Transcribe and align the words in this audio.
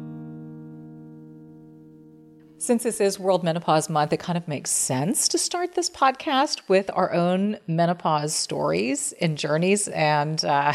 Since 2.65 2.81
this 2.81 2.99
is 2.99 3.19
World 3.19 3.43
Menopause 3.43 3.91
Month, 3.91 4.11
it 4.11 4.19
kind 4.19 4.39
of 4.39 4.47
makes 4.47 4.71
sense 4.71 5.27
to 5.27 5.37
start 5.37 5.75
this 5.75 5.87
podcast 5.87 6.67
with 6.67 6.89
our 6.95 7.13
own 7.13 7.59
menopause 7.67 8.33
stories 8.33 9.13
and 9.21 9.37
journeys. 9.37 9.87
And 9.89 10.43
uh, 10.43 10.73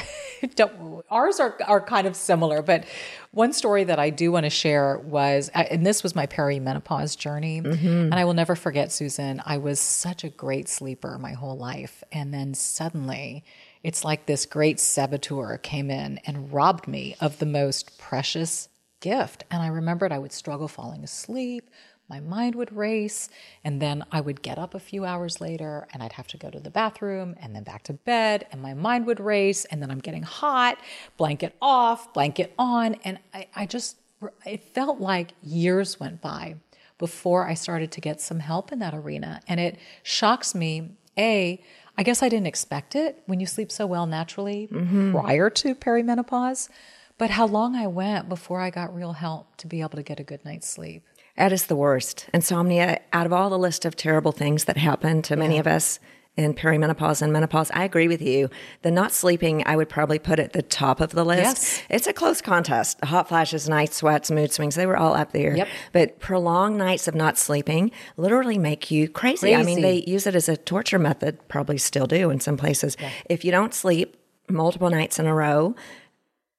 ours 1.11 1.41
are, 1.41 1.59
are 1.67 1.81
kind 1.81 2.07
of 2.07 2.15
similar, 2.15 2.63
but 2.63 2.85
one 3.33 3.53
story 3.53 3.83
that 3.83 3.99
I 3.99 4.11
do 4.11 4.31
want 4.31 4.45
to 4.45 4.51
share 4.51 4.99
was, 4.99 5.51
uh, 5.53 5.65
and 5.69 5.85
this 5.85 6.05
was 6.05 6.15
my 6.15 6.29
perimenopause 6.29 7.19
journey. 7.19 7.61
Mm-hmm. 7.61 7.89
And 7.89 8.15
I 8.15 8.25
will 8.25 8.35
never 8.35 8.55
forget, 8.55 8.93
Susan, 8.93 9.43
I 9.45 9.59
was 9.59 9.81
such 9.81 10.23
a 10.23 10.29
great 10.29 10.69
sleeper 10.69 11.19
my 11.19 11.33
whole 11.33 11.59
life. 11.59 12.05
And 12.13 12.33
then 12.33 12.55
suddenly, 12.55 13.43
it's 13.83 14.05
like 14.05 14.27
this 14.27 14.47
great 14.47 14.79
saboteur 14.79 15.59
came 15.59 15.91
in 15.91 16.21
and 16.25 16.53
robbed 16.53 16.87
me 16.87 17.17
of 17.21 17.41
the 17.41 17.47
most 17.47 17.99
precious 17.99 18.69
gift. 19.01 19.45
And 19.51 19.63
I 19.63 19.69
remembered 19.69 20.13
I 20.13 20.19
would 20.19 20.33
struggle 20.33 20.69
falling 20.69 21.03
asleep. 21.03 21.71
My 22.09 22.21
mind 22.21 22.57
would 22.57 22.77
race. 22.77 23.29
And 23.65 23.81
then 23.81 24.05
I 24.11 24.21
would 24.21 24.43
get 24.43 24.59
up 24.59 24.75
a 24.75 24.81
few 24.81 25.05
hours 25.05 25.41
later 25.41 25.87
and 25.93 26.03
I'd 26.03 26.13
have 26.13 26.27
to 26.29 26.37
go 26.37 26.51
to 26.51 26.59
the 26.59 26.71
bathroom 26.71 27.37
and 27.41 27.55
then 27.55 27.63
back 27.63 27.85
to 27.85 27.93
bed. 27.93 28.47
And 28.51 28.61
my 28.61 28.75
mind 28.75 29.07
would 29.07 29.21
race. 29.21 29.65
And 29.67 29.81
then 29.81 29.91
I'm 29.91 30.01
getting 30.01 30.25
hot, 30.25 30.79
blanket 31.17 31.55
off, 31.63 32.13
blanket 32.13 32.53
on. 32.59 32.95
And 33.05 33.19
I, 33.33 33.47
I 33.55 33.67
just, 33.67 33.97
it 34.45 34.75
felt 34.75 35.01
like 35.01 35.33
years 35.43 36.01
went 36.01 36.21
by 36.21 36.57
before 36.99 37.49
I 37.49 37.55
started 37.55 37.91
to 37.93 38.01
get 38.01 38.21
some 38.21 38.41
help 38.41 38.73
in 38.73 38.81
that 38.81 38.95
arena. 38.95 39.41
And 39.47 39.61
it 39.61 39.79
shocks 40.03 40.55
me, 40.55 40.91
A, 41.17 41.63
I 41.97 42.03
guess 42.03 42.23
I 42.23 42.29
didn't 42.29 42.47
expect 42.47 42.95
it 42.95 43.23
when 43.27 43.41
you 43.41 43.47
sleep 43.47 43.71
so 43.71 43.87
well 43.87 44.07
naturally 44.07 44.69
mm-hmm. 44.71 45.13
prior 45.13 45.49
to 45.51 45.75
perimenopause 45.75 46.69
but 47.21 47.29
how 47.29 47.47
long 47.47 47.77
I 47.77 47.87
went 47.87 48.31
before 48.31 48.63
I 48.63 48.71
got 48.71 48.97
real 48.97 49.13
help 49.13 49.55
to 49.59 49.67
be 49.67 49.83
able 49.83 49.91
to 49.91 50.03
get 50.03 50.19
a 50.19 50.25
good 50.25 50.43
night's 50.43 50.67
sleep. 50.67 51.05
That 51.37 51.53
is 51.53 51.67
the 51.67 51.77
worst. 51.77 52.31
Insomnia, 52.33 52.99
out 53.13 53.27
of 53.27 53.33
all 53.35 53.51
the 53.51 53.59
list 53.59 53.85
of 53.85 53.95
terrible 53.95 54.33
things 54.33 54.65
that 54.65 54.79
happen 54.79 55.21
to 55.23 55.37
many 55.37 55.59
of 55.59 55.67
us 55.67 56.01
in 56.39 56.55
perimenopause 56.55 57.21
and 57.21 57.31
menopause, 57.31 57.71
I 57.73 57.85
agree 57.85 58.09
with 58.09 58.23
you. 58.23 58.49
The 58.81 58.91
not 58.91 59.13
sleeping, 59.13 59.63
I 59.67 59.77
would 59.77 59.91
probably 59.91 60.19
put 60.19 60.39
at 60.39 60.55
the 60.55 60.63
top 60.63 60.99
of 60.99 61.11
the 61.11 61.23
list. 61.23 61.43
Yes. 61.43 61.83
It's 61.91 62.07
a 62.07 62.15
close 62.15 62.41
contest. 62.41 63.05
Hot 63.05 63.29
flashes, 63.29 63.69
night 63.69 63.93
sweats, 63.93 64.31
mood 64.31 64.51
swings, 64.51 64.75
they 64.75 64.87
were 64.87 64.97
all 64.97 65.13
up 65.13 65.33
there. 65.33 65.55
Yep. 65.55 65.69
But 65.93 66.21
prolonged 66.21 66.79
nights 66.79 67.07
of 67.07 67.15
not 67.15 67.37
sleeping 67.37 67.91
literally 68.17 68.57
make 68.57 68.91
you 68.91 69.11
crazy. 69.11 69.53
crazy. 69.53 69.57
I 69.57 69.63
mean, 69.63 69.83
they 69.83 70.05
use 70.07 70.27
it 70.27 70.35
as 70.35 70.49
a 70.49 70.57
torture 70.57 70.99
method, 70.99 71.49
probably 71.49 71.77
still 71.77 72.07
do 72.07 72.31
in 72.31 72.41
some 72.41 72.57
places. 72.57 72.97
Yeah. 72.99 73.11
If 73.29 73.45
you 73.45 73.51
don't 73.51 73.75
sleep 73.75 74.17
multiple 74.49 74.91
nights 74.91 75.19
in 75.19 75.27
a 75.27 75.35
row, 75.35 75.75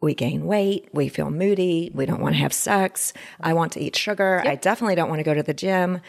we 0.01 0.13
gain 0.13 0.45
weight, 0.45 0.89
we 0.93 1.07
feel 1.07 1.29
moody, 1.29 1.91
we 1.93 2.05
don't 2.05 2.21
want 2.21 2.35
to 2.35 2.41
have 2.41 2.53
sex, 2.53 3.13
I 3.39 3.53
want 3.53 3.71
to 3.73 3.79
eat 3.79 3.95
sugar, 3.95 4.41
yep. 4.43 4.51
I 4.51 4.55
definitely 4.55 4.95
don't 4.95 5.09
want 5.09 5.19
to 5.19 5.23
go 5.23 5.33
to 5.33 5.43
the 5.43 5.53
gym, 5.53 6.01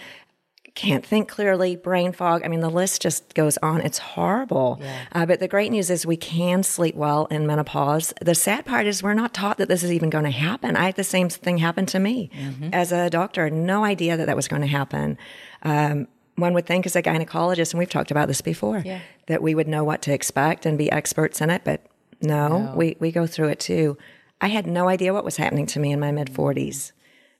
can't 0.74 1.04
think 1.04 1.28
clearly, 1.28 1.76
brain 1.76 2.12
fog. 2.12 2.42
I 2.44 2.48
mean, 2.48 2.60
the 2.60 2.70
list 2.70 3.02
just 3.02 3.34
goes 3.34 3.58
on. 3.58 3.82
It's 3.82 3.98
horrible. 3.98 4.78
Yeah. 4.80 5.04
Uh, 5.12 5.26
but 5.26 5.38
the 5.38 5.48
great 5.48 5.70
news 5.70 5.90
is 5.90 6.06
we 6.06 6.16
can 6.16 6.62
sleep 6.62 6.94
well 6.94 7.26
in 7.26 7.46
menopause. 7.46 8.14
The 8.22 8.34
sad 8.34 8.64
part 8.64 8.86
is 8.86 9.02
we're 9.02 9.12
not 9.12 9.34
taught 9.34 9.58
that 9.58 9.68
this 9.68 9.82
is 9.82 9.92
even 9.92 10.08
going 10.08 10.24
to 10.24 10.30
happen. 10.30 10.76
I 10.76 10.86
had 10.86 10.96
the 10.96 11.04
same 11.04 11.28
thing 11.28 11.58
happen 11.58 11.84
to 11.86 11.98
me 11.98 12.30
mm-hmm. 12.34 12.70
as 12.72 12.90
a 12.90 13.10
doctor, 13.10 13.50
no 13.50 13.84
idea 13.84 14.16
that 14.16 14.26
that 14.26 14.36
was 14.36 14.48
going 14.48 14.62
to 14.62 14.68
happen. 14.68 15.18
Um, 15.62 16.08
one 16.36 16.54
would 16.54 16.64
think 16.64 16.86
as 16.86 16.96
a 16.96 17.02
gynecologist, 17.02 17.72
and 17.72 17.78
we've 17.78 17.90
talked 17.90 18.10
about 18.10 18.28
this 18.28 18.40
before, 18.40 18.82
yeah. 18.84 19.00
that 19.26 19.42
we 19.42 19.54
would 19.54 19.68
know 19.68 19.84
what 19.84 20.00
to 20.02 20.12
expect 20.12 20.64
and 20.64 20.78
be 20.78 20.90
experts 20.90 21.42
in 21.42 21.50
it, 21.50 21.62
but 21.64 21.82
no, 22.22 22.48
no, 22.48 22.74
we, 22.74 22.96
we 23.00 23.12
go 23.12 23.26
through 23.26 23.48
it 23.48 23.60
too. 23.60 23.96
I 24.40 24.48
had 24.48 24.66
no 24.66 24.88
idea 24.88 25.12
what 25.12 25.24
was 25.24 25.36
happening 25.36 25.66
to 25.66 25.80
me 25.80 25.92
in 25.92 26.00
my 26.00 26.10
mid 26.10 26.28
40s. 26.28 26.92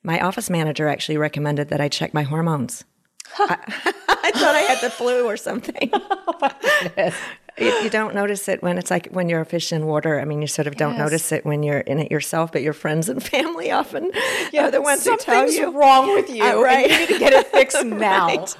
My 0.03 0.21
office 0.21 0.51
manager 0.51 0.89
actually 0.89 1.17
recommended 1.17 1.69
that 1.69 1.81
I 1.81 1.89
check 1.89 2.13
my 2.15 2.23
hormones. 2.23 2.85
I, 3.39 3.59
I, 4.09 4.31
thought 4.33 4.55
I 4.55 4.61
had 4.61 4.81
the 4.81 4.91
flu 4.91 5.27
or 5.27 5.37
something. 5.37 5.91
oh 5.93 7.13
you, 7.59 7.67
you, 7.67 7.91
don't 7.91 8.15
notice 8.15 8.49
it 8.49 8.63
when 8.63 8.79
it's 8.79 8.91
like 8.91 9.09
when 9.09 9.29
you're 9.29 9.41
a 9.41 9.47
fish 9.47 9.73
in 9.73 9.87
water. 9.87 10.21
I 10.21 10.25
mean, 10.25 10.41
you 10.41 10.47
sort 10.47 10.67
of 10.67 10.77
don't 10.77 10.93
yes. 10.93 10.99
notice 10.99 11.33
it 11.33 11.45
when 11.45 11.63
you're 11.63 11.81
in 11.81 11.99
it 11.99 12.11
yourself, 12.11 12.53
but 12.53 12.63
your 12.63 12.73
friends 12.73 13.09
and 13.09 13.23
family 13.23 13.71
often 13.71 14.11
yeah, 14.53 14.69
are 14.69 14.71
the 14.71 14.81
ones 14.81 15.05
who 15.05 15.17
tell 15.19 15.51
you 15.51 15.71
wrong 15.71 16.15
with 16.15 16.31
you. 16.31 16.43
Uh, 16.43 16.61
right, 16.61 16.91
you 16.91 16.99
need 16.99 17.09
to 17.09 17.19
get 17.19 17.33
it 17.33 17.47
fixed 17.49 17.85
now. 17.85 18.29
Because 18.37 18.57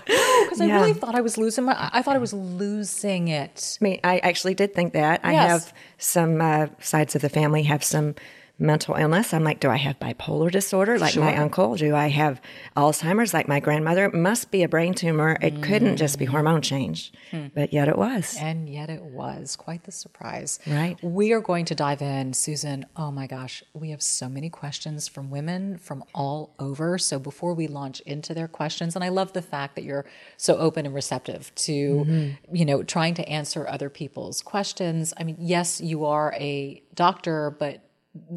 right. 0.61 0.71
I 0.71 0.75
really 0.75 0.93
thought 0.93 1.15
I 1.15 1.21
was 1.21 1.39
losing 1.39 1.65
my. 1.65 1.91
I 1.93 2.03
thought 2.03 2.17
I 2.17 2.21
was 2.21 2.33
losing 2.33 3.29
it. 3.29 3.79
I 3.81 3.85
mean, 3.85 4.01
I 4.05 4.19
actually 4.19 4.55
did 4.55 4.75
think 4.75 4.93
that. 4.93 5.21
Yes. 5.25 5.25
I 5.25 5.33
have 5.33 5.73
some 5.99 6.41
uh, 6.41 6.67
sides 6.81 7.15
of 7.15 7.23
the 7.23 7.29
family 7.29 7.63
have 7.65 7.83
some 7.83 8.15
mental 8.63 8.95
illness. 8.95 9.35
I'm 9.35 9.45
like, 9.45 9.61
do 9.61 9.69
I 9.69 9.77
have 9.77 9.99
bipolar 9.99 10.51
disorder 10.51 10.99
like 10.99 11.15
sure. 11.15 11.25
my 11.25 11.37
uncle? 11.37 11.75
Do 11.75 11.95
I 11.95 12.09
have 12.09 12.41
Alzheimer's 12.77 13.35
like 13.35 13.49
my 13.49 13.61
grandmother? 13.61 14.05
It 14.07 14.15
must 14.15 14.51
be 14.51 14.63
a 14.63 14.69
brain 14.69 14.95
tumor. 14.95 15.37
It 15.43 15.57
mm. 15.57 15.63
couldn't 15.63 15.97
just 15.97 16.19
be 16.19 16.25
hormone 16.25 16.63
change. 16.63 17.13
Hmm. 17.31 17.49
But 17.55 17.73
yet 17.73 17.89
it 17.89 17.99
was. 17.99 18.37
And 18.41 18.69
yet 18.69 18.89
it 18.89 19.03
was. 19.03 19.57
Quite 19.57 19.85
the 19.85 19.93
surprise. 19.93 20.61
Right. 20.67 20.97
We 21.03 21.33
are 21.33 21.41
going 21.41 21.65
to 21.67 21.75
dive 21.75 22.01
in, 22.01 22.33
Susan. 22.33 22.87
Oh 22.97 23.11
my 23.11 23.27
gosh, 23.27 23.63
we 23.75 23.91
have 23.91 24.03
so 24.03 24.29
many 24.29 24.49
questions 24.49 25.09
from 25.09 25.31
women 25.31 25.79
from 25.79 26.05
all 26.15 26.55
over. 26.59 26.99
So 26.99 27.19
before 27.19 27.55
we 27.55 27.67
launch 27.67 28.01
into 28.01 28.33
their 28.35 28.49
questions, 28.49 28.95
and 28.95 29.05
I 29.05 29.09
love 29.09 29.33
the 29.33 29.43
fact 29.43 29.75
that 29.75 29.85
you're 29.85 30.07
so 30.37 30.57
open 30.57 30.87
and 30.87 30.95
receptive 30.95 31.53
to, 31.57 31.73
mm-hmm. 31.73 32.55
you 32.55 32.65
know, 32.65 32.83
trying 32.83 33.15
to 33.15 33.29
answer 33.29 33.67
other 33.67 33.91
people's 33.91 34.43
questions. 34.43 35.13
I 35.19 35.25
mean, 35.25 35.37
yes, 35.39 35.81
you 35.81 36.05
are 36.05 36.35
a 36.39 36.83
doctor, 36.95 37.57
but 37.59 37.81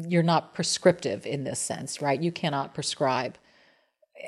you're 0.08 0.22
not 0.22 0.54
prescriptive 0.54 1.26
in 1.26 1.44
this 1.44 1.58
sense, 1.58 2.00
right? 2.00 2.20
You 2.20 2.32
cannot 2.32 2.74
prescribe 2.74 3.36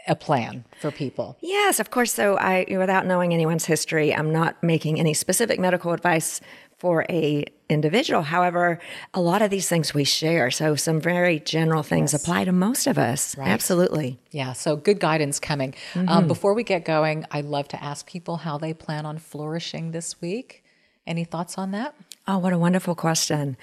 a 0.07 0.15
plan 0.15 0.65
for 0.81 0.91
people. 0.91 1.37
Yes, 1.41 1.81
of 1.81 1.91
course. 1.91 2.13
So 2.13 2.37
I 2.37 2.67
without 2.69 3.07
knowing 3.07 3.33
anyone's 3.33 3.65
history, 3.65 4.15
I'm 4.15 4.33
not 4.33 4.63
making 4.63 5.01
any 5.01 5.15
specific 5.15 5.59
medical 5.59 5.93
advice 5.93 6.41
for 6.79 7.05
a 7.11 7.45
individual. 7.69 8.23
However, 8.23 8.79
a 9.13 9.21
lot 9.21 9.43
of 9.43 9.51
these 9.51 9.69
things 9.69 9.93
we 9.93 10.05
share. 10.05 10.51
So 10.51 10.77
some 10.77 11.01
very 11.01 11.41
general 11.41 11.83
things 11.83 12.13
yes. 12.13 12.23
apply 12.23 12.45
to 12.45 12.53
most 12.53 12.87
of 12.87 12.99
us. 12.99 13.37
Right. 13.37 13.49
Absolutely. 13.49 14.19
Yeah. 14.31 14.53
So 14.53 14.77
good 14.77 15.01
guidance 15.01 15.41
coming. 15.41 15.75
Um, 15.95 16.03
mm-hmm. 16.03 16.09
Um, 16.09 16.29
before 16.29 16.55
we 16.55 16.63
get 16.63 16.85
going, 16.85 17.25
I 17.31 17.41
love 17.41 17.69
to 17.69 17.83
ask 17.83 18.07
people 18.07 18.39
how 18.39 18.59
they 18.59 18.73
plan 18.73 19.07
on 19.07 19.19
flourishing 19.19 19.91
this 19.91 20.21
week. 20.21 20.65
Any 21.09 21.25
thoughts 21.25 21.57
on 21.57 21.71
that? 21.71 21.95
Oh, 22.27 22.37
what 22.37 22.53
a 22.53 22.59
wonderful 22.59 22.95
question. 22.95 23.57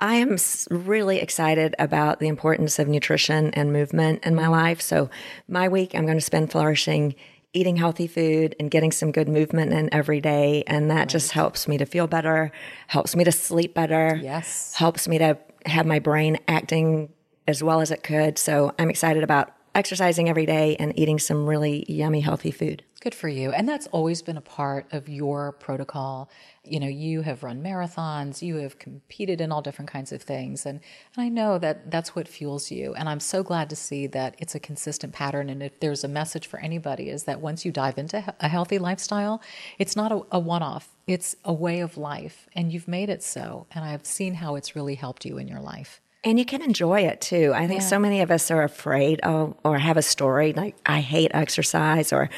I 0.00 0.16
am 0.16 0.36
really 0.68 1.20
excited 1.20 1.76
about 1.78 2.18
the 2.18 2.26
importance 2.26 2.80
of 2.80 2.88
nutrition 2.88 3.54
and 3.54 3.72
movement 3.72 4.24
in 4.24 4.34
my 4.34 4.48
life. 4.48 4.80
So, 4.80 5.08
my 5.46 5.68
week, 5.68 5.94
I'm 5.94 6.04
going 6.04 6.18
to 6.18 6.24
spend 6.24 6.50
flourishing 6.50 7.14
eating 7.52 7.76
healthy 7.76 8.08
food 8.08 8.56
and 8.58 8.68
getting 8.68 8.90
some 8.90 9.12
good 9.12 9.28
movement 9.28 9.72
in 9.72 9.94
every 9.94 10.20
day. 10.20 10.64
And 10.66 10.90
that 10.90 10.98
right. 10.98 11.08
just 11.08 11.30
helps 11.30 11.68
me 11.68 11.78
to 11.78 11.86
feel 11.86 12.08
better, 12.08 12.50
helps 12.88 13.14
me 13.14 13.22
to 13.22 13.32
sleep 13.32 13.74
better. 13.74 14.18
Yes. 14.20 14.74
Helps 14.74 15.06
me 15.06 15.18
to 15.18 15.38
have 15.66 15.86
my 15.86 16.00
brain 16.00 16.38
acting 16.48 17.10
as 17.46 17.62
well 17.62 17.80
as 17.80 17.92
it 17.92 18.02
could. 18.02 18.38
So 18.38 18.74
I'm 18.76 18.90
excited 18.90 19.22
about 19.22 19.52
exercising 19.74 20.28
every 20.28 20.46
day 20.46 20.76
and 20.80 20.98
eating 20.98 21.20
some 21.20 21.46
really 21.46 21.84
yummy, 21.88 22.20
healthy 22.20 22.50
food. 22.50 22.82
Good 23.00 23.14
for 23.14 23.28
you. 23.28 23.52
And 23.52 23.68
that's 23.68 23.86
always 23.88 24.22
been 24.22 24.36
a 24.36 24.40
part 24.40 24.92
of 24.92 25.08
your 25.08 25.52
protocol. 25.52 26.28
You 26.64 26.80
know, 26.80 26.88
you 26.88 27.22
have 27.22 27.44
run 27.44 27.62
marathons, 27.62 28.42
you 28.42 28.56
have 28.56 28.80
competed 28.80 29.40
in 29.40 29.52
all 29.52 29.62
different 29.62 29.88
kinds 29.88 30.10
of 30.10 30.20
things. 30.20 30.66
And, 30.66 30.80
and 31.14 31.24
I 31.24 31.28
know 31.28 31.58
that 31.58 31.92
that's 31.92 32.16
what 32.16 32.26
fuels 32.26 32.72
you. 32.72 32.94
And 32.94 33.08
I'm 33.08 33.20
so 33.20 33.44
glad 33.44 33.70
to 33.70 33.76
see 33.76 34.08
that 34.08 34.34
it's 34.38 34.56
a 34.56 34.60
consistent 34.60 35.12
pattern. 35.12 35.48
And 35.48 35.62
if 35.62 35.78
there's 35.78 36.02
a 36.02 36.08
message 36.08 36.48
for 36.48 36.58
anybody, 36.58 37.08
is 37.08 37.22
that 37.24 37.40
once 37.40 37.64
you 37.64 37.70
dive 37.70 37.98
into 37.98 38.34
a 38.40 38.48
healthy 38.48 38.80
lifestyle, 38.80 39.40
it's 39.78 39.94
not 39.94 40.10
a, 40.10 40.22
a 40.32 40.40
one 40.40 40.64
off, 40.64 40.88
it's 41.06 41.36
a 41.44 41.52
way 41.52 41.78
of 41.78 41.96
life. 41.96 42.48
And 42.56 42.72
you've 42.72 42.88
made 42.88 43.10
it 43.10 43.22
so. 43.22 43.68
And 43.70 43.84
I've 43.84 44.06
seen 44.06 44.34
how 44.34 44.56
it's 44.56 44.74
really 44.74 44.96
helped 44.96 45.24
you 45.24 45.38
in 45.38 45.46
your 45.46 45.60
life. 45.60 46.00
And 46.24 46.36
you 46.36 46.44
can 46.44 46.62
enjoy 46.62 47.02
it 47.02 47.20
too. 47.20 47.52
I 47.54 47.68
think 47.68 47.80
yeah. 47.80 47.86
so 47.86 47.98
many 47.98 48.20
of 48.22 48.32
us 48.32 48.50
are 48.50 48.64
afraid 48.64 49.20
oh, 49.22 49.56
or 49.64 49.78
have 49.78 49.96
a 49.96 50.02
story 50.02 50.52
like, 50.52 50.74
I 50.84 50.98
hate 50.98 51.30
exercise 51.32 52.12
or 52.12 52.28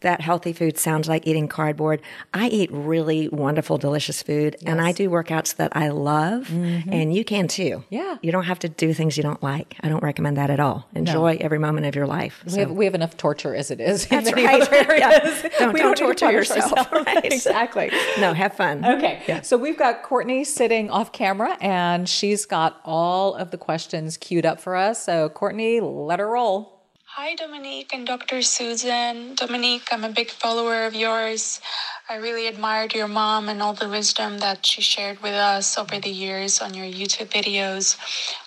that 0.00 0.20
healthy 0.20 0.52
food 0.52 0.76
sounds 0.76 1.08
like 1.08 1.26
eating 1.26 1.48
cardboard. 1.48 2.02
I 2.34 2.48
eat 2.48 2.70
really 2.70 3.30
wonderful, 3.30 3.78
delicious 3.78 4.22
food 4.22 4.56
yes. 4.58 4.64
and 4.66 4.78
I 4.78 4.92
do 4.92 5.08
workouts 5.08 5.56
that 5.56 5.74
I 5.74 5.88
love 5.88 6.48
mm-hmm. 6.48 6.92
and 6.92 7.14
you 7.14 7.24
can 7.24 7.48
too. 7.48 7.82
Yeah. 7.88 8.18
You 8.20 8.30
don't 8.30 8.44
have 8.44 8.58
to 8.58 8.68
do 8.68 8.92
things 8.92 9.16
you 9.16 9.22
don't 9.22 9.42
like. 9.42 9.74
I 9.80 9.88
don't 9.88 10.02
recommend 10.02 10.36
that 10.36 10.50
at 10.50 10.60
all. 10.60 10.86
Enjoy 10.94 11.32
no. 11.32 11.38
every 11.40 11.58
moment 11.58 11.86
of 11.86 11.94
your 11.94 12.06
life. 12.06 12.42
We, 12.44 12.52
so. 12.52 12.58
have, 12.58 12.70
we 12.72 12.84
have 12.84 12.94
enough 12.94 13.16
torture 13.16 13.54
as 13.54 13.70
it 13.70 13.80
is. 13.80 14.06
That's 14.06 14.30
right. 14.34 14.68
yeah. 14.98 15.48
Don't, 15.58 15.72
we 15.72 15.80
don't, 15.80 15.96
don't 15.96 16.18
torture 16.18 16.30
yourself. 16.30 16.88
Right. 17.00 17.24
exactly. 17.24 17.90
no, 18.18 18.34
have 18.34 18.54
fun. 18.54 18.84
Okay. 18.84 19.22
Yeah. 19.26 19.40
So 19.40 19.56
we've 19.56 19.78
got 19.78 20.02
Courtney 20.02 20.44
sitting 20.44 20.90
off 20.90 21.12
camera 21.12 21.56
and 21.60 22.06
she's 22.06 22.44
got 22.44 22.80
all 22.84 23.29
of 23.34 23.50
the 23.50 23.58
questions 23.58 24.16
queued 24.16 24.46
up 24.46 24.60
for 24.60 24.76
us. 24.76 25.04
So, 25.04 25.28
Courtney, 25.28 25.80
let 25.80 26.18
her 26.18 26.28
roll. 26.28 26.80
Hi, 27.14 27.34
Dominique 27.34 27.92
and 27.92 28.06
Dr. 28.06 28.40
Susan. 28.40 29.34
Dominique, 29.34 29.88
I'm 29.90 30.04
a 30.04 30.10
big 30.10 30.30
follower 30.30 30.86
of 30.86 30.94
yours. 30.94 31.60
I 32.08 32.16
really 32.16 32.46
admired 32.46 32.94
your 32.94 33.08
mom 33.08 33.48
and 33.48 33.60
all 33.60 33.72
the 33.72 33.88
wisdom 33.88 34.38
that 34.38 34.64
she 34.64 34.80
shared 34.80 35.20
with 35.20 35.34
us 35.34 35.76
over 35.76 35.98
the 35.98 36.08
years 36.08 36.60
on 36.60 36.72
your 36.72 36.86
YouTube 36.86 37.26
videos. 37.26 37.96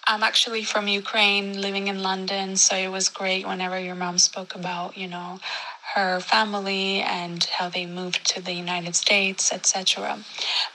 I'm 0.07 0.23
actually 0.23 0.63
from 0.63 0.87
Ukraine, 0.87 1.59
living 1.59 1.89
in 1.89 2.01
London, 2.01 2.55
so 2.55 2.77
it 2.77 2.87
was 2.87 3.09
great 3.09 3.45
whenever 3.45 3.77
your 3.77 3.95
mom 3.95 4.17
spoke 4.17 4.55
about, 4.55 4.97
you 4.97 5.09
know, 5.09 5.39
her 5.93 6.21
family 6.21 7.01
and 7.01 7.43
how 7.43 7.67
they 7.67 7.85
moved 7.85 8.25
to 8.27 8.41
the 8.41 8.53
United 8.53 8.95
States, 8.95 9.51
etc. 9.51 10.19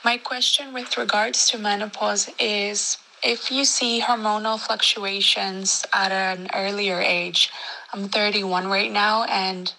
My 0.05 0.19
question 0.19 0.75
with 0.75 0.99
regards 0.99 1.49
to 1.49 1.59
menopause 1.59 2.31
is 2.39 2.99
if 3.23 3.51
you 3.51 3.65
see 3.65 4.01
hormonal 4.01 4.59
fluctuations 4.59 5.85
at 5.93 6.13
an 6.13 6.49
earlier 6.55 7.01
age, 7.01 7.51
I'm 7.93 8.09
31 8.09 8.69
right 8.69 8.93
now 8.93 9.25
and 9.25 9.73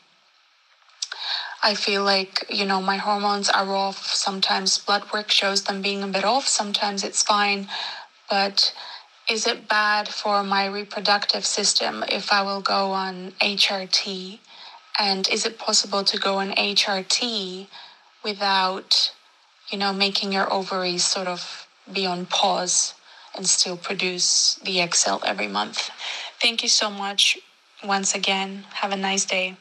I 1.62 1.76
feel 1.76 2.04
like, 2.04 2.46
you 2.50 2.66
know, 2.66 2.82
my 2.82 2.98
hormones 2.98 3.50
are 3.50 3.68
off. 3.70 4.06
Sometimes 4.06 4.78
blood 4.78 5.04
work 5.14 5.30
shows 5.30 5.64
them 5.64 5.82
being 5.82 6.04
a 6.04 6.08
bit 6.08 6.24
off, 6.24 6.48
sometimes 6.48 7.04
it's 7.04 7.24
fine. 7.24 7.68
But 8.30 8.74
is 9.30 9.46
it 9.46 9.68
bad 9.68 10.08
for 10.08 10.44
my 10.44 10.66
reproductive 10.66 11.46
system 11.46 12.04
if 12.10 12.32
I 12.32 12.42
will 12.42 12.62
go 12.62 12.92
on 12.92 13.32
HRT? 13.42 14.40
And 14.98 15.30
is 15.30 15.46
it 15.46 15.60
possible 15.60 16.04
to 16.04 16.18
go 16.18 16.36
on 16.36 16.52
HRT 16.52 17.68
without, 18.24 19.12
you 19.72 19.78
know, 19.78 19.94
making 19.94 20.34
your 20.34 20.52
ovaries 20.52 21.04
sort 21.04 21.28
of 21.28 21.68
be 21.92 22.06
on 22.06 22.26
pause? 22.26 22.96
And 23.40 23.48
still 23.48 23.78
produce 23.78 24.60
the 24.66 24.82
Excel 24.82 25.22
every 25.26 25.48
month. 25.48 25.90
Thank 26.42 26.62
you 26.62 26.68
so 26.68 26.90
much 26.90 27.38
once 27.84 28.14
again. 28.14 28.66
Have 28.74 28.92
a 28.92 28.98
nice 28.98 29.24
day. 29.24 29.56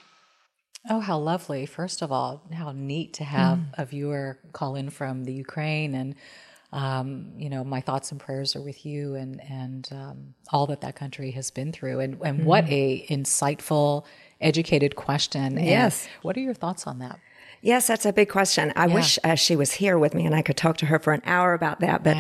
Oh, 0.90 0.98
how 0.98 1.19
lovely. 1.19 1.64
First 1.64 2.02
of 2.02 2.10
all, 2.10 2.42
how 2.52 2.72
neat 2.72 3.14
to 3.14 3.25
have 3.25 3.58
mm. 3.58 3.66
a 3.78 3.84
viewer 3.84 4.38
call 4.52 4.75
in 4.75 4.90
from 4.90 5.25
the 5.25 5.32
Ukraine. 5.32 5.94
And, 5.94 6.14
um, 6.72 7.32
you 7.36 7.50
know, 7.50 7.62
my 7.62 7.80
thoughts 7.80 8.10
and 8.10 8.20
prayers 8.20 8.56
are 8.56 8.62
with 8.62 8.84
you 8.84 9.14
and, 9.14 9.40
and 9.42 9.88
um, 9.92 10.34
all 10.52 10.66
that 10.66 10.80
that 10.80 10.96
country 10.96 11.30
has 11.32 11.52
been 11.52 11.70
through. 11.70 12.00
And, 12.00 12.19
and 12.25 12.40
mm. 12.40 12.44
what 12.44 12.64
a 12.69 13.06
insightful, 13.08 14.04
educated 14.40 14.96
question. 14.96 15.56
Yes. 15.56 16.04
And 16.04 16.12
what 16.22 16.36
are 16.36 16.40
your 16.40 16.54
thoughts 16.54 16.86
on 16.86 16.98
that? 16.98 17.20
Yes, 17.60 17.88
that's 17.88 18.06
a 18.06 18.12
big 18.12 18.28
question. 18.28 18.72
I 18.76 18.87
yeah. 18.87 18.94
wish 18.94 19.19
uh, 19.25 19.34
she 19.34 19.56
was 19.56 19.72
here 19.72 19.99
with 19.99 20.14
me 20.14 20.25
and 20.26 20.34
I 20.34 20.43
could 20.43 20.56
talk 20.56 20.76
to 20.78 20.87
her 20.87 20.99
for 20.99 21.12
an 21.12 21.22
hour 21.25 21.55
about 21.55 21.81
that. 21.81 22.05
But 22.05 22.16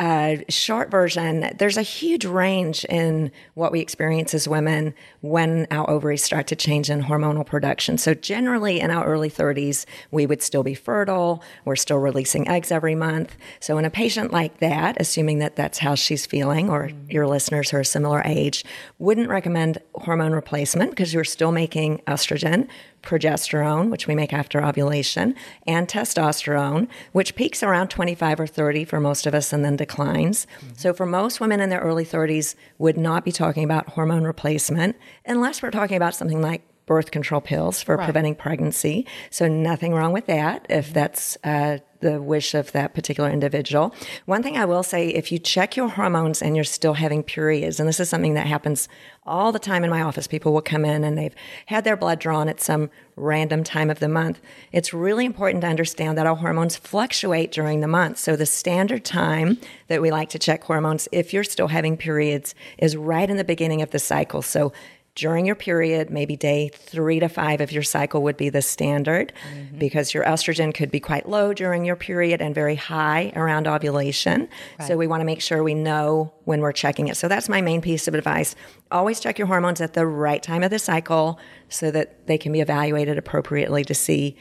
uh, 0.00 0.42
short 0.50 0.90
version, 0.90 1.50
there's 1.56 1.78
a 1.78 1.82
huge 1.82 2.24
range 2.24 2.84
in 2.86 3.32
what 3.54 3.72
we 3.72 3.80
experience 3.80 4.34
as 4.34 4.46
women 4.46 4.94
when 5.20 5.66
our 5.70 5.88
ovaries 5.88 6.22
start 6.22 6.46
to 6.48 6.56
change 6.56 6.90
in 6.90 7.02
hormonal 7.02 7.46
production. 7.46 7.96
So 7.96 8.12
generally, 8.12 8.80
in 8.80 8.90
our 8.90 9.04
early 9.06 9.30
30s, 9.30 9.86
we 10.10 10.26
would 10.26 10.42
still 10.42 10.62
be 10.62 10.74
fertile. 10.74 11.42
We're 11.64 11.76
still 11.76 11.98
releasing 11.98 12.46
eggs 12.48 12.70
every 12.70 12.94
month. 12.94 13.36
So 13.60 13.78
in 13.78 13.84
a 13.84 13.90
patient 13.90 14.30
like 14.30 14.58
that, 14.58 15.00
assuming 15.00 15.38
that 15.38 15.56
that's 15.56 15.78
how 15.78 15.94
she's 15.94 16.26
feeling, 16.26 16.68
or 16.68 16.88
mm. 16.88 17.12
your 17.12 17.26
listeners 17.26 17.70
who 17.70 17.78
are 17.78 17.84
similar 17.84 18.22
age, 18.24 18.64
wouldn't 18.98 19.30
recommend 19.30 19.78
hormone 19.94 20.32
replacement 20.32 20.90
because 20.90 21.14
you're 21.14 21.24
still 21.24 21.52
making 21.52 22.02
estrogen 22.06 22.68
progesterone, 23.02 23.90
which 23.90 24.06
we 24.06 24.14
make 24.14 24.32
after 24.32 24.64
ovulation, 24.64 25.34
and 25.66 25.88
testosterone, 25.88 26.88
which 27.12 27.34
peaks 27.34 27.62
around 27.62 27.88
25 27.88 28.40
or 28.40 28.46
30 28.46 28.84
for 28.84 29.00
most 29.00 29.26
of 29.26 29.34
us 29.34 29.52
and 29.52 29.64
then 29.64 29.76
declines. 29.76 30.46
Mm-hmm. 30.60 30.74
So 30.76 30.92
for 30.94 31.06
most 31.06 31.40
women 31.40 31.60
in 31.60 31.68
their 31.68 31.80
early 31.80 32.04
30s 32.04 32.54
would 32.78 32.96
not 32.96 33.24
be 33.24 33.32
talking 33.32 33.64
about 33.64 33.90
hormone 33.90 34.24
replacement 34.24 34.96
unless 35.26 35.62
we're 35.62 35.70
talking 35.70 35.96
about 35.96 36.14
something 36.14 36.40
like 36.40 36.62
birth 36.92 37.10
control 37.10 37.40
pills 37.40 37.82
for 37.82 37.96
right. 37.96 38.04
preventing 38.04 38.34
pregnancy. 38.34 39.06
So 39.30 39.48
nothing 39.48 39.94
wrong 39.94 40.12
with 40.12 40.26
that 40.26 40.66
if 40.68 40.92
that's 40.92 41.38
uh, 41.42 41.78
the 42.00 42.20
wish 42.20 42.52
of 42.52 42.70
that 42.72 42.92
particular 42.92 43.30
individual. 43.30 43.94
One 44.26 44.42
thing 44.42 44.58
I 44.58 44.66
will 44.66 44.82
say, 44.82 45.08
if 45.08 45.32
you 45.32 45.38
check 45.38 45.74
your 45.74 45.88
hormones 45.88 46.42
and 46.42 46.54
you're 46.54 46.64
still 46.66 46.92
having 46.92 47.22
periods, 47.22 47.80
and 47.80 47.88
this 47.88 47.98
is 47.98 48.10
something 48.10 48.34
that 48.34 48.46
happens 48.46 48.90
all 49.24 49.52
the 49.52 49.58
time 49.58 49.84
in 49.84 49.90
my 49.90 50.02
office, 50.02 50.26
people 50.26 50.52
will 50.52 50.60
come 50.60 50.84
in 50.84 51.02
and 51.02 51.16
they've 51.16 51.34
had 51.64 51.84
their 51.84 51.96
blood 51.96 52.18
drawn 52.18 52.46
at 52.46 52.60
some 52.60 52.90
random 53.16 53.64
time 53.64 53.88
of 53.88 54.00
the 54.00 54.08
month. 54.08 54.42
It's 54.70 54.92
really 54.92 55.24
important 55.24 55.62
to 55.62 55.68
understand 55.68 56.18
that 56.18 56.26
our 56.26 56.36
hormones 56.36 56.76
fluctuate 56.76 57.52
during 57.52 57.80
the 57.80 57.88
month. 57.88 58.18
So 58.18 58.36
the 58.36 58.44
standard 58.44 59.02
time 59.02 59.56
that 59.88 60.02
we 60.02 60.10
like 60.10 60.28
to 60.30 60.38
check 60.38 60.62
hormones, 60.64 61.08
if 61.10 61.32
you're 61.32 61.42
still 61.44 61.68
having 61.68 61.96
periods, 61.96 62.54
is 62.76 62.98
right 62.98 63.30
in 63.30 63.38
the 63.38 63.44
beginning 63.44 63.80
of 63.80 63.92
the 63.92 63.98
cycle. 63.98 64.42
So 64.42 64.74
during 65.14 65.44
your 65.44 65.54
period, 65.54 66.08
maybe 66.08 66.36
day 66.36 66.70
three 66.72 67.20
to 67.20 67.28
five 67.28 67.60
of 67.60 67.70
your 67.70 67.82
cycle 67.82 68.22
would 68.22 68.36
be 68.38 68.48
the 68.48 68.62
standard 68.62 69.32
mm-hmm. 69.52 69.78
because 69.78 70.14
your 70.14 70.24
estrogen 70.24 70.72
could 70.72 70.90
be 70.90 71.00
quite 71.00 71.28
low 71.28 71.52
during 71.52 71.84
your 71.84 71.96
period 71.96 72.40
and 72.40 72.54
very 72.54 72.76
high 72.76 73.30
around 73.36 73.68
ovulation. 73.68 74.48
Right. 74.78 74.88
So 74.88 74.96
we 74.96 75.06
want 75.06 75.20
to 75.20 75.26
make 75.26 75.42
sure 75.42 75.62
we 75.62 75.74
know 75.74 76.32
when 76.44 76.60
we're 76.60 76.72
checking 76.72 77.08
it. 77.08 77.16
So 77.18 77.28
that's 77.28 77.48
my 77.48 77.60
main 77.60 77.82
piece 77.82 78.08
of 78.08 78.14
advice. 78.14 78.54
Always 78.90 79.20
check 79.20 79.38
your 79.38 79.48
hormones 79.48 79.82
at 79.82 79.92
the 79.92 80.06
right 80.06 80.42
time 80.42 80.62
of 80.62 80.70
the 80.70 80.78
cycle 80.78 81.38
so 81.68 81.90
that 81.90 82.26
they 82.26 82.38
can 82.38 82.52
be 82.52 82.60
evaluated 82.60 83.18
appropriately 83.18 83.84
to 83.84 83.94
see 83.94 84.36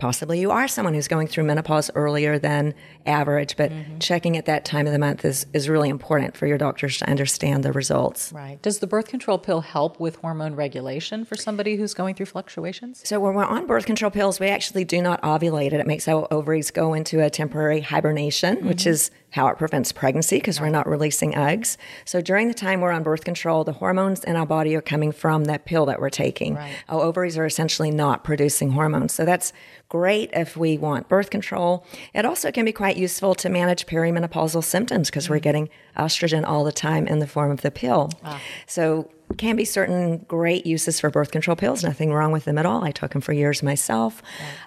possibly 0.00 0.40
you 0.40 0.50
are 0.50 0.66
someone 0.66 0.94
who's 0.94 1.06
going 1.06 1.28
through 1.28 1.44
menopause 1.44 1.90
earlier 1.94 2.38
than 2.38 2.74
average, 3.06 3.56
but 3.56 3.70
mm-hmm. 3.70 3.98
checking 3.98 4.36
at 4.36 4.46
that 4.46 4.64
time 4.64 4.86
of 4.86 4.92
the 4.92 4.98
month 4.98 5.24
is, 5.24 5.46
is 5.52 5.68
really 5.68 5.88
important 5.88 6.36
for 6.36 6.46
your 6.46 6.58
doctors 6.58 6.98
to 6.98 7.08
understand 7.08 7.62
the 7.62 7.72
results. 7.72 8.32
Right. 8.32 8.60
Does 8.62 8.78
the 8.78 8.86
birth 8.86 9.08
control 9.08 9.38
pill 9.38 9.60
help 9.60 10.00
with 10.00 10.16
hormone 10.16 10.56
regulation 10.56 11.24
for 11.24 11.36
somebody 11.36 11.76
who's 11.76 11.94
going 11.94 12.14
through 12.14 12.26
fluctuations? 12.26 13.02
So, 13.06 13.20
when 13.20 13.34
we're 13.34 13.44
on 13.44 13.66
birth 13.66 13.86
control 13.86 14.10
pills, 14.10 14.40
we 14.40 14.48
actually 14.48 14.84
do 14.84 15.00
not 15.00 15.20
ovulate 15.22 15.72
it. 15.72 15.74
It 15.74 15.86
makes 15.86 16.08
our 16.08 16.26
ovaries 16.32 16.70
go 16.70 16.94
into 16.94 17.22
a 17.22 17.30
temporary 17.30 17.80
hibernation, 17.80 18.56
mm-hmm. 18.56 18.68
which 18.68 18.86
is 18.86 19.10
how 19.30 19.48
it 19.48 19.58
prevents 19.58 19.92
pregnancy 19.92 20.36
because 20.36 20.60
we're 20.60 20.70
not 20.70 20.88
releasing 20.88 21.34
eggs. 21.34 21.78
So 22.04 22.20
during 22.20 22.48
the 22.48 22.54
time 22.54 22.80
we're 22.80 22.90
on 22.90 23.02
birth 23.02 23.24
control, 23.24 23.64
the 23.64 23.72
hormones 23.72 24.24
in 24.24 24.36
our 24.36 24.46
body 24.46 24.74
are 24.74 24.82
coming 24.82 25.12
from 25.12 25.44
that 25.44 25.64
pill 25.64 25.86
that 25.86 26.00
we're 26.00 26.10
taking. 26.10 26.56
Right. 26.56 26.74
Our 26.88 27.00
ovaries 27.02 27.38
are 27.38 27.46
essentially 27.46 27.90
not 27.90 28.24
producing 28.24 28.70
hormones. 28.70 29.12
So 29.12 29.24
that's 29.24 29.52
great 29.88 30.30
if 30.32 30.56
we 30.56 30.78
want 30.78 31.08
birth 31.08 31.30
control. 31.30 31.84
It 32.14 32.24
also 32.24 32.50
can 32.52 32.64
be 32.64 32.72
quite 32.72 32.96
useful 32.96 33.34
to 33.36 33.48
manage 33.48 33.86
perimenopausal 33.86 34.64
symptoms 34.64 35.10
because 35.10 35.24
mm-hmm. 35.24 35.34
we're 35.34 35.40
getting 35.40 35.68
estrogen 36.00 36.44
all 36.46 36.64
the 36.64 36.72
time 36.72 37.06
in 37.06 37.18
the 37.18 37.26
form 37.26 37.50
of 37.50 37.60
the 37.60 37.70
pill. 37.70 38.10
Ah. 38.24 38.40
So 38.66 39.10
can 39.36 39.56
be 39.56 39.64
certain 39.64 40.18
great 40.28 40.66
uses 40.66 40.98
for 40.98 41.10
birth 41.10 41.30
control 41.30 41.56
pills. 41.56 41.84
Nothing 41.84 42.12
wrong 42.12 42.32
with 42.32 42.44
them 42.44 42.58
at 42.58 42.66
all. 42.66 42.84
I 42.84 42.90
took 42.90 43.12
them 43.12 43.20
for 43.20 43.32
years 43.32 43.62
myself, 43.62 44.22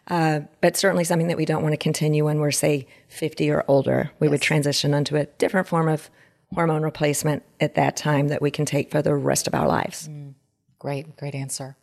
uh, 0.08 0.42
but 0.62 0.78
certainly 0.78 1.04
something 1.04 1.28
that 1.28 1.38
we 1.38 1.46
don't 1.46 1.64
want 1.64 1.74
to 1.74 1.78
continue 1.78 2.26
when 2.26 2.40
we're 2.40 2.52
say 2.52 2.88
50 3.10 3.50
or 3.52 3.66
older. 3.68 4.12
We 4.20 4.28
yes. 4.28 4.32
would 4.32 4.42
transition 4.42 4.94
into 4.94 5.18
a 5.18 5.26
different 5.26 5.68
form 5.68 5.90
of 5.90 6.10
hormone 6.54 6.84
replacement 6.84 7.44
at 7.60 7.76
that 7.76 7.98
time 7.98 8.28
that 8.30 8.42
we 8.42 8.52
can 8.52 8.66
take 8.66 8.92
for 8.92 9.02
the 9.02 9.16
rest 9.16 9.48
of 9.48 9.56
our 9.56 9.68
lives. 9.68 10.08
Mm. 10.08 10.36
Great, 10.80 11.18
great 11.18 11.36
answer. 11.36 11.78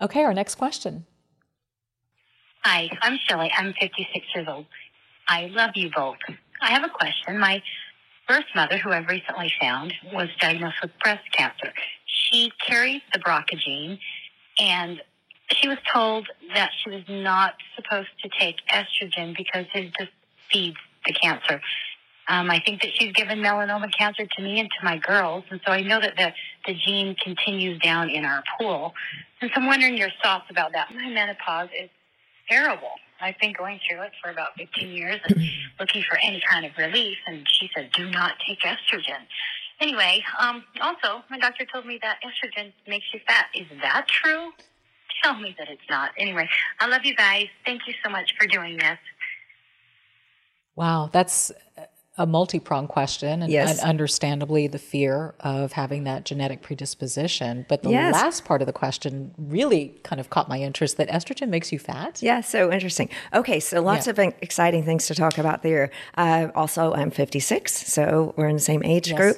Okay, 0.00 0.22
our 0.24 0.34
next 0.34 0.56
question. 0.56 1.06
Hi, 2.64 2.90
I'm 3.00 3.18
Shelley. 3.26 3.50
I'm 3.56 3.72
56 3.80 4.26
years 4.34 4.46
old. 4.48 4.66
I 5.28 5.46
love 5.46 5.70
you 5.74 5.90
both. 5.94 6.16
I 6.60 6.70
have 6.72 6.84
a 6.84 6.88
question. 6.88 7.38
My 7.38 7.62
birth 8.30 8.44
mother, 8.54 8.78
who 8.78 8.92
I've 8.92 9.08
recently 9.08 9.52
found, 9.60 9.92
was 10.12 10.28
diagnosed 10.40 10.76
with 10.80 10.92
breast 11.02 11.24
cancer. 11.36 11.72
She 12.06 12.52
carries 12.64 13.02
the 13.12 13.18
BRCA 13.18 13.58
gene, 13.58 13.98
and 14.56 15.02
she 15.50 15.66
was 15.66 15.78
told 15.92 16.28
that 16.54 16.70
she 16.78 16.90
was 16.90 17.02
not 17.08 17.54
supposed 17.74 18.10
to 18.22 18.30
take 18.38 18.58
estrogen 18.68 19.36
because 19.36 19.66
it 19.74 19.92
just 19.98 20.12
feeds 20.48 20.76
the 21.04 21.12
cancer. 21.12 21.60
Um, 22.28 22.48
I 22.52 22.62
think 22.64 22.82
that 22.82 22.92
she's 22.94 23.12
given 23.14 23.40
melanoma 23.40 23.90
cancer 23.98 24.24
to 24.24 24.42
me 24.42 24.60
and 24.60 24.68
to 24.78 24.84
my 24.84 24.98
girls, 24.98 25.42
and 25.50 25.60
so 25.66 25.72
I 25.72 25.80
know 25.80 26.00
that 26.00 26.16
the, 26.16 26.32
the 26.68 26.78
gene 26.78 27.16
continues 27.16 27.80
down 27.80 28.10
in 28.10 28.24
our 28.24 28.44
pool. 28.56 28.94
And 29.40 29.50
so 29.52 29.60
I'm 29.60 29.66
wondering 29.66 29.96
your 29.96 30.10
thoughts 30.22 30.44
about 30.50 30.70
that. 30.74 30.94
My 30.94 31.08
menopause 31.08 31.70
is 31.76 31.90
terrible. 32.48 32.92
I've 33.20 33.38
been 33.38 33.52
going 33.52 33.80
through 33.88 34.02
it 34.02 34.12
for 34.22 34.30
about 34.30 34.50
15 34.58 34.90
years 34.90 35.20
and 35.28 35.42
looking 35.78 36.02
for 36.08 36.18
any 36.18 36.42
kind 36.48 36.64
of 36.66 36.72
relief. 36.76 37.18
And 37.26 37.46
she 37.48 37.70
said, 37.74 37.90
do 37.92 38.10
not 38.10 38.34
take 38.46 38.60
estrogen. 38.60 39.26
Anyway, 39.80 40.22
um, 40.38 40.64
also, 40.80 41.22
my 41.30 41.38
doctor 41.38 41.64
told 41.64 41.86
me 41.86 41.98
that 42.02 42.18
estrogen 42.24 42.72
makes 42.86 43.06
you 43.14 43.20
fat. 43.26 43.46
Is 43.54 43.66
that 43.82 44.06
true? 44.08 44.50
Tell 45.22 45.38
me 45.38 45.54
that 45.58 45.68
it's 45.68 45.82
not. 45.88 46.12
Anyway, 46.18 46.48
I 46.80 46.86
love 46.86 47.04
you 47.04 47.14
guys. 47.14 47.46
Thank 47.64 47.82
you 47.86 47.94
so 48.04 48.10
much 48.10 48.34
for 48.38 48.46
doing 48.46 48.76
this. 48.76 48.98
Wow, 50.76 51.10
that's 51.12 51.52
a 52.20 52.26
multi-pronged 52.26 52.90
question 52.90 53.40
and, 53.42 53.50
yes. 53.50 53.70
and, 53.70 53.88
understandably 53.88 54.66
the 54.66 54.78
fear 54.78 55.34
of 55.40 55.72
having 55.72 56.04
that 56.04 56.26
genetic 56.26 56.60
predisposition 56.60 57.64
but 57.66 57.82
the 57.82 57.90
yes. 57.90 58.12
last 58.12 58.44
part 58.44 58.60
of 58.60 58.66
the 58.66 58.74
question 58.74 59.34
really 59.38 59.98
kind 60.02 60.20
of 60.20 60.28
caught 60.28 60.46
my 60.46 60.60
interest 60.60 60.98
that 60.98 61.08
estrogen 61.08 61.48
makes 61.48 61.72
you 61.72 61.78
fat 61.78 62.22
yeah 62.22 62.42
so 62.42 62.70
interesting 62.70 63.08
okay 63.32 63.58
so 63.58 63.80
lots 63.80 64.06
yeah. 64.06 64.10
of 64.10 64.18
exciting 64.42 64.84
things 64.84 65.06
to 65.06 65.14
talk 65.14 65.38
about 65.38 65.62
there 65.62 65.90
uh, 66.18 66.48
also 66.54 66.92
i'm 66.92 67.10
56 67.10 67.90
so 67.90 68.34
we're 68.36 68.48
in 68.48 68.56
the 68.56 68.60
same 68.60 68.84
age 68.84 69.08
yes. 69.08 69.16
group 69.16 69.36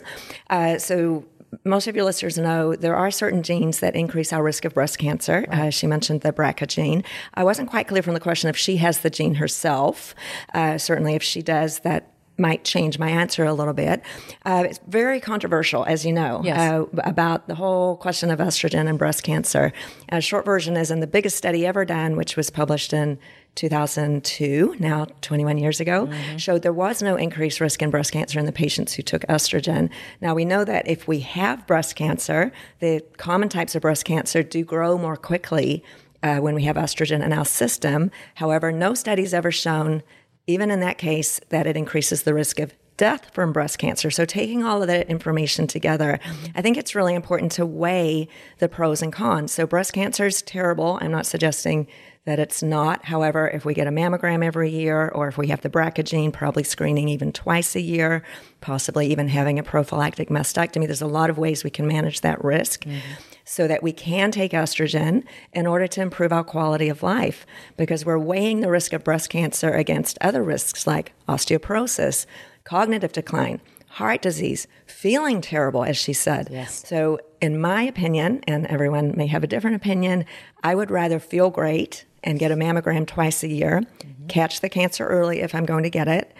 uh, 0.50 0.76
so 0.76 1.24
most 1.64 1.86
of 1.86 1.94
your 1.94 2.04
listeners 2.04 2.38
know 2.38 2.74
there 2.74 2.96
are 2.96 3.10
certain 3.10 3.42
genes 3.42 3.80
that 3.80 3.94
increase 3.94 4.32
our 4.32 4.42
risk 4.42 4.64
of 4.64 4.74
breast 4.74 4.98
cancer. 4.98 5.44
Right. 5.48 5.60
Uh, 5.60 5.70
she 5.70 5.86
mentioned 5.86 6.22
the 6.22 6.32
BRCA 6.32 6.66
gene. 6.66 7.04
I 7.34 7.44
wasn't 7.44 7.68
quite 7.68 7.88
clear 7.88 8.02
from 8.02 8.14
the 8.14 8.20
question 8.20 8.48
if 8.48 8.56
she 8.56 8.78
has 8.78 9.00
the 9.00 9.10
gene 9.10 9.34
herself. 9.34 10.14
Uh, 10.54 10.78
certainly, 10.78 11.14
if 11.14 11.22
she 11.22 11.42
does, 11.42 11.80
that 11.80 12.11
might 12.42 12.64
change 12.64 12.98
my 12.98 13.08
answer 13.08 13.44
a 13.44 13.54
little 13.54 13.72
bit. 13.72 14.02
Uh, 14.44 14.64
it's 14.66 14.80
very 14.88 15.20
controversial, 15.20 15.84
as 15.84 16.04
you 16.04 16.12
know, 16.12 16.42
yes. 16.44 16.58
uh, 16.58 16.84
about 17.04 17.46
the 17.46 17.54
whole 17.54 17.96
question 17.96 18.30
of 18.30 18.40
estrogen 18.40 18.88
and 18.88 18.98
breast 18.98 19.22
cancer. 19.22 19.72
A 20.10 20.20
short 20.20 20.44
version 20.44 20.76
is 20.76 20.90
in 20.90 21.00
the 21.00 21.06
biggest 21.06 21.36
study 21.38 21.64
ever 21.64 21.86
done, 21.86 22.16
which 22.16 22.36
was 22.36 22.50
published 22.50 22.92
in 22.92 23.18
2002, 23.54 24.76
now 24.78 25.06
21 25.20 25.58
years 25.58 25.78
ago, 25.78 26.06
mm-hmm. 26.06 26.36
showed 26.36 26.62
there 26.62 26.72
was 26.72 27.02
no 27.02 27.16
increased 27.16 27.60
risk 27.60 27.80
in 27.82 27.90
breast 27.90 28.12
cancer 28.12 28.38
in 28.38 28.46
the 28.46 28.52
patients 28.52 28.94
who 28.94 29.02
took 29.02 29.22
estrogen. 29.22 29.88
Now, 30.20 30.34
we 30.34 30.44
know 30.44 30.64
that 30.64 30.88
if 30.88 31.06
we 31.06 31.20
have 31.20 31.66
breast 31.66 31.94
cancer, 31.94 32.50
the 32.80 33.04
common 33.18 33.48
types 33.48 33.74
of 33.74 33.82
breast 33.82 34.04
cancer 34.04 34.42
do 34.42 34.64
grow 34.64 34.98
more 34.98 35.16
quickly 35.16 35.84
uh, 36.22 36.38
when 36.38 36.54
we 36.54 36.64
have 36.64 36.76
estrogen 36.76 37.22
in 37.22 37.32
our 37.32 37.44
system. 37.44 38.10
However, 38.36 38.72
no 38.72 38.94
studies 38.94 39.34
ever 39.34 39.50
shown 39.50 40.02
even 40.46 40.70
in 40.70 40.80
that 40.80 40.98
case, 40.98 41.40
that 41.50 41.66
it 41.66 41.76
increases 41.76 42.22
the 42.22 42.34
risk 42.34 42.58
of 42.58 42.74
death 42.96 43.30
from 43.32 43.52
breast 43.52 43.78
cancer. 43.78 44.10
So, 44.10 44.24
taking 44.24 44.62
all 44.64 44.82
of 44.82 44.88
that 44.88 45.08
information 45.08 45.66
together, 45.66 46.20
I 46.54 46.62
think 46.62 46.76
it's 46.76 46.94
really 46.94 47.14
important 47.14 47.52
to 47.52 47.66
weigh 47.66 48.28
the 48.58 48.68
pros 48.68 49.02
and 49.02 49.12
cons. 49.12 49.52
So, 49.52 49.66
breast 49.66 49.92
cancer 49.92 50.26
is 50.26 50.42
terrible. 50.42 50.98
I'm 51.00 51.10
not 51.10 51.26
suggesting 51.26 51.86
that 52.24 52.38
it's 52.38 52.62
not. 52.62 53.04
However, 53.04 53.48
if 53.48 53.64
we 53.64 53.74
get 53.74 53.88
a 53.88 53.90
mammogram 53.90 54.44
every 54.44 54.70
year, 54.70 55.08
or 55.08 55.26
if 55.26 55.36
we 55.36 55.48
have 55.48 55.62
the 55.62 55.70
BRCA 55.70 56.04
gene, 56.04 56.30
probably 56.30 56.62
screening 56.62 57.08
even 57.08 57.32
twice 57.32 57.74
a 57.74 57.80
year, 57.80 58.22
possibly 58.60 59.08
even 59.08 59.28
having 59.28 59.58
a 59.58 59.62
prophylactic 59.64 60.28
mastectomy, 60.28 60.86
there's 60.86 61.02
a 61.02 61.06
lot 61.06 61.30
of 61.30 61.38
ways 61.38 61.64
we 61.64 61.70
can 61.70 61.86
manage 61.86 62.20
that 62.20 62.42
risk. 62.44 62.84
Mm-hmm 62.84 63.31
so 63.44 63.66
that 63.66 63.82
we 63.82 63.92
can 63.92 64.30
take 64.30 64.52
estrogen 64.52 65.24
in 65.52 65.66
order 65.66 65.86
to 65.86 66.00
improve 66.00 66.32
our 66.32 66.44
quality 66.44 66.88
of 66.88 67.02
life 67.02 67.46
because 67.76 68.04
we're 68.04 68.18
weighing 68.18 68.60
the 68.60 68.70
risk 68.70 68.92
of 68.92 69.04
breast 69.04 69.30
cancer 69.30 69.70
against 69.70 70.18
other 70.20 70.42
risks 70.42 70.86
like 70.86 71.12
osteoporosis, 71.28 72.26
cognitive 72.64 73.12
decline, 73.12 73.60
heart 73.88 74.22
disease, 74.22 74.66
feeling 74.86 75.40
terrible, 75.40 75.84
as 75.84 75.96
she 75.96 76.12
said. 76.12 76.48
Yes. 76.50 76.86
So, 76.86 77.18
in 77.40 77.60
my 77.60 77.82
opinion, 77.82 78.42
and 78.46 78.66
everyone 78.68 79.14
may 79.16 79.26
have 79.26 79.44
a 79.44 79.46
different 79.46 79.76
opinion, 79.76 80.24
I 80.62 80.74
would 80.74 80.90
rather 80.90 81.18
feel 81.18 81.50
great 81.50 82.04
and 82.24 82.38
get 82.38 82.52
a 82.52 82.56
mammogram 82.56 83.06
twice 83.06 83.42
a 83.42 83.48
year, 83.48 83.80
mm-hmm. 83.80 84.26
catch 84.28 84.60
the 84.60 84.68
cancer 84.68 85.06
early 85.06 85.40
if 85.40 85.54
I'm 85.54 85.66
going 85.66 85.82
to 85.82 85.90
get 85.90 86.08
it, 86.08 86.32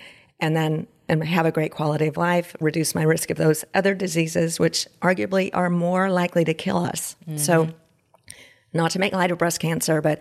and 0.42 0.54
then 0.54 0.86
and 1.08 1.24
have 1.24 1.46
a 1.46 1.52
great 1.52 1.72
quality 1.72 2.06
of 2.06 2.16
life, 2.16 2.54
reduce 2.60 2.94
my 2.94 3.02
risk 3.02 3.30
of 3.30 3.36
those 3.36 3.64
other 3.74 3.94
diseases, 3.94 4.58
which 4.58 4.86
arguably 5.00 5.50
are 5.52 5.68
more 5.68 6.10
likely 6.10 6.44
to 6.44 6.54
kill 6.54 6.78
us. 6.78 7.16
Mm-hmm. 7.26 7.38
So, 7.38 7.68
not 8.72 8.90
to 8.92 8.98
make 8.98 9.12
light 9.12 9.30
of 9.30 9.38
breast 9.38 9.60
cancer, 9.60 10.00
but 10.00 10.18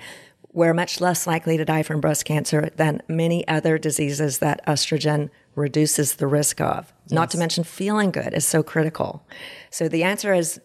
we're 0.51 0.73
much 0.73 0.99
less 0.99 1.25
likely 1.25 1.55
to 1.55 1.63
die 1.63 1.83
from 1.83 2.01
breast 2.01 2.25
cancer 2.25 2.69
than 2.75 3.01
many 3.07 3.47
other 3.47 3.77
diseases 3.77 4.39
that 4.39 4.65
estrogen 4.65 5.29
reduces 5.55 6.15
the 6.15 6.27
risk 6.27 6.59
of. 6.59 6.91
Yes. 7.05 7.11
Not 7.11 7.29
to 7.31 7.37
mention 7.37 7.63
feeling 7.63 8.11
good 8.11 8.33
is 8.33 8.45
so 8.45 8.61
critical. 8.61 9.25
So 9.69 9.87
the 9.87 10.03
answer 10.03 10.33
is 10.33 10.59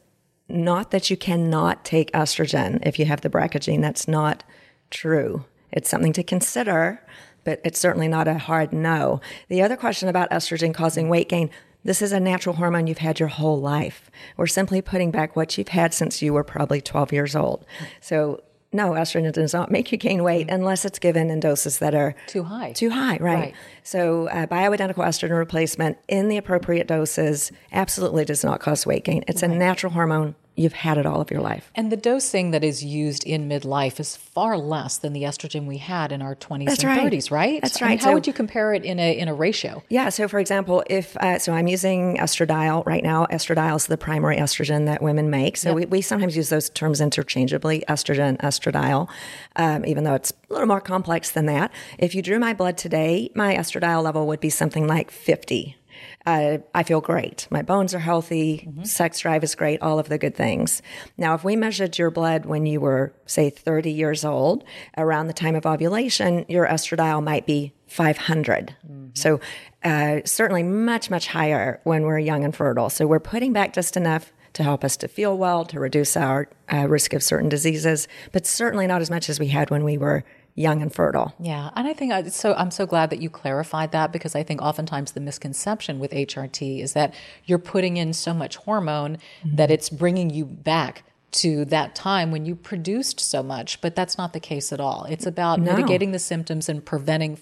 not 0.48 0.90
that 0.90 1.08
you 1.08 1.16
cannot 1.16 1.84
take 1.84 2.10
estrogen 2.12 2.84
if 2.84 2.98
you 2.98 3.04
have 3.04 3.20
the 3.20 3.30
BRCA 3.30 3.60
gene. 3.60 3.80
That's 3.80 4.08
not 4.08 4.42
true. 4.90 5.44
It's 5.70 5.88
something 5.88 6.12
to 6.14 6.22
consider, 6.24 7.00
but 7.46 7.60
it's 7.64 7.78
certainly 7.78 8.08
not 8.08 8.28
a 8.28 8.36
hard 8.36 8.74
no. 8.74 9.22
The 9.48 9.62
other 9.62 9.76
question 9.76 10.08
about 10.10 10.30
estrogen 10.30 10.74
causing 10.74 11.08
weight 11.08 11.30
gain 11.30 11.48
this 11.84 12.02
is 12.02 12.10
a 12.10 12.18
natural 12.18 12.56
hormone 12.56 12.88
you've 12.88 12.98
had 12.98 13.20
your 13.20 13.28
whole 13.28 13.60
life. 13.60 14.10
We're 14.36 14.48
simply 14.48 14.82
putting 14.82 15.12
back 15.12 15.36
what 15.36 15.56
you've 15.56 15.68
had 15.68 15.94
since 15.94 16.20
you 16.20 16.32
were 16.32 16.42
probably 16.42 16.80
12 16.80 17.12
years 17.12 17.36
old. 17.36 17.64
So, 18.00 18.42
no, 18.72 18.90
estrogen 18.90 19.32
does 19.32 19.54
not 19.54 19.70
make 19.70 19.92
you 19.92 19.96
gain 19.96 20.24
weight 20.24 20.50
unless 20.50 20.84
it's 20.84 20.98
given 20.98 21.30
in 21.30 21.38
doses 21.38 21.78
that 21.78 21.94
are 21.94 22.16
too 22.26 22.42
high. 22.42 22.72
Too 22.72 22.90
high, 22.90 23.18
right. 23.18 23.20
right. 23.20 23.54
So, 23.84 24.26
uh, 24.30 24.46
bioidentical 24.46 25.04
estrogen 25.04 25.38
replacement 25.38 25.96
in 26.08 26.28
the 26.28 26.38
appropriate 26.38 26.88
doses 26.88 27.52
absolutely 27.70 28.24
does 28.24 28.42
not 28.42 28.58
cause 28.58 28.84
weight 28.84 29.04
gain. 29.04 29.22
It's 29.28 29.42
right. 29.42 29.52
a 29.52 29.54
natural 29.54 29.92
hormone 29.92 30.34
you've 30.56 30.72
had 30.72 30.98
it 30.98 31.06
all 31.06 31.20
of 31.20 31.30
your 31.30 31.40
life. 31.40 31.70
And 31.74 31.92
the 31.92 31.96
dosing 31.96 32.50
that 32.50 32.64
is 32.64 32.82
used 32.82 33.24
in 33.24 33.48
midlife 33.48 34.00
is 34.00 34.16
far 34.16 34.56
less 34.56 34.98
than 34.98 35.12
the 35.12 35.22
estrogen 35.22 35.66
we 35.66 35.76
had 35.78 36.10
in 36.10 36.22
our 36.22 36.34
20s 36.34 36.64
That's 36.64 36.82
and 36.82 36.96
right. 36.96 37.12
30s, 37.12 37.30
right? 37.30 37.62
That's 37.62 37.80
right. 37.80 37.88
I 37.88 37.90
mean, 37.90 37.98
how 37.98 38.10
so, 38.10 38.14
would 38.14 38.26
you 38.26 38.32
compare 38.32 38.72
it 38.72 38.84
in 38.84 38.98
a 38.98 39.16
in 39.16 39.28
a 39.28 39.34
ratio? 39.34 39.82
Yeah. 39.88 40.08
So, 40.08 40.26
for 40.26 40.40
example, 40.40 40.82
if 40.88 41.16
uh, 41.18 41.38
so, 41.38 41.52
I'm 41.52 41.68
using 41.68 42.16
estradiol 42.16 42.84
right 42.86 43.04
now. 43.04 43.26
Estradiol 43.26 43.76
is 43.76 43.86
the 43.86 43.98
primary 43.98 44.36
estrogen 44.36 44.86
that 44.86 45.02
women 45.02 45.30
make. 45.30 45.56
So 45.56 45.70
yep. 45.70 45.76
we, 45.76 45.86
we 45.86 46.00
sometimes 46.00 46.36
use 46.36 46.48
those 46.48 46.70
terms 46.70 47.00
interchangeably: 47.00 47.84
estrogen, 47.88 48.38
estradiol, 48.38 49.08
um, 49.56 49.84
even 49.84 50.04
though 50.04 50.14
it's 50.14 50.32
a 50.48 50.52
little 50.52 50.68
more 50.68 50.80
complex 50.80 51.30
than 51.32 51.46
that. 51.46 51.70
If 51.98 52.14
you 52.14 52.22
drew 52.22 52.38
my 52.38 52.54
blood 52.54 52.78
today, 52.78 53.30
my 53.34 53.54
estradiol 53.54 54.02
level 54.02 54.26
would 54.26 54.40
be 54.40 54.50
something 54.50 54.86
like 54.86 55.10
50 55.10 55.76
uh, 56.26 56.58
I 56.74 56.82
feel 56.82 57.00
great. 57.00 57.46
My 57.50 57.62
bones 57.62 57.94
are 57.94 57.98
healthy. 57.98 58.66
Mm-hmm. 58.66 58.84
Sex 58.84 59.20
drive 59.20 59.44
is 59.44 59.54
great. 59.54 59.80
All 59.82 59.98
of 59.98 60.08
the 60.08 60.18
good 60.18 60.34
things. 60.34 60.82
Now, 61.16 61.34
if 61.34 61.44
we 61.44 61.56
measured 61.56 61.98
your 61.98 62.10
blood 62.10 62.46
when 62.46 62.66
you 62.66 62.80
were, 62.80 63.12
say, 63.26 63.50
30 63.50 63.90
years 63.90 64.24
old, 64.24 64.64
around 64.96 65.26
the 65.26 65.32
time 65.32 65.54
of 65.54 65.66
ovulation, 65.66 66.44
your 66.48 66.66
estradiol 66.66 67.22
might 67.22 67.46
be 67.46 67.72
500. 67.86 68.74
Mm-hmm. 68.84 69.06
So, 69.14 69.40
uh, 69.84 70.20
certainly 70.24 70.62
much, 70.62 71.10
much 71.10 71.28
higher 71.28 71.80
when 71.84 72.02
we're 72.02 72.18
young 72.18 72.44
and 72.44 72.54
fertile. 72.54 72.90
So, 72.90 73.06
we're 73.06 73.20
putting 73.20 73.52
back 73.52 73.72
just 73.72 73.96
enough 73.96 74.32
to 74.56 74.62
help 74.62 74.84
us 74.84 74.96
to 74.96 75.06
feel 75.06 75.36
well, 75.36 75.66
to 75.66 75.78
reduce 75.78 76.16
our 76.16 76.48
uh, 76.72 76.88
risk 76.88 77.12
of 77.12 77.22
certain 77.22 77.48
diseases, 77.48 78.08
but 78.32 78.46
certainly 78.46 78.86
not 78.86 79.02
as 79.02 79.10
much 79.10 79.28
as 79.28 79.38
we 79.38 79.48
had 79.48 79.70
when 79.70 79.84
we 79.84 79.98
were 79.98 80.24
young 80.56 80.82
and 80.82 80.92
fertile. 80.92 81.34
Yeah, 81.38 81.70
and 81.76 81.86
I 81.86 81.92
think 81.92 82.12
I, 82.12 82.24
so. 82.24 82.54
I'm 82.54 82.72
so 82.72 82.86
glad 82.86 83.10
that 83.10 83.20
you 83.20 83.30
clarified 83.30 83.92
that 83.92 84.10
because 84.10 84.34
I 84.34 84.42
think 84.42 84.60
oftentimes 84.60 85.12
the 85.12 85.20
misconception 85.20 86.00
with 86.00 86.10
HRT 86.10 86.82
is 86.82 86.94
that 86.94 87.14
you're 87.44 87.58
putting 87.58 87.98
in 87.98 88.12
so 88.12 88.34
much 88.34 88.56
hormone 88.56 89.18
mm-hmm. 89.44 89.56
that 89.56 89.70
it's 89.70 89.90
bringing 89.90 90.30
you 90.30 90.44
back 90.44 91.04
to 91.32 91.66
that 91.66 91.94
time 91.94 92.30
when 92.30 92.46
you 92.46 92.56
produced 92.56 93.20
so 93.20 93.42
much, 93.42 93.80
but 93.80 93.94
that's 93.94 94.16
not 94.16 94.32
the 94.32 94.40
case 94.40 94.72
at 94.72 94.80
all. 94.80 95.04
It's 95.04 95.26
about 95.26 95.60
no. 95.60 95.72
mitigating 95.72 96.12
the 96.12 96.18
symptoms 96.18 96.68
and 96.68 96.84
preventing 96.84 97.38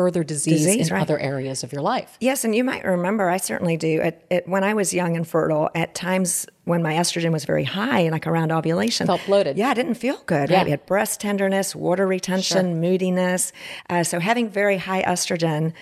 further 0.00 0.24
disease, 0.24 0.64
disease 0.64 0.88
in 0.88 0.94
right. 0.94 1.02
other 1.02 1.18
areas 1.18 1.62
of 1.62 1.74
your 1.74 1.82
life. 1.82 2.16
Yes, 2.20 2.42
and 2.42 2.54
you 2.54 2.64
might 2.64 2.84
remember, 2.86 3.28
I 3.28 3.36
certainly 3.36 3.76
do. 3.76 4.00
At, 4.00 4.24
at, 4.30 4.48
when 4.48 4.64
I 4.64 4.72
was 4.72 4.94
young 4.94 5.14
and 5.14 5.28
fertile, 5.28 5.68
at 5.74 5.94
times 5.94 6.46
when 6.64 6.82
my 6.82 6.94
estrogen 6.94 7.32
was 7.32 7.44
very 7.44 7.64
high, 7.64 8.08
like 8.08 8.26
around 8.26 8.50
ovulation, 8.50 9.06
felt 9.06 9.20
bloated. 9.26 9.58
Yeah, 9.58 9.68
I 9.68 9.74
didn't 9.74 9.96
feel 9.96 10.16
good. 10.24 10.48
Yeah. 10.48 10.56
Right? 10.56 10.64
We 10.64 10.70
had 10.70 10.86
breast 10.86 11.20
tenderness, 11.20 11.76
water 11.76 12.06
retention, 12.06 12.66
sure. 12.66 12.74
moodiness. 12.74 13.52
Uh, 13.90 14.02
so 14.04 14.20
having 14.20 14.48
very 14.48 14.78
high 14.78 15.02
estrogen 15.02 15.74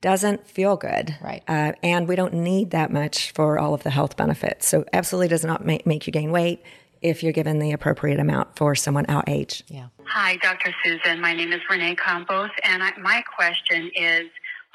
doesn't 0.00 0.46
feel 0.46 0.76
good. 0.76 1.16
Right. 1.20 1.42
Uh, 1.48 1.72
and 1.82 2.06
we 2.06 2.14
don't 2.14 2.34
need 2.34 2.70
that 2.70 2.92
much 2.92 3.32
for 3.32 3.58
all 3.58 3.74
of 3.74 3.82
the 3.82 3.90
health 3.90 4.16
benefits. 4.16 4.68
So 4.68 4.84
absolutely 4.92 5.28
does 5.28 5.44
not 5.44 5.66
make, 5.66 5.84
make 5.84 6.06
you 6.06 6.12
gain 6.12 6.30
weight 6.30 6.62
if 7.04 7.22
you're 7.22 7.34
given 7.34 7.58
the 7.58 7.72
appropriate 7.72 8.18
amount 8.18 8.56
for 8.56 8.74
someone 8.74 9.04
our 9.06 9.22
age. 9.26 9.62
Yeah. 9.68 9.88
Hi, 10.06 10.36
Dr. 10.36 10.74
Susan. 10.82 11.20
My 11.20 11.34
name 11.34 11.52
is 11.52 11.60
Renee 11.68 11.96
Campos, 11.96 12.50
and 12.64 12.82
I, 12.82 12.96
my 12.98 13.22
question 13.36 13.90
is 13.94 14.24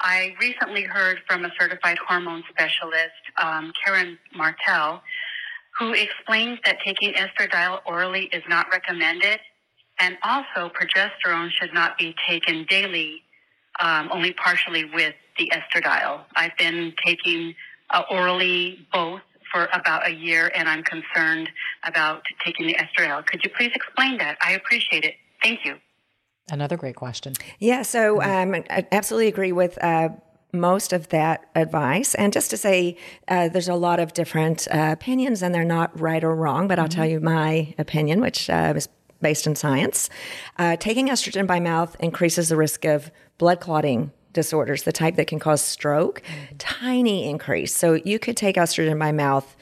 I 0.00 0.36
recently 0.40 0.84
heard 0.84 1.18
from 1.26 1.44
a 1.44 1.50
certified 1.58 1.98
hormone 1.98 2.44
specialist, 2.48 3.20
um, 3.42 3.72
Karen 3.84 4.16
Martel, 4.34 5.02
who 5.78 5.92
explains 5.92 6.60
that 6.64 6.78
taking 6.84 7.14
estradiol 7.14 7.80
orally 7.84 8.26
is 8.32 8.44
not 8.48 8.66
recommended, 8.70 9.40
and 9.98 10.16
also 10.22 10.70
progesterone 10.70 11.50
should 11.50 11.74
not 11.74 11.98
be 11.98 12.14
taken 12.28 12.64
daily, 12.68 13.22
um, 13.80 14.08
only 14.12 14.32
partially 14.34 14.84
with 14.84 15.14
the 15.36 15.50
estradiol. 15.52 16.20
I've 16.36 16.56
been 16.56 16.94
taking 17.04 17.56
uh, 17.90 18.02
orally 18.08 18.86
both 18.92 19.20
for 19.52 19.68
about 19.72 20.06
a 20.06 20.12
year, 20.12 20.50
and 20.54 20.68
I'm 20.68 20.82
concerned 20.82 21.48
about 21.84 22.22
taking 22.44 22.66
the 22.66 22.74
estradiol. 22.74 23.24
Could 23.26 23.42
you 23.44 23.50
please 23.50 23.72
explain 23.74 24.18
that? 24.18 24.36
I 24.42 24.52
appreciate 24.52 25.04
it. 25.04 25.14
Thank 25.42 25.64
you. 25.64 25.76
Another 26.50 26.76
great 26.76 26.96
question. 26.96 27.34
Yeah, 27.58 27.82
so 27.82 28.20
um, 28.22 28.54
I 28.70 28.86
absolutely 28.90 29.28
agree 29.28 29.52
with 29.52 29.82
uh, 29.82 30.10
most 30.52 30.92
of 30.92 31.08
that 31.10 31.46
advice. 31.54 32.14
And 32.14 32.32
just 32.32 32.50
to 32.50 32.56
say, 32.56 32.96
uh, 33.28 33.48
there's 33.48 33.68
a 33.68 33.74
lot 33.74 34.00
of 34.00 34.12
different 34.12 34.66
uh, 34.70 34.90
opinions, 34.92 35.42
and 35.42 35.54
they're 35.54 35.64
not 35.64 35.98
right 35.98 36.22
or 36.22 36.34
wrong, 36.34 36.66
but 36.66 36.78
I'll 36.78 36.88
tell 36.88 37.06
you 37.06 37.20
my 37.20 37.74
opinion, 37.78 38.20
which 38.20 38.50
uh, 38.50 38.72
is 38.76 38.88
based 39.20 39.46
in 39.46 39.54
science. 39.54 40.10
Uh, 40.58 40.76
taking 40.76 41.08
estrogen 41.08 41.46
by 41.46 41.60
mouth 41.60 41.94
increases 42.00 42.48
the 42.48 42.56
risk 42.56 42.84
of 42.84 43.10
blood 43.38 43.60
clotting 43.60 44.12
disorders, 44.32 44.84
the 44.84 44.92
type 44.92 45.16
that 45.16 45.26
can 45.26 45.38
cause 45.38 45.62
stroke, 45.62 46.22
tiny 46.58 47.28
increase. 47.28 47.74
So 47.74 47.94
you 47.94 48.18
could 48.18 48.36
take 48.36 48.56
estrogen 48.56 48.98
by 48.98 49.12
mouth 49.12 49.56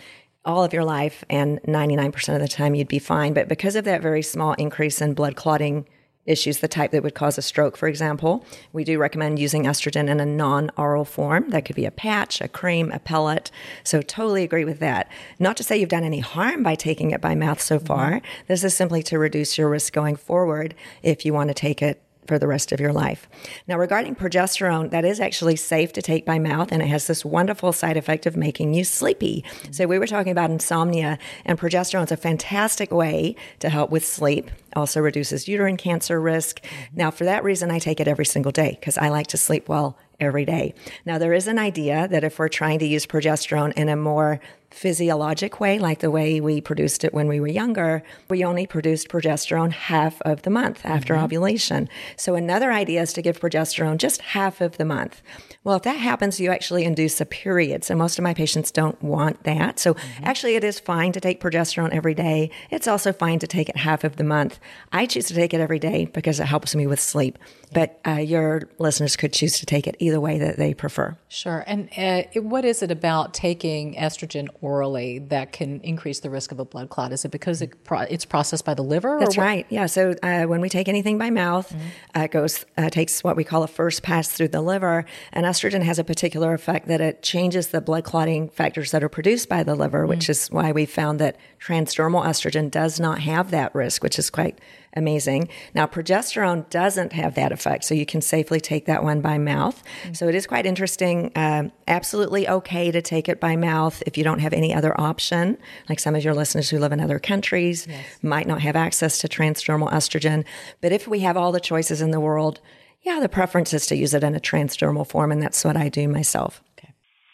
all 0.45 0.65
of 0.65 0.73
your 0.73 0.85
life, 0.85 1.25
and 1.29 1.61
99% 1.63 2.35
of 2.35 2.41
the 2.41 2.49
time 2.49 2.75
you'd 2.75 2.89
be 2.89 2.99
fine. 2.99 3.35
But 3.35 3.49
because 3.49 3.77
of 3.77 3.85
that 3.85 4.01
very 4.01 4.23
small 4.23 4.55
increase 4.55 5.01
in 5.03 5.13
blood 5.13 5.37
clotting 5.37 5.87
issues, 6.25 6.59
the 6.59 6.69
type 6.69 6.91
that 6.93 7.03
would 7.03 7.15
cause 7.15 7.39
a 7.39 7.43
stroke, 7.43 7.77
for 7.77 7.89
example, 7.89 8.45
we 8.73 8.85
do 8.85 8.99
recommend 8.99 9.39
using 9.39 9.65
estrogen 9.65 10.09
in 10.09 10.21
a 10.21 10.27
non 10.27 10.71
oral 10.77 11.05
form. 11.05 11.51
That 11.51 11.65
could 11.65 11.77
be 11.77 11.85
a 11.85 11.91
patch, 11.91 12.41
a 12.41 12.49
cream, 12.49 12.91
a 12.93 12.99
pellet. 12.99 13.51
So, 13.85 14.01
totally 14.01 14.43
agree 14.43 14.65
with 14.65 14.79
that. 14.79 15.11
Not 15.39 15.57
to 15.59 15.65
say 15.65 15.77
you've 15.77 15.89
done 15.89 16.05
any 16.05 16.21
harm 16.21 16.63
by 16.63 16.75
taking 16.75 17.11
it 17.11 17.21
by 17.21 17.35
mouth 17.35 17.61
so 17.61 17.79
far. 17.79 18.13
Mm-hmm. 18.13 18.45
This 18.47 18.65
is 18.65 18.75
simply 18.75 19.03
to 19.05 19.19
reduce 19.19 19.59
your 19.59 19.69
risk 19.69 19.93
going 19.93 20.17
forward 20.17 20.75
if 21.03 21.25
you 21.25 21.35
want 21.35 21.49
to 21.49 21.55
take 21.55 21.83
it 21.83 22.03
for 22.29 22.39
the 22.39 22.47
rest 22.47 22.71
of 22.71 22.79
your 22.79 22.93
life. 22.93 23.29
Now, 23.67 23.79
regarding 23.79 24.15
progesterone, 24.15 24.91
that 24.91 25.05
is 25.05 25.19
actually 25.19 25.57
safe 25.57 25.93
to 25.95 26.03
take 26.03 26.25
by 26.25 26.39
mouth, 26.39 26.71
and 26.71 26.83
it 26.83 26.89
has 26.89 27.07
this 27.07 27.25
wonderful 27.25 27.73
side 27.73 27.97
effect 27.97 28.27
of 28.27 28.37
making 28.37 28.75
you 28.75 28.85
sleepy. 28.85 29.45
So, 29.71 29.87
we 29.87 29.99
were 29.99 30.07
talking 30.07 30.33
about 30.33 30.51
insomnia, 30.51 31.19
and 31.45 31.59
progesterone 31.59 32.05
is 32.05 32.13
a 32.13 32.17
fantastic 32.17 32.93
way 32.93 33.35
to 33.59 33.69
help 33.69 33.91
with 33.91 34.07
sleep. 34.07 34.51
Also 34.77 35.01
reduces 35.01 35.49
uterine 35.49 35.77
cancer 35.79 36.21
risk. 36.21 36.65
Now, 36.95 37.11
for 37.11 37.25
that 37.25 37.43
reason, 37.43 37.71
I 37.71 37.79
take 37.79 38.01
it 38.01 38.07
every 38.07 38.27
single 38.27 38.53
day 38.53 38.77
because 38.79 38.99
I 38.99 39.09
like 39.09 39.27
to 39.29 39.39
sleep 39.39 39.69
well 39.69 39.99
every 40.21 40.45
day. 40.45 40.75
Now, 41.05 41.19
there 41.19 41.33
is 41.33 41.47
an 41.47 41.59
idea 41.59 42.09
that 42.09 42.25
if 42.25 42.39
we're 42.39 42.49
trying 42.49 42.79
to 42.81 42.87
use 42.87 43.07
progesterone 43.07 43.73
in 43.75 43.89
a 43.89 43.97
more 43.97 44.41
physiologic 44.71 45.61
way, 45.61 45.79
like 45.79 46.01
the 46.01 46.11
way 46.11 46.41
we 46.41 46.61
produced 46.61 47.05
it 47.05 47.15
when 47.15 47.27
we 47.27 47.41
were 47.41 47.49
younger, 47.49 48.03
we 48.29 48.45
only 48.45 48.67
produced 48.67 49.09
progesterone 49.09 49.73
half 49.73 50.21
of 50.23 50.43
the 50.43 50.51
month 50.51 50.81
after 50.85 51.17
ovulation. 51.17 51.89
So, 52.17 52.35
another 52.35 52.71
idea 52.73 53.03
is 53.03 53.13
to 53.15 53.23
give 53.23 53.41
progesterone 53.41 53.97
just 53.97 54.21
half 54.21 54.61
of 54.61 54.77
the 54.77 54.85
month. 54.85 55.23
Well, 55.65 55.77
if 55.77 55.83
that 55.83 55.97
happens, 55.97 56.39
you 56.39 56.51
actually 56.51 56.85
induce 56.85 57.21
a 57.21 57.27
period. 57.27 57.85
So, 57.85 57.95
most 57.95 58.19
of 58.19 58.23
my 58.23 58.35
patients 58.35 58.71
don't 58.71 59.01
want 59.03 59.43
that. 59.45 59.79
So, 59.79 59.97
actually, 60.23 60.55
it 60.57 60.65
is 60.65 60.79
fine 60.79 61.13
to 61.13 61.21
take 61.21 61.41
progesterone 61.41 61.91
every 61.91 62.15
day. 62.15 62.51
It's 62.71 62.89
also 62.89 63.13
fine 63.13 63.39
to 63.41 63.47
take 63.47 63.69
it 63.69 63.77
half 63.77 64.05
of 64.05 64.17
the 64.17 64.25
month. 64.25 64.59
I 64.93 65.07
choose 65.07 65.27
to 65.27 65.35
take 65.35 65.55
it 65.55 65.61
every 65.61 65.79
day 65.79 66.07
because 66.07 66.41
it 66.41 66.47
helps 66.47 66.75
me 66.75 66.87
with 66.87 67.01
sleep. 67.01 67.39
But 67.73 68.01
uh, 68.07 68.13
your 68.13 68.63
listeners 68.79 69.17
could 69.17 69.33
choose 69.33 69.59
to 69.59 69.67
take 69.67 69.87
it 69.87 69.97
either 69.99 70.21
way 70.21 70.39
that 70.39 70.57
they 70.57 70.75
prefer. 70.75 71.17
Sure. 71.29 71.65
And 71.67 71.89
uh, 71.97 72.41
what 72.41 72.65
is 72.65 72.83
it 72.83 72.91
about 72.91 73.35
taking 73.35 73.95
estrogen 73.95 74.49
orally 74.61 75.19
that 75.19 75.53
can 75.53 75.81
increase 75.81 76.21
the 76.21 76.31
risk 76.31 76.53
of 76.53 76.59
a 76.59 76.65
blood 76.65 76.91
clot? 76.91 77.13
Is 77.13 77.25
it 77.25 77.31
because 77.31 77.63
it 77.63 77.85
pro- 77.85 78.01
it's 78.01 78.25
processed 78.25 78.65
by 78.65 78.75
the 78.75 78.83
liver? 78.83 79.19
That's 79.21 79.39
right. 79.39 79.67
Yeah. 79.69 79.87
So 79.87 80.15
uh, 80.23 80.45
when 80.45 80.61
we 80.61 80.69
take 80.69 80.89
anything 80.89 81.19
by 81.19 81.31
mouth, 81.31 81.75
uh, 82.17 82.21
it 82.21 82.31
goes 82.31 82.65
uh, 82.77 82.91
takes 82.91 83.23
what 83.23 83.37
we 83.37 83.45
call 83.45 83.63
a 83.63 83.69
first 83.69 84.03
pass 84.03 84.29
through 84.29 84.49
the 84.49 84.61
liver, 84.61 85.05
and 85.33 85.47
estrogen 85.47 85.83
has 85.83 85.99
a 85.99 86.05
particular 86.05 86.55
effect 86.55 86.89
that 86.89 87.01
it 87.01 87.23
changes 87.23 87.69
the 87.69 87.81
blood 87.81 88.05
clotting 88.05 88.49
factors 88.49 88.91
that 88.91 89.03
are 89.03 89.09
produced 89.09 89.49
by 89.49 89.63
the 89.63 89.75
liver, 89.75 90.07
which 90.07 90.29
is 90.29 90.49
why 90.49 90.73
we 90.73 90.87
found 90.87 91.19
that 91.19 91.37
transdermal 91.61 92.25
estrogen 92.25 92.71
does 92.71 92.99
not 92.99 93.21
have 93.21 93.51
that 93.51 93.75
risk, 93.75 94.03
which 94.03 94.19
is 94.19 94.31
quite 94.31 94.59
amazing. 94.95 95.49
Now, 95.75 95.87
progesterone 95.87 96.69
doesn't 96.71 97.13
have 97.13 97.35
that 97.35 97.53
effect, 97.53 97.85
so 97.85 97.95
you 97.95 98.07
can 98.07 98.21
safely 98.21 98.61
take 98.61 98.87
that 98.87 99.05
one 99.05 99.21
by 99.21 99.39
mouth. 99.39 99.83
So 100.13 100.29
it 100.29 100.35
is 100.35 100.47
quite 100.47 100.67
interesting. 100.67 101.33
Um, 101.37 101.73
absolutely 101.87 102.49
okay 102.49 102.91
to 102.91 103.03
take 103.03 103.29
it 103.29 103.41
by 103.41 103.57
mouth 103.57 104.03
if 104.07 104.17
you 104.19 104.25
don't 104.25 104.41
have 104.41 104.53
any 104.53 104.75
other 104.75 104.99
option. 105.01 105.59
Like 105.89 106.01
some 106.01 106.15
of 106.15 106.25
your 106.25 106.35
listeners 106.35 106.71
who 106.71 106.79
live 106.79 106.93
in 106.93 107.01
other 107.01 107.19
countries 107.19 107.87
might 108.23 108.47
not 108.47 108.61
have 108.61 108.77
access 108.77 109.19
to 109.19 109.29
transdermal 109.29 109.91
estrogen. 109.93 110.45
But 110.81 110.93
if 110.93 111.07
we 111.07 111.21
have 111.21 111.37
all 111.37 111.53
the 111.53 111.61
choices 111.61 112.01
in 112.01 112.11
the 112.11 112.21
world, 112.21 112.61
yeah, 113.03 113.21
the 113.21 113.29
preference 113.29 113.73
is 113.73 113.87
to 113.87 113.97
use 113.97 114.13
it 114.15 114.25
in 114.25 114.35
a 114.35 114.41
transdermal 114.41 115.07
form, 115.07 115.31
and 115.33 115.43
that's 115.43 115.65
what 115.65 115.77
I 115.77 115.89
do 115.89 116.09
myself. 116.09 116.63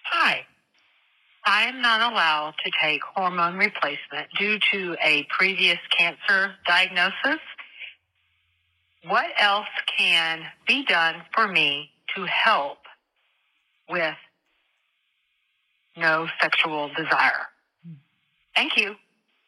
Hi. 0.04 0.46
I 1.46 1.64
am 1.64 1.82
not 1.82 2.00
allowed 2.12 2.54
to 2.64 2.70
take 2.82 3.02
hormone 3.02 3.56
replacement 3.56 4.28
due 4.38 4.58
to 4.72 4.96
a 5.02 5.26
previous 5.28 5.78
cancer 5.96 6.54
diagnosis. 6.66 7.40
What 9.06 9.26
else 9.38 9.66
can 9.98 10.40
be 10.66 10.84
done 10.84 11.16
for 11.34 11.46
me 11.46 11.90
to 12.16 12.24
help 12.24 12.78
with 13.90 14.16
no 15.96 16.26
sexual 16.40 16.88
desire? 16.96 17.48
Hmm. 17.86 17.94
Thank 18.56 18.78
you. 18.78 18.96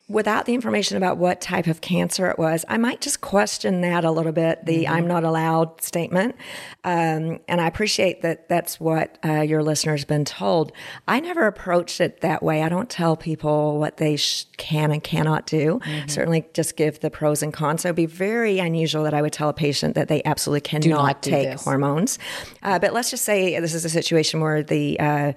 Without 0.09 0.47
the 0.47 0.55
information 0.55 0.97
about 0.97 1.17
what 1.17 1.41
type 1.41 1.67
of 1.67 1.81
cancer 1.81 2.31
it 2.31 2.39
was, 2.39 2.65
I 2.69 2.77
might 2.77 3.01
just 3.01 3.21
question 3.21 3.81
that 3.81 4.05
a 4.05 4.11
little 4.13 4.31
bit, 4.31 4.65
the 4.65 4.87
I'm 4.87 5.09
not 5.09 5.25
allowed 5.25 5.83
statement. 5.83 6.37
Um, 6.85 7.41
and 7.49 7.61
I 7.61 7.67
appreciate 7.67 8.23
that 8.23 8.49
that's 8.49 8.79
what 8.79 9.19
uh, 9.25 9.41
your 9.41 9.65
listener's 9.65 10.05
been 10.05 10.25
told. 10.25 10.71
I 11.09 11.19
never 11.19 11.47
approached 11.49 12.01
it 12.01 12.21
that 12.21 12.41
way. 12.41 12.63
I 12.63 12.69
don't 12.69 12.89
tell 12.89 13.17
people 13.17 13.81
what 13.81 13.97
they 13.97 14.15
sh- 14.15 14.47
can 14.57 14.93
and 14.93 15.03
cannot 15.03 15.45
do. 15.47 15.81
Certainly 16.07 16.47
just 16.55 16.77
give 16.77 17.01
the 17.01 17.11
pros 17.11 17.43
and 17.43 17.53
cons. 17.53 17.83
So 17.83 17.89
it'd 17.89 17.97
be 17.97 18.07
very 18.07 18.61
unusual 18.61 19.03
that 19.05 19.15
I 19.15 19.23
would 19.23 19.33
tell 19.33 19.49
a 19.49 19.55
patient 19.55 19.97
that 19.97 20.07
they 20.07 20.23
absolutely 20.25 20.61
cannot 20.61 21.21
take 21.21 21.51
this. 21.51 21.65
hormones. 21.65 22.21
Uh, 22.63 22.79
but 22.79 22.93
let's 22.93 23.11
just 23.11 23.25
say 23.25 23.59
this 23.59 23.75
is 23.75 23.85
a 23.85 23.91
situation 23.91 24.41
where 24.41 24.63
the 24.63 25.01
uh, 25.01 25.33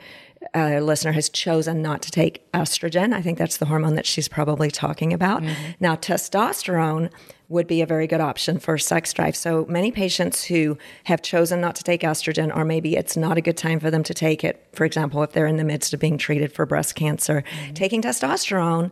uh, 0.55 0.79
listener 0.79 1.11
has 1.11 1.29
chosen 1.29 1.81
not 1.81 2.01
to 2.01 2.11
take 2.11 2.49
estrogen. 2.53 3.13
I 3.13 3.21
think 3.21 3.37
that's 3.37 3.57
the 3.57 3.65
hormone 3.65 3.95
that 3.95 4.05
she's 4.05 4.27
probably 4.27 4.71
talking 4.71 5.13
about. 5.13 5.43
Now, 5.79 5.95
testosterone 5.95 7.11
would 7.49 7.67
be 7.67 7.81
a 7.81 7.85
very 7.85 8.07
good 8.07 8.21
option 8.21 8.59
for 8.59 8.77
sex 8.77 9.11
drive. 9.11 9.35
So 9.35 9.65
many 9.67 9.91
patients 9.91 10.43
who 10.45 10.77
have 11.05 11.21
chosen 11.21 11.59
not 11.59 11.75
to 11.75 11.83
take 11.83 12.01
estrogen, 12.01 12.55
or 12.55 12.63
maybe 12.63 12.95
it's 12.95 13.17
not 13.17 13.37
a 13.37 13.41
good 13.41 13.57
time 13.57 13.79
for 13.79 13.91
them 13.91 14.03
to 14.03 14.13
take 14.13 14.43
it, 14.43 14.65
for 14.73 14.85
example, 14.85 15.23
if 15.23 15.33
they're 15.33 15.47
in 15.47 15.57
the 15.57 15.63
midst 15.63 15.93
of 15.93 15.99
being 15.99 16.17
treated 16.17 16.53
for 16.53 16.65
breast 16.65 16.95
cancer, 16.95 17.43
taking 17.73 18.01
testosterone 18.01 18.91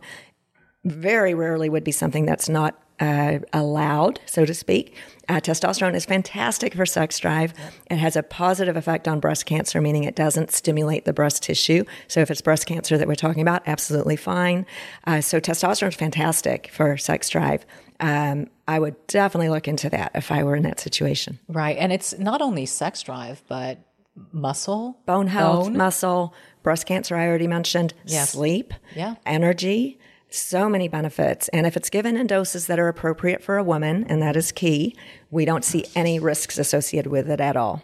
very 0.84 1.34
rarely 1.34 1.68
would 1.68 1.84
be 1.84 1.92
something 1.92 2.26
that's 2.26 2.48
not 2.48 2.80
uh, 3.00 3.38
allowed, 3.52 4.20
so 4.26 4.44
to 4.44 4.54
speak. 4.54 4.94
Uh, 5.28 5.34
testosterone 5.40 5.94
is 5.94 6.06
fantastic 6.06 6.74
for 6.74 6.86
sex 6.86 7.18
drive. 7.18 7.52
It 7.90 7.96
has 7.96 8.16
a 8.16 8.22
positive 8.22 8.76
effect 8.76 9.06
on 9.06 9.20
breast 9.20 9.44
cancer, 9.46 9.80
meaning 9.80 10.04
it 10.04 10.16
doesn't 10.16 10.50
stimulate 10.52 11.04
the 11.04 11.12
breast 11.12 11.42
tissue. 11.42 11.84
So 12.06 12.20
if 12.20 12.30
it's 12.30 12.40
breast 12.40 12.66
cancer 12.66 12.96
that 12.96 13.06
we're 13.06 13.14
talking 13.14 13.42
about, 13.42 13.62
absolutely 13.66 14.16
fine. 14.16 14.64
Uh, 15.06 15.20
so 15.20 15.38
testosterone 15.38 15.88
is 15.88 15.94
fantastic 15.96 16.70
for 16.72 16.96
sex 16.96 17.28
drive. 17.28 17.66
Um, 18.00 18.46
I 18.66 18.78
would 18.78 18.94
definitely 19.06 19.50
look 19.50 19.68
into 19.68 19.90
that 19.90 20.12
if 20.14 20.30
I 20.32 20.44
were 20.44 20.56
in 20.56 20.62
that 20.62 20.80
situation. 20.80 21.38
Right. 21.48 21.76
And 21.76 21.92
it's 21.92 22.18
not 22.18 22.40
only 22.40 22.64
sex 22.64 23.02
drive, 23.02 23.42
but 23.48 23.78
muscle, 24.32 24.98
Bone 25.06 25.26
health, 25.26 25.66
Bone. 25.66 25.76
muscle, 25.76 26.34
breast 26.62 26.86
cancer, 26.86 27.16
I 27.16 27.26
already 27.28 27.46
mentioned, 27.46 27.94
Yes. 28.04 28.30
sleep, 28.30 28.74
Yeah. 28.94 29.14
energy, 29.26 29.98
so 30.30 30.68
many 30.68 30.88
benefits. 30.88 31.48
And 31.48 31.66
if 31.66 31.76
it's 31.76 31.90
given 31.90 32.16
in 32.16 32.26
doses 32.26 32.66
that 32.66 32.78
are 32.78 32.88
appropriate 32.88 33.42
for 33.42 33.56
a 33.56 33.64
woman, 33.64 34.04
and 34.08 34.20
that 34.22 34.36
is 34.36 34.52
key, 34.52 34.94
we 35.30 35.44
don't 35.44 35.64
see 35.64 35.86
any 35.94 36.18
risks 36.18 36.58
associated 36.58 37.10
with 37.10 37.30
it 37.30 37.40
at 37.40 37.56
all. 37.56 37.82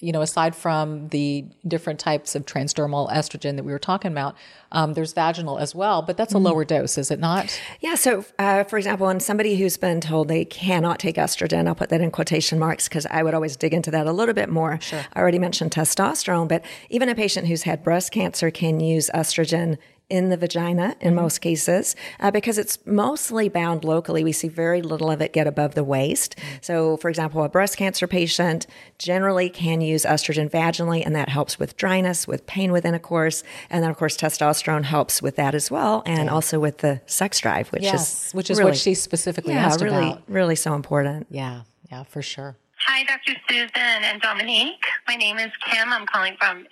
you 0.00 0.12
know, 0.12 0.22
aside 0.22 0.56
from 0.56 1.08
the 1.08 1.44
different 1.66 2.00
types 2.00 2.34
of 2.34 2.46
transdermal 2.46 3.10
estrogen 3.10 3.56
that 3.56 3.64
we 3.64 3.72
were 3.72 3.78
talking 3.78 4.10
about, 4.10 4.34
um, 4.72 4.94
there's 4.94 5.12
vaginal 5.12 5.58
as 5.58 5.74
well, 5.74 6.02
but 6.02 6.16
that's 6.16 6.32
a 6.32 6.38
lower 6.38 6.64
dose, 6.64 6.96
is 6.96 7.10
it 7.10 7.20
not? 7.20 7.60
Yeah. 7.80 7.94
So, 7.96 8.24
uh, 8.38 8.64
for 8.64 8.78
example, 8.78 9.08
in 9.10 9.20
somebody 9.20 9.56
who's 9.56 9.76
been 9.76 10.00
told 10.00 10.28
they 10.28 10.44
cannot 10.44 10.98
take 10.98 11.16
estrogen, 11.16 11.68
I'll 11.68 11.74
put 11.74 11.90
that 11.90 12.00
in 12.00 12.10
quotation 12.10 12.58
marks 12.58 12.88
because 12.88 13.06
I 13.06 13.22
would 13.22 13.34
always 13.34 13.56
dig 13.56 13.74
into 13.74 13.90
that 13.90 14.06
a 14.06 14.12
little 14.12 14.34
bit 14.34 14.48
more. 14.48 14.80
Sure. 14.80 15.04
I 15.12 15.20
already 15.20 15.38
mentioned 15.38 15.70
testosterone, 15.72 16.48
but 16.48 16.64
even 16.88 17.08
a 17.08 17.14
patient 17.14 17.46
who's 17.48 17.62
had 17.64 17.82
breast 17.84 18.12
cancer 18.12 18.50
can 18.50 18.80
use 18.80 19.10
estrogen 19.14 19.76
in 20.10 20.28
the 20.28 20.36
vagina 20.36 20.96
in 21.00 21.14
most 21.14 21.38
cases 21.40 21.96
uh, 22.18 22.30
because 22.30 22.58
it's 22.58 22.78
mostly 22.84 23.48
bound 23.48 23.84
locally. 23.84 24.24
We 24.24 24.32
see 24.32 24.48
very 24.48 24.82
little 24.82 25.10
of 25.10 25.20
it 25.20 25.32
get 25.32 25.46
above 25.46 25.74
the 25.74 25.84
waist. 25.84 26.36
So, 26.60 26.96
for 26.98 27.08
example, 27.08 27.42
a 27.44 27.48
breast 27.48 27.76
cancer 27.76 28.06
patient 28.06 28.66
generally 28.98 29.48
can 29.48 29.80
use 29.80 30.04
estrogen 30.04 30.50
vaginally, 30.50 31.04
and 31.06 31.14
that 31.14 31.28
helps 31.28 31.58
with 31.58 31.76
dryness, 31.76 32.26
with 32.26 32.46
pain 32.46 32.72
with 32.72 32.84
intercourse. 32.84 33.42
And 33.70 33.82
then, 33.82 33.90
of 33.90 33.96
course, 33.96 34.16
testosterone 34.16 34.84
helps 34.84 35.22
with 35.22 35.36
that 35.36 35.54
as 35.54 35.70
well, 35.70 36.02
and 36.06 36.28
also 36.28 36.58
with 36.58 36.78
the 36.78 37.00
sex 37.06 37.38
drive, 37.40 37.68
which 37.68 37.82
Yes, 37.82 38.26
is 38.26 38.32
which 38.32 38.50
is 38.50 38.58
really, 38.58 38.72
what 38.72 38.78
she 38.78 38.94
specifically 38.94 39.54
yeah, 39.54 39.66
asked 39.66 39.80
really, 39.80 40.10
about. 40.10 40.22
really 40.28 40.56
so 40.56 40.74
important. 40.74 41.28
Yeah, 41.30 41.62
yeah, 41.90 42.02
for 42.02 42.20
sure. 42.22 42.56
Hi, 42.86 43.04
Dr. 43.04 43.38
Susan 43.48 43.70
and 43.76 44.20
Dominique. 44.22 44.82
My 45.06 45.14
name 45.14 45.38
is 45.38 45.50
Kim. 45.70 45.92
I'm 45.92 46.06
calling 46.06 46.34
from 46.40 46.66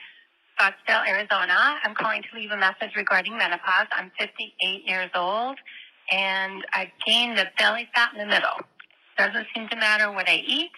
Scottsdale, 0.59 1.07
Arizona. 1.07 1.79
I'm 1.85 1.95
calling 1.95 2.23
to 2.23 2.39
leave 2.39 2.51
a 2.51 2.57
message 2.57 2.97
regarding 2.97 3.37
menopause. 3.39 3.87
I'm 3.93 4.11
58 4.19 4.85
years 4.87 5.11
old 5.15 5.57
and 6.11 6.65
I've 6.75 6.91
gained 7.07 7.39
the 7.39 7.47
belly 7.59 7.89
fat 7.95 8.11
in 8.13 8.19
the 8.19 8.27
middle. 8.27 8.59
Doesn't 9.17 9.47
seem 9.55 9.69
to 9.69 9.77
matter 9.77 10.11
what 10.11 10.29
I 10.29 10.43
eat, 10.47 10.71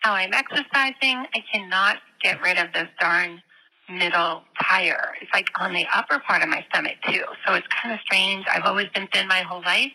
how 0.00 0.12
I'm 0.12 0.32
exercising. 0.32 1.26
I 1.34 1.42
cannot 1.52 1.98
get 2.22 2.40
rid 2.40 2.58
of 2.58 2.72
this 2.72 2.88
darn 3.00 3.42
middle 3.88 4.42
tire. 4.62 5.14
It's 5.20 5.30
like 5.34 5.48
on 5.60 5.72
the 5.72 5.86
upper 5.94 6.18
part 6.20 6.42
of 6.42 6.48
my 6.48 6.64
stomach 6.70 6.96
too. 7.06 7.24
So 7.46 7.54
it's 7.54 7.66
kind 7.68 7.94
of 7.94 8.00
strange. 8.00 8.46
I've 8.50 8.64
always 8.64 8.88
been 8.94 9.08
thin 9.12 9.28
my 9.28 9.40
whole 9.40 9.62
life. 9.62 9.92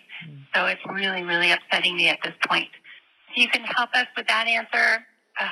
So 0.53 0.65
it's 0.67 0.81
really, 0.87 1.23
really 1.23 1.51
upsetting 1.51 1.97
me 1.97 2.07
at 2.09 2.19
this 2.23 2.33
point. 2.47 2.69
If 3.31 3.37
you 3.37 3.49
can 3.49 3.63
help 3.63 3.89
us 3.95 4.05
with 4.15 4.27
that 4.27 4.47
answer, 4.47 5.03
uh, 5.39 5.47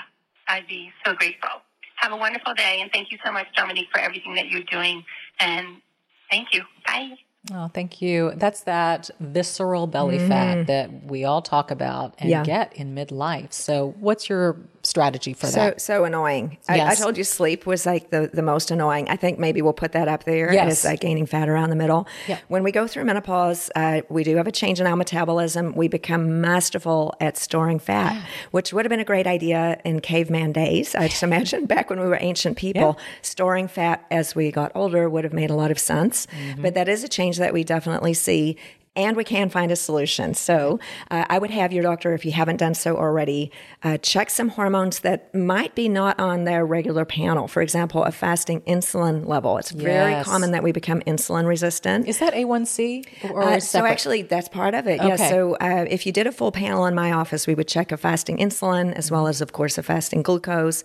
I'd 0.48 0.68
be 0.68 0.92
so 1.06 1.14
grateful. 1.14 1.62
Have 2.02 2.12
a 2.12 2.18
wonderful 2.18 2.54
day, 2.54 2.80
and 2.82 2.92
thank 2.92 3.12
you 3.12 3.18
so 3.26 3.32
much, 3.32 3.48
Dominique, 3.56 3.90
for 3.92 4.00
everything 4.00 4.36
that 4.36 4.48
you're 4.50 4.64
doing. 4.64 5.04
And 5.40 5.82
thank 6.30 6.54
you. 6.54 6.64
Bye. 6.86 7.18
Oh, 7.54 7.70
thank 7.74 8.02
you. 8.02 8.34
That's 8.36 8.62
that 8.62 9.10
visceral 9.20 9.88
belly 9.88 10.18
mm-hmm. 10.18 10.28
fat 10.28 10.68
that 10.68 11.04
we 11.06 11.24
all 11.24 11.42
talk 11.42 11.72
about 11.72 12.16
and 12.20 12.30
Yeah. 12.30 12.44
get 12.44 12.74
in 12.74 12.94
midlife. 12.94 13.54
So, 13.54 13.96
what's 14.00 14.30
your 14.30 14.58
strategy 14.90 15.34
for 15.34 15.48
So 15.48 15.60
that? 15.60 15.82
so 15.82 16.04
annoying. 16.04 16.58
I, 16.68 16.82
I 16.82 16.96
told 16.96 17.18
you 17.18 17.24
sleep 17.24 17.66
was 17.66 17.86
like 17.86 18.10
the, 18.10 18.30
the 18.34 18.42
most 18.42 18.72
annoying. 18.72 19.08
I 19.10 19.16
think 19.16 19.40
maybe 19.40 19.62
we'll 19.62 19.74
put 19.74 19.92
that 19.94 20.08
up 20.08 20.24
there 20.26 20.52
Yes. 20.54 20.84
as 20.84 20.92
uh, 20.94 20.96
gaining 21.00 21.26
fat 21.26 21.48
around 21.48 21.70
the 21.70 21.76
middle. 21.76 22.08
Yeah. 22.28 22.40
When 22.48 22.64
we 22.64 22.72
go 22.72 22.88
through 22.88 23.06
menopause, 23.06 23.70
uh, 23.76 24.02
we 24.10 24.24
do 24.24 24.36
have 24.38 24.48
a 24.48 24.52
change 24.52 24.80
in 24.82 24.88
our 24.88 24.96
metabolism. 24.96 25.74
We 25.76 25.88
become 25.88 26.42
masterful 26.42 27.16
at 27.22 27.38
storing 27.38 27.80
fat, 27.80 28.22
which 28.52 28.74
would 28.74 28.86
have 28.86 28.90
been 28.90 29.00
a 29.00 29.06
great 29.06 29.28
idea 29.28 29.80
in 29.86 30.00
caveman 30.02 30.52
days. 30.52 30.96
I 30.96 31.08
just 31.08 31.24
imagine 31.24 31.66
back 31.66 31.90
when 31.90 32.00
we 32.00 32.08
were 32.08 32.18
ancient 32.20 32.58
people, 32.58 32.98
storing 33.22 33.68
fat 33.68 34.06
as 34.12 34.36
we 34.36 34.52
got 34.52 34.72
older 34.76 35.10
would 35.10 35.24
have 35.24 35.34
made 35.34 35.50
a 35.52 35.56
lot 35.56 35.72
of 35.72 35.80
sense. 35.80 36.26
Mm-hmm. 36.28 36.62
But 36.64 36.74
that 36.74 36.90
is 36.90 37.04
a 37.04 37.08
change 37.08 37.38
that 37.38 37.54
we 37.54 37.64
definitely 37.64 38.14
see 38.16 38.58
and 38.96 39.16
we 39.16 39.24
can 39.24 39.50
find 39.50 39.72
a 39.72 39.76
solution. 39.76 40.34
So 40.34 40.80
uh, 41.12 41.26
I 41.30 41.40
would 41.40 41.52
have 41.52 41.72
your 41.72 41.84
doctor, 41.84 42.14
if 42.14 42.26
you 42.26 42.32
haven't 42.32 42.58
done 42.58 42.74
so 42.74 42.98
already, 42.98 43.52
uh, 43.84 43.98
check 43.98 44.30
some 44.30 44.50
hormones 44.50 45.00
that 45.00 45.34
might 45.34 45.76
be 45.76 45.88
not 45.88 46.20
on 46.20 46.44
their 46.44 46.66
regular 46.66 47.06
panel. 47.06 47.48
For 47.48 47.62
example, 47.62 48.04
a 48.04 48.12
fasting 48.12 48.62
insulin 48.62 49.26
level. 49.28 49.58
It's 49.58 49.72
very 49.72 50.22
common 50.24 50.52
that 50.52 50.64
we 50.64 50.72
become 50.72 51.02
insulin 51.02 51.48
resistant. 51.48 52.08
Is 52.08 52.20
that 52.20 52.34
A1C 52.34 53.32
or 53.32 53.44
Uh, 53.44 53.60
so 53.60 53.86
actually, 53.86 54.24
that's 54.24 54.50
part 54.50 54.74
of 54.74 54.88
it. 54.88 55.02
Yes. 55.02 55.20
Okay. 55.20 55.30
So 55.30 55.56
uh, 55.56 55.86
if 55.90 56.06
you 56.06 56.12
did 56.12 56.28
a 56.28 56.32
full 56.32 56.52
panel 56.52 56.86
in 56.86 56.96
my 56.96 57.12
office, 57.12 57.48
we 57.48 57.56
would 57.56 57.68
check 57.68 57.92
a 57.92 57.98
fasting 57.98 58.38
insulin 58.38 58.94
as 58.94 59.12
well 59.12 59.28
as, 59.28 59.42
of 59.42 59.54
course, 59.54 59.78
a 59.78 59.84
fasting 59.84 60.22
glucose. 60.24 60.84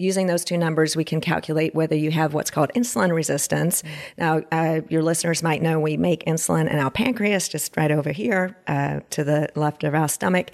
Using 0.00 0.28
those 0.28 0.44
two 0.44 0.56
numbers, 0.56 0.94
we 0.94 1.02
can 1.02 1.20
calculate 1.20 1.74
whether 1.74 1.96
you 1.96 2.12
have 2.12 2.32
what's 2.32 2.52
called 2.52 2.70
insulin 2.76 3.12
resistance. 3.12 3.82
Now, 4.16 4.42
uh, 4.52 4.82
your 4.88 5.02
listeners 5.02 5.42
might 5.42 5.60
know 5.60 5.80
we 5.80 5.96
make 5.96 6.24
insulin 6.24 6.70
in 6.70 6.78
our 6.78 6.90
pancreas, 6.90 7.48
just 7.48 7.76
right 7.76 7.90
over 7.90 8.12
here 8.12 8.56
uh, 8.68 9.00
to 9.10 9.24
the 9.24 9.48
left 9.56 9.82
of 9.82 9.96
our 9.96 10.08
stomach, 10.08 10.52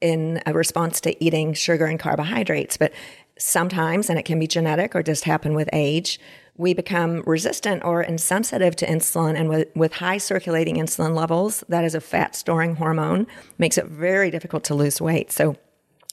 in 0.00 0.40
a 0.46 0.54
response 0.54 0.98
to 1.02 1.24
eating 1.24 1.52
sugar 1.52 1.84
and 1.84 2.00
carbohydrates. 2.00 2.78
But 2.78 2.92
sometimes, 3.38 4.08
and 4.08 4.18
it 4.18 4.24
can 4.24 4.38
be 4.38 4.46
genetic 4.46 4.96
or 4.96 5.02
just 5.02 5.24
happen 5.24 5.54
with 5.54 5.68
age, 5.74 6.18
we 6.56 6.72
become 6.72 7.22
resistant 7.26 7.84
or 7.84 8.00
insensitive 8.00 8.76
to 8.76 8.86
insulin. 8.86 9.38
And 9.38 9.50
with, 9.50 9.68
with 9.76 9.92
high 9.92 10.16
circulating 10.16 10.76
insulin 10.76 11.14
levels, 11.14 11.62
that 11.68 11.84
is 11.84 11.94
a 11.94 12.00
fat 12.00 12.34
storing 12.34 12.76
hormone, 12.76 13.26
makes 13.58 13.76
it 13.76 13.84
very 13.84 14.30
difficult 14.30 14.64
to 14.64 14.74
lose 14.74 15.02
weight. 15.02 15.30
So 15.30 15.56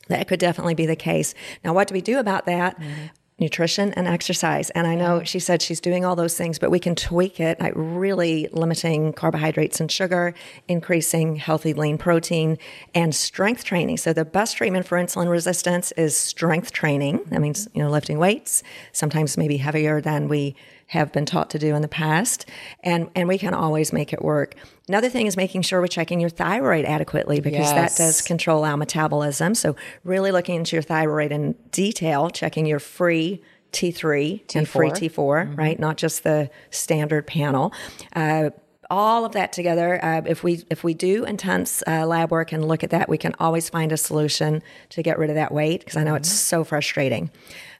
that 0.07 0.27
could 0.27 0.39
definitely 0.39 0.75
be 0.75 0.85
the 0.85 0.95
case. 0.95 1.33
Now, 1.63 1.73
what 1.73 1.87
do 1.87 1.93
we 1.93 2.01
do 2.01 2.19
about 2.19 2.45
that? 2.45 2.79
Mm-hmm. 2.79 3.05
Nutrition 3.39 3.91
and 3.93 4.07
exercise. 4.07 4.69
And 4.69 4.85
I 4.85 4.93
know 4.93 5.23
she 5.23 5.39
said 5.39 5.61
she's 5.61 5.81
doing 5.81 6.05
all 6.05 6.15
those 6.15 6.37
things, 6.37 6.59
but 6.59 6.69
we 6.69 6.79
can 6.79 6.95
tweak 6.95 7.39
it, 7.39 7.59
like 7.59 7.73
really 7.75 8.47
limiting 8.51 9.11
carbohydrates 9.11 9.79
and 9.79 9.91
sugar, 9.91 10.35
increasing 10.67 11.37
healthy 11.37 11.73
lean 11.73 11.97
protein, 11.97 12.59
and 12.93 13.13
strength 13.13 13.63
training. 13.63 13.97
So 13.97 14.13
the 14.13 14.23
best 14.23 14.55
treatment 14.57 14.85
for 14.85 14.99
insulin 14.99 15.29
resistance 15.29 15.91
is 15.93 16.15
strength 16.15 16.71
training. 16.71 17.21
That 17.31 17.41
means, 17.41 17.67
mm-hmm. 17.67 17.79
you 17.79 17.83
know, 17.83 17.89
lifting 17.89 18.19
weights, 18.19 18.61
sometimes 18.91 19.35
maybe 19.35 19.57
heavier 19.57 19.99
than 19.99 20.27
we 20.27 20.55
have 20.87 21.11
been 21.11 21.25
taught 21.25 21.49
to 21.49 21.59
do 21.59 21.73
in 21.75 21.81
the 21.81 21.87
past. 21.87 22.45
And 22.81 23.09
and 23.15 23.27
we 23.27 23.39
can 23.39 23.55
always 23.55 23.91
make 23.91 24.13
it 24.13 24.21
work. 24.21 24.55
Another 24.87 25.09
thing 25.09 25.27
is 25.27 25.37
making 25.37 25.61
sure 25.61 25.79
we're 25.79 25.87
checking 25.87 26.19
your 26.19 26.29
thyroid 26.29 26.83
adequately 26.85 27.39
because 27.39 27.71
Yes. 27.71 27.97
that 27.97 28.03
does 28.03 28.21
control 28.21 28.65
our 28.65 28.75
metabolism. 28.75 29.55
So 29.55 29.75
really 30.03 30.31
looking 30.31 30.55
into 30.55 30.75
your 30.75 30.83
thyroid 30.83 31.31
in 31.31 31.55
detail, 31.71 32.29
checking 32.29 32.65
your 32.65 32.79
free 32.79 33.41
T3 33.71 34.43
and 34.55 34.67
free 34.67 34.89
T4. 34.89 35.09
T4, 35.09 35.57
right? 35.57 35.79
Not 35.79 35.97
just 35.97 36.23
the 36.23 36.49
standard 36.69 37.25
panel. 37.25 37.73
Uh, 38.15 38.49
all 38.89 39.25
of 39.25 39.31
that 39.31 39.53
together, 39.53 40.03
uh, 40.03 40.21
if 40.25 40.43
we 40.43 40.63
if 40.69 40.83
we 40.83 40.93
do 40.93 41.23
intense 41.23 41.81
uh, 41.87 42.05
lab 42.05 42.29
work 42.29 42.51
and 42.51 42.67
look 42.67 42.83
at 42.83 42.91
that, 42.91 43.09
we 43.09 43.17
can 43.17 43.33
always 43.39 43.69
find 43.69 43.91
a 43.91 43.97
solution 43.97 44.61
to 44.89 45.01
get 45.01 45.17
rid 45.17 45.29
of 45.31 45.35
that 45.35 45.51
weight 45.51 45.79
because 45.79 45.95
I 45.97 46.03
know 46.03 46.13
it's 46.13 46.29
so 46.29 46.63
frustrating. 46.63 47.31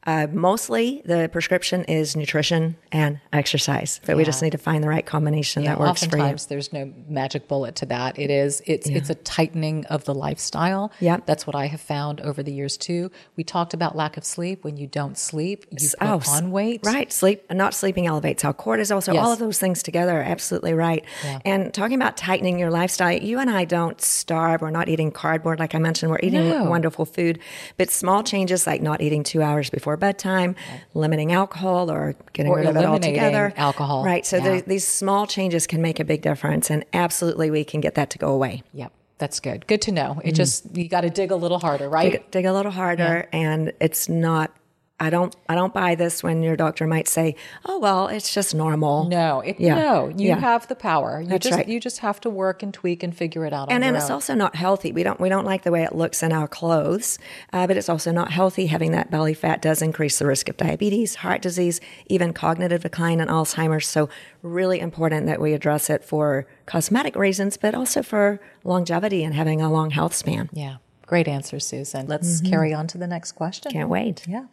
Uh, 0.05 0.27
mostly, 0.31 1.01
the 1.05 1.29
prescription 1.31 1.83
is 1.85 2.15
nutrition 2.15 2.75
and 2.91 3.19
exercise, 3.31 4.01
but 4.05 4.17
we 4.17 4.23
just 4.25 4.41
need 4.41 4.51
to 4.51 4.57
find 4.57 4.83
the 4.83 4.87
right 4.89 5.05
combination 5.05 5.63
that 5.63 5.79
works 5.79 6.03
for 6.05 6.17
you. 6.17 6.21
Oftentimes, 6.23 6.45
there's 6.47 6.73
no 6.73 6.91
magic 7.07 7.47
bullet 7.47 7.75
to 7.75 7.85
that. 7.85 8.19
It 8.19 8.29
is 8.29 8.61
it's 8.65 8.89
it's 8.89 9.09
a 9.09 9.15
tightening 9.15 9.85
of 9.85 10.03
the 10.05 10.13
lifestyle. 10.13 10.91
Yep. 10.99 11.25
that's 11.25 11.47
what 11.47 11.55
I 11.55 11.67
have 11.67 11.79
found 11.81 12.19
over 12.21 12.43
the 12.43 12.51
years 12.53 12.75
too. 12.77 13.11
We 13.37 13.43
talked 13.43 13.73
about 13.73 13.95
lack 13.95 14.17
of 14.17 14.25
sleep. 14.25 14.63
When 14.63 14.75
you 14.77 14.87
don't 14.87 15.17
sleep, 15.17 15.65
you 15.71 15.89
put 15.97 16.07
Oh, 16.07 16.21
on 16.29 16.51
weight. 16.51 16.81
Right. 16.83 17.11
Sleep, 17.11 17.49
not 17.51 17.73
sleeping 17.73 18.05
elevates 18.07 18.43
our 18.43 18.53
cortisol. 18.53 19.01
So 19.01 19.13
Yes. 19.13 19.23
all 19.25 19.31
of 19.31 19.39
those 19.39 19.57
things 19.59 19.81
together 19.83 20.19
are 20.19 20.23
absolutely 20.23 20.73
right. 20.73 21.05
And 21.45 21.73
talking 21.73 21.95
about 21.95 22.17
tightening 22.17 22.59
your 22.59 22.71
lifestyle, 22.71 23.13
you 23.17 23.39
and 23.39 23.49
I 23.49 23.65
don't 23.65 24.01
starve. 24.01 24.61
We're 24.61 24.69
not 24.69 24.89
eating 24.89 25.11
cardboard. 25.11 25.59
Like 25.59 25.75
I 25.75 25.79
mentioned, 25.79 26.11
we're 26.11 26.19
eating 26.23 26.49
No. 26.49 26.63
wonderful 26.65 27.05
food, 27.05 27.39
but 27.77 27.89
small 27.89 28.23
changes 28.23 28.67
like 28.67 28.81
not 28.81 29.01
eating 29.01 29.23
two 29.23 29.41
hours 29.41 29.69
before 29.69 29.92
bedtime, 29.97 30.55
limiting 30.93 31.31
alcohol 31.31 31.89
or 31.91 32.15
getting 32.33 32.51
Or 32.51 32.57
rid 32.57 32.67
of 32.67 32.75
it 32.75 32.85
altogether. 32.85 33.53
alcohol. 33.57 34.03
Right. 34.03 34.25
So 34.25 34.37
Yeah. 34.37 34.61
these 34.65 34.87
small 34.87 35.27
changes 35.27 35.67
can 35.67 35.81
make 35.81 35.99
a 35.99 36.03
big 36.05 36.21
difference. 36.21 36.69
And 36.69 36.85
absolutely 36.93 37.49
we 37.51 37.63
can 37.63 37.81
get 37.81 37.95
that 37.95 38.09
to 38.11 38.17
go 38.17 38.29
away. 38.31 38.63
Yep, 38.73 38.91
that's 39.17 39.39
good. 39.39 39.67
Good 39.67 39.81
to 39.83 39.91
know. 39.91 40.15
Mm-hmm. 40.17 40.27
It 40.27 40.35
just 40.35 40.75
you 40.75 40.87
got 40.87 41.01
to 41.01 41.09
dig 41.09 41.31
a 41.31 41.35
little 41.35 41.59
harder, 41.59 41.89
right? 41.89 42.11
dig, 42.13 42.31
dig 42.31 42.45
a 42.45 42.53
little 42.53 42.71
harder 42.71 43.27
and 43.33 43.73
it's 43.79 44.07
not 44.09 44.51
I 44.99 45.09
don't 45.09 45.35
I 45.49 45.55
don't 45.55 45.73
buy 45.73 45.95
this 45.95 46.21
when 46.23 46.43
your 46.43 46.55
doctor 46.55 46.85
might 46.87 47.07
say, 47.07 47.35
"Oh 47.65 47.79
well, 47.79 48.07
it's 48.07 48.31
just 48.33 48.53
normal." 48.55 49.05
No, 49.09 49.41
it, 49.41 49.59
Yeah. 49.59 49.75
no, 49.75 50.07
you 50.15 50.27
Yeah. 50.29 50.39
have 50.39 50.67
the 50.67 50.75
power. 50.75 51.19
You 51.19 51.27
That's 51.27 51.43
just 51.47 51.57
right. 51.57 51.67
you 51.67 51.79
just 51.79 51.99
have 51.99 52.21
to 52.21 52.29
work 52.29 52.61
and 52.63 52.73
tweak 52.73 53.01
and 53.03 53.13
figure 53.13 53.43
it 53.45 53.53
out. 53.53 53.67
on 53.69 53.71
and 53.73 53.83
then 53.83 53.95
it's 53.95 54.05
own. 54.05 54.11
also 54.13 54.33
not 54.35 54.55
healthy. 54.55 54.91
We 54.93 55.01
don't 55.03 55.19
we 55.19 55.29
don't 55.29 55.45
like 55.45 55.63
the 55.63 55.71
way 55.71 55.83
it 55.83 55.95
looks 55.95 56.21
in 56.23 56.31
our 56.31 56.47
clothes, 56.47 57.17
uh, 57.51 57.65
but 57.67 57.75
it's 57.75 57.89
also 57.89 58.11
not 58.11 58.31
healthy. 58.31 58.67
Having 58.67 58.91
that 58.91 59.09
belly 59.11 59.33
fat 59.33 59.61
does 59.63 59.81
increase 59.81 60.19
the 60.19 60.27
risk 60.27 60.47
of 60.47 60.57
diabetes, 60.57 61.15
heart 61.15 61.41
disease, 61.41 61.81
even 62.05 62.31
cognitive 62.31 62.83
decline 62.83 63.19
and 63.19 63.29
Alzheimer's. 63.31 63.87
So 63.87 64.09
really 64.43 64.79
important 64.79 65.25
that 65.25 65.41
we 65.41 65.53
address 65.53 65.89
it 65.89 66.03
for 66.05 66.47
cosmetic 66.67 67.15
reasons, 67.15 67.57
but 67.57 67.73
also 67.75 68.03
for 68.03 68.39
longevity 68.63 69.23
and 69.23 69.33
having 69.33 69.59
a 69.59 69.71
long 69.71 69.89
health 69.89 70.13
span. 70.13 70.49
yeah, 70.53 70.75
great 71.07 71.27
answer, 71.27 71.59
Susan. 71.59 72.05
Let's 72.07 72.41
Mm-hmm. 72.41 72.49
carry 72.51 72.73
on 72.73 72.87
to 72.87 72.97
the 72.99 73.07
next 73.07 73.33
question. 73.33 73.71
Can't 73.71 73.89
wait. 73.89 74.25
Yeah. 74.27 74.45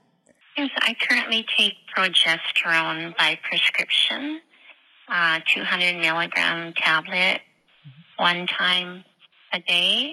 Yes, 0.60 0.70
I 0.82 0.94
currently 1.08 1.46
take 1.56 1.72
progesterone 1.96 3.16
by 3.16 3.38
prescription, 3.48 4.42
uh, 5.08 5.40
200 5.54 5.96
milligram 5.96 6.74
tablet 6.74 7.40
one 8.18 8.46
time 8.46 9.04
a 9.54 9.60
day. 9.60 10.12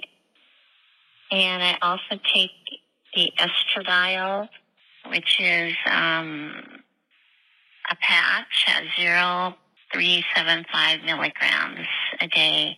And 1.31 1.61
I 1.61 1.77
also 1.81 2.17
take 2.33 2.51
the 3.13 3.29
estradiol, 3.37 4.47
which 5.09 5.37
is 5.41 5.73
um, 5.85 6.53
a 7.91 7.95
patch 7.99 8.67
at 8.67 8.83
0.375 8.97 11.03
milligrams 11.03 11.87
a 12.21 12.27
day. 12.29 12.77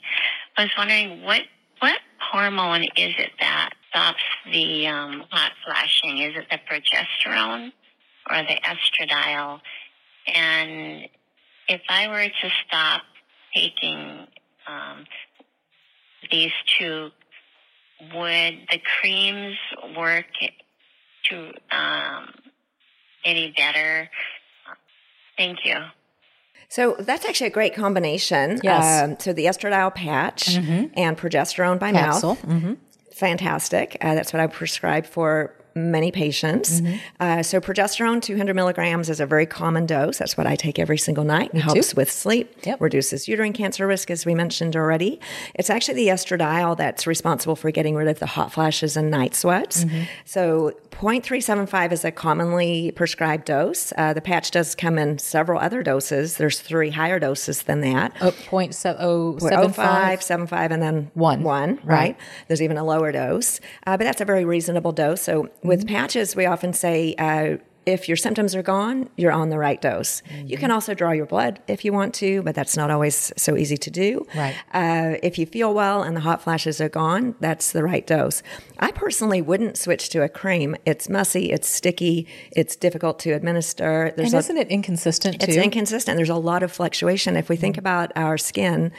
I 0.58 0.64
was 0.64 0.72
wondering 0.76 1.22
what 1.22 1.44
what 1.82 2.00
hormone 2.20 2.82
is 2.82 3.14
it 3.20 3.32
that 3.40 3.74
stops 3.90 4.24
the 4.52 4.88
um, 4.88 5.24
hot 5.30 5.52
flashing? 5.66 6.20
Is 6.20 6.36
it 6.36 6.48
the 6.50 6.60
progesterone 6.70 7.72
or 8.30 8.44
the 8.44 8.60
estradiol? 8.62 9.60
And 10.28 11.08
if 11.68 11.82
I 11.90 12.08
were 12.08 12.28
to 12.28 12.50
stop 12.68 13.02
taking 13.54 14.28
um, 14.68 15.06
these 16.32 16.52
two, 16.78 17.10
would 18.14 18.60
the 18.72 18.80
creams 19.00 19.58
work 19.98 20.26
to 21.26 21.52
um, 21.72 22.34
any 23.26 23.54
better? 23.58 24.10
Thank 25.38 25.60
you. 25.66 25.78
So 26.70 26.96
that's 27.00 27.26
actually 27.26 27.48
a 27.48 27.52
great 27.52 27.74
combination. 27.74 28.60
Yes. 28.62 29.04
Um, 29.04 29.18
so 29.20 29.34
the 29.34 29.46
estradiol 29.46 29.94
patch 29.94 30.56
and 30.56 31.18
progesterone 31.18 31.80
by 31.80 31.92
Capsule. 31.92 32.38
mouth. 32.46 32.78
Fantastic. 33.20 33.98
Uh, 34.00 34.16
that's 34.16 34.32
what 34.32 34.40
I 34.40 34.48
prescribe 34.48 35.06
for 35.06 35.54
many 35.76 36.12
patients. 36.12 36.82
Uh, 37.20 37.42
so 37.44 37.60
progesterone, 37.62 38.22
200 38.22 38.56
milligrams 38.56 39.10
is 39.10 39.20
a 39.20 39.26
very 39.26 39.46
common 39.46 39.86
dose. 39.86 40.18
That's 40.18 40.36
what 40.38 40.48
I 40.48 40.56
take 40.56 40.80
every 40.80 40.98
single 40.98 41.24
night. 41.24 41.52
It 41.54 41.60
helps 41.62 41.94
with 41.96 42.12
sleep, 42.12 42.54
Yep. 42.66 42.82
reduces 42.82 43.28
uterine 43.28 43.54
cancer 43.54 43.86
risk, 43.88 44.10
as 44.12 44.26
we 44.26 44.34
mentioned 44.36 44.76
already. 44.76 45.20
It's 45.56 45.70
actually 45.70 45.96
the 45.96 46.08
estradiol 46.10 46.76
that's 46.78 47.06
responsible 47.08 47.56
for 47.56 47.72
getting 47.72 47.96
rid 47.96 48.08
of 48.08 48.20
the 48.20 48.26
hot 48.26 48.52
flashes 48.52 48.98
and 48.98 49.10
night 49.12 49.36
sweats. 49.36 49.86
So 50.26 50.74
0.375 50.92 51.92
is 51.94 52.04
a 52.06 52.12
commonly 52.12 52.92
prescribed 52.92 53.46
dose. 53.46 53.94
Uh, 53.98 54.14
the 54.14 54.22
patch 54.22 54.52
does 54.52 54.76
come 54.76 54.98
in 54.98 55.18
several 55.18 55.60
other 55.60 55.82
doses. 55.82 56.38
There's 56.38 56.60
three 56.60 56.90
higher 56.90 57.20
doses 57.20 57.64
than 57.64 57.82
that. 57.82 58.14
Oh, 58.22 58.32
point 58.48 58.76
se- 58.76 58.96
oh, 59.00 59.32
Well, 59.40 59.50
seven 59.50 59.72
05, 59.74 59.76
five. 59.76 60.24
75, 60.24 60.72
and 60.72 60.82
then 60.84 61.12
One. 61.14 61.44
One, 61.44 61.76
right? 61.84 62.00
Right. 62.00 62.18
There's 62.48 62.62
even 62.62 62.78
a 62.78 62.84
lower 62.84 63.12
dose, 63.12 63.60
uh, 63.88 63.98
but 63.98 64.04
that's 64.04 64.22
a 64.22 64.26
very 64.26 64.46
reasonable 64.46 64.92
dose. 64.92 65.22
So 65.22 65.50
with 65.64 65.86
Mm-hmm. 65.86 65.96
patches, 65.96 66.36
we 66.36 66.46
often 66.46 66.74
say 66.74 67.16
uh, 67.18 67.58
if 67.86 68.08
your 68.08 68.18
symptoms 68.18 68.54
are 68.56 68.62
gone, 68.62 69.10
you're 69.18 69.32
on 69.32 69.50
the 69.50 69.58
right 69.58 69.82
dose. 69.82 70.22
You 70.30 70.44
Mm-hmm. 70.44 70.60
can 70.60 70.70
also 70.72 70.94
draw 70.94 71.12
your 71.12 71.26
blood 71.26 71.60
if 71.68 71.84
you 71.84 71.92
want 71.92 72.14
to, 72.16 72.44
but 72.44 72.54
that's 72.54 72.78
not 72.78 72.92
always 72.92 73.32
so 73.36 73.58
easy 73.58 73.78
to 73.78 73.90
do. 73.90 74.28
Right. 74.36 74.56
Uh, 74.74 75.18
if 75.24 75.40
you 75.40 75.46
feel 75.48 75.74
well 75.74 76.04
and 76.04 76.16
the 76.16 76.20
hot 76.22 76.42
flashes 76.44 76.80
are 76.82 76.90
gone, 76.90 77.36
that's 77.40 77.72
the 77.72 77.84
right 77.84 78.06
dose. 78.06 78.44
I 78.80 78.92
personally 78.92 79.42
wouldn't 79.42 79.76
switch 79.78 80.10
to 80.10 80.22
a 80.22 80.30
cream. 80.30 80.76
It's 80.86 81.10
messy, 81.10 81.52
it's 81.52 81.68
sticky, 81.68 82.28
it's 82.52 82.76
difficult 82.76 83.18
to 83.20 83.32
administer. 83.32 84.14
There's 84.16 84.34
And 84.34 84.40
isn't 84.40 84.58
it 84.58 84.68
inconsistent 84.68 85.40
too? 85.42 85.48
it's 85.48 85.58
inconsistent. 85.58 86.16
There's 86.16 86.30
a 86.30 86.36
lot 86.36 86.62
of 86.64 86.72
fluctuation. 86.72 87.36
If 87.38 87.50
we 87.50 87.56
think 87.56 87.78
about 87.78 88.12
our 88.16 88.38
skin, 88.38 88.92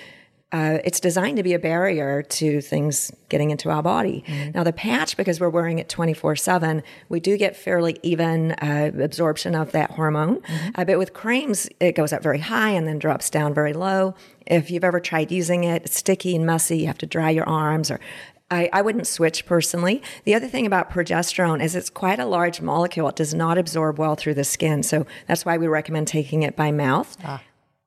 uh, 0.52 0.78
it's 0.84 1.00
designed 1.00 1.36
to 1.36 1.42
be 1.42 1.54
a 1.54 1.58
barrier 1.58 2.22
to 2.22 2.60
things 2.60 3.12
getting 3.28 3.50
into 3.50 3.70
our 3.70 3.82
body. 3.82 4.24
Now, 4.54 4.64
the 4.64 4.72
patch, 4.72 5.16
because 5.16 5.40
we're 5.40 5.48
wearing 5.48 5.78
it 5.78 5.88
24 5.88 6.36
7, 6.36 6.82
we 7.08 7.20
do 7.20 7.36
get 7.36 7.56
fairly 7.56 7.98
even 8.02 8.52
uh, 8.52 8.90
absorption 9.00 9.54
of 9.54 9.72
that 9.72 9.92
hormone. 9.92 10.42
Uh, 10.74 10.84
but 10.84 10.98
with 10.98 11.12
creams, 11.12 11.68
it 11.78 11.92
goes 11.92 12.12
up 12.12 12.22
very 12.22 12.40
high 12.40 12.70
and 12.70 12.86
then 12.88 12.98
drops 12.98 13.30
down 13.30 13.54
very 13.54 13.72
low. 13.72 14.14
If 14.46 14.70
you've 14.70 14.84
ever 14.84 14.98
tried 14.98 15.30
using 15.30 15.64
it, 15.64 15.84
it's 15.84 15.96
sticky 15.96 16.34
and 16.34 16.44
messy. 16.44 16.78
You 16.78 16.86
have 16.88 16.98
to 16.98 17.06
dry 17.06 17.30
your 17.30 17.48
arms 17.48 17.90
or 17.90 18.00
I, 18.50 18.68
I 18.72 18.82
wouldn't 18.82 19.06
switch 19.06 19.46
personally. 19.46 20.02
The 20.24 20.34
other 20.34 20.48
thing 20.48 20.66
about 20.66 20.90
progesterone 20.90 21.62
is 21.62 21.76
it's 21.76 21.88
quite 21.88 22.18
a 22.18 22.26
large 22.26 22.60
molecule. 22.60 23.08
It 23.08 23.16
does 23.16 23.32
not 23.32 23.58
absorb 23.58 23.98
well 23.98 24.16
through 24.16 24.34
the 24.34 24.44
skin. 24.44 24.82
So 24.82 25.06
that's 25.28 25.44
why 25.44 25.56
we 25.56 25.68
recommend 25.68 26.08
taking 26.08 26.42
it 26.42 26.56
by 26.56 26.72
mouth. 26.72 27.16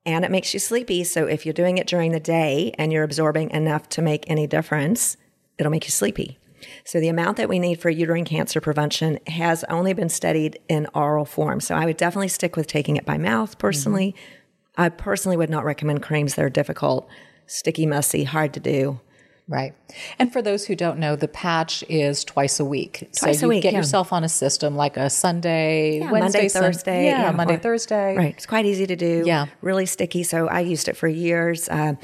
And 0.06 0.26
it 0.26 0.32
makes 0.32 0.54
you 0.54 0.60
sleepy. 0.60 1.04
So 1.04 1.28
if 1.28 1.46
you're 1.46 1.54
doing 1.54 1.78
it 1.78 1.88
during 1.88 2.12
the 2.12 2.20
day 2.20 2.74
and 2.78 2.92
you're 2.92 3.04
absorbing 3.04 3.52
enough 3.52 3.88
to 3.90 4.02
make 4.02 4.30
any 4.30 4.48
difference, 4.48 5.18
it'll 5.58 5.72
make 5.72 5.86
you 5.86 5.92
sleepy. 5.92 6.40
So 6.86 7.00
the 7.00 7.10
amount 7.10 7.38
that 7.38 7.50
we 7.50 7.60
need 7.60 7.80
for 7.80 7.90
uterine 7.90 8.26
cancer 8.26 8.60
prevention 8.62 9.20
has 9.28 9.64
only 9.66 9.94
been 9.94 10.10
studied 10.10 10.60
in 10.68 10.88
oral 10.94 11.26
form. 11.26 11.60
So 11.60 11.76
I 11.76 11.86
would 11.86 11.98
definitely 11.98 12.28
stick 12.30 12.56
with 12.56 12.68
taking 12.68 12.98
it 12.98 13.06
by 13.06 13.18
mouth 13.18 13.58
personally. 13.58 14.16
Mm-hmm. 14.16 14.82
I 14.82 14.90
personally 14.90 15.38
would 15.38 15.50
not 15.50 15.66
recommend 15.66 16.02
creams 16.02 16.36
that 16.36 16.44
are 16.44 16.50
difficult, 16.50 17.08
sticky, 17.46 17.86
messy, 17.86 18.24
hard 18.24 18.54
to 18.54 18.60
do. 18.60 19.00
Right. 19.48 19.74
And 20.20 20.32
for 20.32 20.42
those 20.42 20.66
who 20.66 20.76
don't 20.76 21.00
know, 21.00 21.16
the 21.16 21.28
patch 21.28 21.84
is 21.90 22.24
twice 22.24 22.60
a 22.60 22.66
week. 22.66 23.10
Twice 23.18 23.40
so 23.40 23.46
a 23.46 23.48
you 23.48 23.50
week, 23.50 23.64
get 23.64 23.74
yeah. 23.74 23.80
yourself 23.80 24.14
on 24.14 24.24
a 24.24 24.30
system 24.30 24.76
like 24.76 24.96
a 24.96 25.10
Sunday, 25.10 26.00
Yeah, 26.00 26.12
Wednesday, 26.12 26.40
Monday, 26.40 26.48
Sun- 26.48 26.64
Thursday. 26.64 27.06
Yeah, 27.06 27.32
Monday, 27.32 27.56
or- 27.56 27.60
Thursday. 27.60 28.16
Right. 28.16 28.34
It's 28.38 28.46
quite 28.46 28.66
easy 28.66 28.88
to 28.88 28.96
do. 28.96 29.24
Yeah. 29.26 29.48
Really 29.62 29.86
sticky. 29.86 30.24
So 30.24 30.48
I 30.48 30.62
used 30.62 30.88
it 30.88 30.96
for 30.96 31.08
years. 31.10 31.68
Uh, 31.68 31.96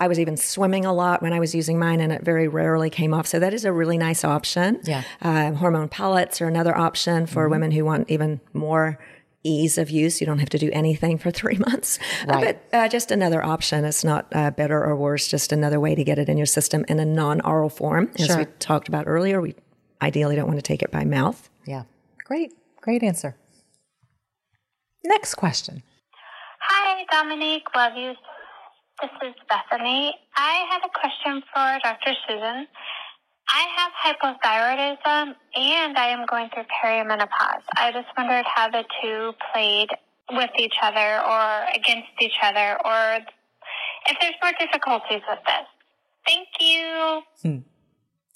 I 0.00 0.08
was 0.08 0.18
even 0.18 0.36
swimming 0.36 0.84
a 0.84 0.92
lot 0.92 1.22
when 1.22 1.32
I 1.32 1.38
was 1.38 1.54
using 1.54 1.78
mine, 1.78 2.00
and 2.00 2.12
it 2.12 2.22
very 2.24 2.48
rarely 2.48 2.90
came 2.90 3.14
off. 3.14 3.26
So 3.26 3.38
that 3.38 3.54
is 3.54 3.64
a 3.64 3.72
really 3.72 3.96
nice 3.96 4.24
option. 4.24 4.80
Yeah. 4.84 5.04
Uh, 5.22 5.52
hormone 5.52 5.88
pellets 5.88 6.40
are 6.42 6.48
another 6.48 6.76
option 6.76 7.26
for 7.26 7.48
women 7.48 7.70
who 7.70 7.84
want 7.84 8.10
even 8.10 8.40
more 8.52 8.98
ease 9.44 9.76
of 9.78 9.90
use. 9.90 10.20
You 10.20 10.26
don't 10.26 10.38
have 10.38 10.50
to 10.50 10.58
do 10.58 10.70
anything 10.72 11.18
for 11.18 11.30
three 11.40 11.56
months. 11.58 11.98
Uh, 12.28 12.32
Right. 12.34 12.70
but 12.70 12.76
uh, 12.78 12.88
just 12.88 13.10
another 13.10 13.44
option. 13.44 13.84
It's 13.84 14.04
not 14.04 14.26
uh, 14.32 14.50
better 14.52 14.82
or 14.82 14.94
worse, 14.96 15.26
just 15.28 15.52
another 15.52 15.80
way 15.80 15.94
to 15.94 16.04
get 16.04 16.18
it 16.18 16.28
in 16.28 16.36
your 16.36 16.46
system 16.46 16.84
in 16.88 16.98
a 17.00 17.04
non 17.04 17.40
oral 17.42 17.68
form. 17.68 18.10
As 18.18 18.26
Sure. 18.26 18.38
we 18.38 18.44
talked 18.58 18.88
about 18.88 19.04
earlier, 19.06 19.40
we 19.40 19.54
ideally 20.00 20.36
don't 20.36 20.46
want 20.46 20.58
to 20.58 20.62
take 20.62 20.82
it 20.82 20.90
by 20.90 21.04
mouth. 21.04 21.48
Yeah. 21.66 21.84
Great. 22.24 22.52
Great 22.80 23.02
answer. 23.02 23.36
Next 25.04 25.34
question. 25.34 25.82
Hi, 26.60 27.04
Dominique. 27.10 27.64
Love 27.74 27.92
you. 27.96 28.12
This 29.00 29.10
is 29.28 29.34
Bethany. 29.48 30.14
I 30.36 30.64
had 30.70 30.80
a 30.84 30.90
question 30.98 31.42
for 31.52 31.78
Dr. 31.82 32.12
Susan. 32.28 32.66
I 33.48 33.66
have 33.76 34.16
hypothyroidism 34.16 35.34
and 35.56 35.98
I 35.98 36.08
am 36.08 36.26
going 36.26 36.48
through 36.54 36.64
perimenopause. 36.82 37.62
I 37.76 37.92
just 37.92 38.08
wondered 38.16 38.44
how 38.46 38.70
the 38.70 38.84
two 39.02 39.32
played 39.52 39.88
with 40.30 40.50
each 40.58 40.74
other 40.82 41.20
or 41.24 41.66
against 41.74 42.08
each 42.20 42.36
other 42.42 42.78
or 42.84 43.18
if 44.08 44.16
there's 44.20 44.34
more 44.42 44.52
difficulties 44.58 45.20
with 45.28 45.38
this. 45.44 45.66
Thank 46.26 46.48
you. 46.60 47.22
Hmm. 47.42 47.58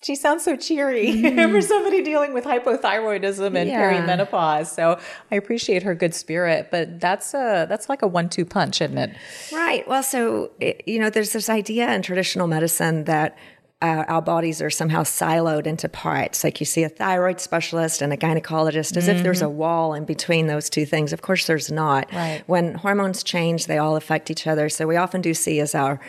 She 0.02 0.14
sounds 0.14 0.44
so 0.44 0.56
cheery 0.56 1.06
mm-hmm. 1.12 1.50
for 1.52 1.60
somebody 1.62 2.02
dealing 2.02 2.34
with 2.34 2.44
hypothyroidism 2.44 3.56
and 3.58 3.70
Yeah. 3.70 3.80
perimenopause. 3.80 4.66
So 4.66 4.98
I 5.32 5.36
appreciate 5.36 5.82
her 5.84 5.94
good 5.94 6.14
spirit, 6.14 6.68
but 6.70 7.00
that's 7.00 7.32
a 7.34 7.66
that's 7.68 7.88
like 7.88 8.02
a 8.02 8.06
one-two 8.06 8.44
punch, 8.44 8.82
isn't 8.82 8.98
it? 8.98 9.16
Right. 9.52 9.88
Well, 9.88 10.02
so, 10.02 10.50
it- 10.60 10.82
you 10.86 11.00
know, 11.00 11.10
there's 11.10 11.32
this 11.32 11.48
idea 11.48 11.92
in 11.92 12.02
traditional 12.02 12.46
medicine 12.46 13.04
that 13.04 13.36
uh, 13.82 14.04
our 14.08 14.22
bodies 14.22 14.62
are 14.62 14.70
somehow 14.70 15.02
siloed 15.02 15.66
into 15.66 15.88
parts. 15.88 16.42
Like 16.42 16.60
you 16.60 16.66
see 16.66 16.82
a 16.82 16.88
thyroid 16.88 17.40
specialist 17.40 18.00
and 18.00 18.12
a 18.12 18.16
gynecologist, 18.16 18.96
as 18.96 19.06
if 19.06 19.22
there's 19.22 19.42
a 19.42 19.50
wall 19.50 19.92
in 19.92 20.06
between 20.06 20.46
those 20.46 20.70
two 20.70 20.86
things. 20.86 21.12
Of 21.12 21.20
course, 21.20 21.46
there's 21.46 21.70
not. 21.70 22.10
Right. 22.12 22.42
When 22.46 22.74
hormones 22.74 23.22
change, 23.22 23.66
they 23.66 23.76
all 23.76 23.96
affect 23.96 24.30
each 24.30 24.46
other. 24.46 24.70
So 24.70 24.86
we 24.86 24.96
often 24.96 25.20
do 25.20 25.34
see 25.34 25.60
as 25.60 25.74
our 25.74 26.00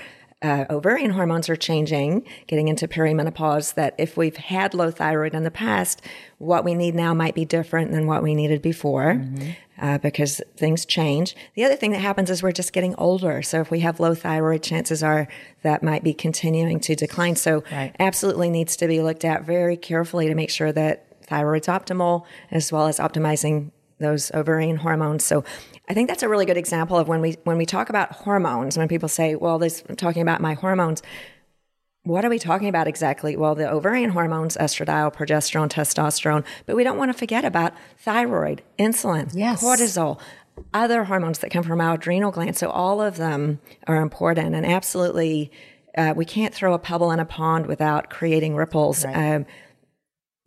uh, 0.42 0.66
ovarian 0.70 1.12
hormones 1.12 1.50
are 1.50 1.56
changing, 1.56 2.24
getting 2.46 2.68
into 2.68 2.88
perimenopause, 2.88 3.74
that 3.74 3.96
if 3.98 4.16
we've 4.18 4.38
had 4.38 4.74
low 4.76 4.92
thyroid 4.92 5.34
in 5.34 5.44
the 5.44 5.52
past, 5.52 6.02
what 6.38 6.64
we 6.64 6.76
need 6.76 6.94
now 6.94 7.14
might 7.14 7.34
be 7.34 7.44
different 7.44 7.92
than 7.92 8.06
what 8.06 8.22
we 8.22 8.36
needed 8.36 8.62
before 8.62 9.26
uh, 9.82 9.98
because 9.98 10.40
things 10.56 10.86
change. 10.86 11.36
The 11.56 11.64
other 11.64 11.76
thing 11.76 11.92
that 11.92 12.00
happens 12.02 12.30
is 12.30 12.44
we're 12.44 12.52
just 12.52 12.72
getting 12.72 12.94
older. 12.96 13.42
So 13.42 13.62
if 13.62 13.72
we 13.72 13.80
have 13.80 14.00
low 14.00 14.14
thyroid, 14.14 14.62
chances 14.62 15.02
are 15.02 15.28
that 15.64 15.82
might 15.82 16.04
be 16.04 16.14
continuing 16.14 16.80
to 16.82 16.96
decline. 16.96 17.36
So 17.36 17.64
Right. 17.72 17.96
absolutely 18.00 18.52
needs 18.52 18.76
to 18.78 18.88
be 18.88 19.02
looked 19.02 19.26
at 19.26 19.44
very 19.44 19.76
carefully 19.76 20.28
to 20.28 20.36
make 20.36 20.52
sure 20.52 20.72
that 20.72 21.06
thyroid's 21.26 21.68
optimal 21.68 22.26
as 22.52 22.72
well 22.72 22.86
as 22.88 23.00
optimizing 23.00 23.72
those 24.00 24.32
ovarian 24.36 24.78
hormones. 24.78 25.26
So 25.26 25.44
I 25.90 25.94
think 25.94 26.10
that's 26.10 26.24
a 26.24 26.30
really 26.30 26.46
good 26.46 26.58
example 26.58 26.98
of 26.98 27.08
when 27.08 27.22
we 27.22 27.38
when 27.44 27.58
we 27.58 27.66
talk 27.66 27.90
about 27.90 28.12
hormones, 28.12 28.78
when 28.78 28.88
people 28.88 29.08
say, 29.10 29.36
well, 29.36 29.58
this 29.58 29.84
I'm 29.88 29.96
talking 29.96 30.22
about 30.22 30.42
my 30.42 30.54
hormones, 30.54 31.02
what 32.04 32.24
are 32.26 32.30
we 32.30 32.40
talking 32.40 32.68
about 32.70 32.88
exactly? 32.88 33.36
Well, 33.38 33.56
the 33.56 33.70
ovarian 33.72 34.12
hormones, 34.12 34.58
estradiol, 34.58 35.14
progesterone, 35.14 35.70
testosterone, 35.70 36.46
but 36.66 36.76
we 36.76 36.84
don't 36.84 36.98
want 36.98 37.12
to 37.12 37.18
forget 37.18 37.46
about 37.46 37.74
thyroid, 38.00 38.62
insulin, 38.80 39.32
Yes. 39.34 39.64
cortisol, 39.64 40.20
other 40.74 41.06
hormones 41.06 41.40
that 41.40 41.52
come 41.52 41.64
from 41.64 41.82
our 41.82 41.96
adrenal 41.96 42.32
glands. 42.32 42.60
So 42.60 42.70
all 42.70 43.02
of 43.02 43.18
them 43.18 43.60
are 43.88 44.02
important 44.02 44.56
and 44.56 44.66
absolutely, 44.66 45.52
uh, 45.98 46.14
we 46.16 46.26
can't 46.26 46.54
throw 46.54 46.74
a 46.74 46.80
pebble 46.80 47.12
in 47.12 47.20
a 47.20 47.26
pond 47.26 47.66
without 47.68 48.10
creating 48.10 48.56
ripples. 48.56 49.06
Um, 49.06 49.46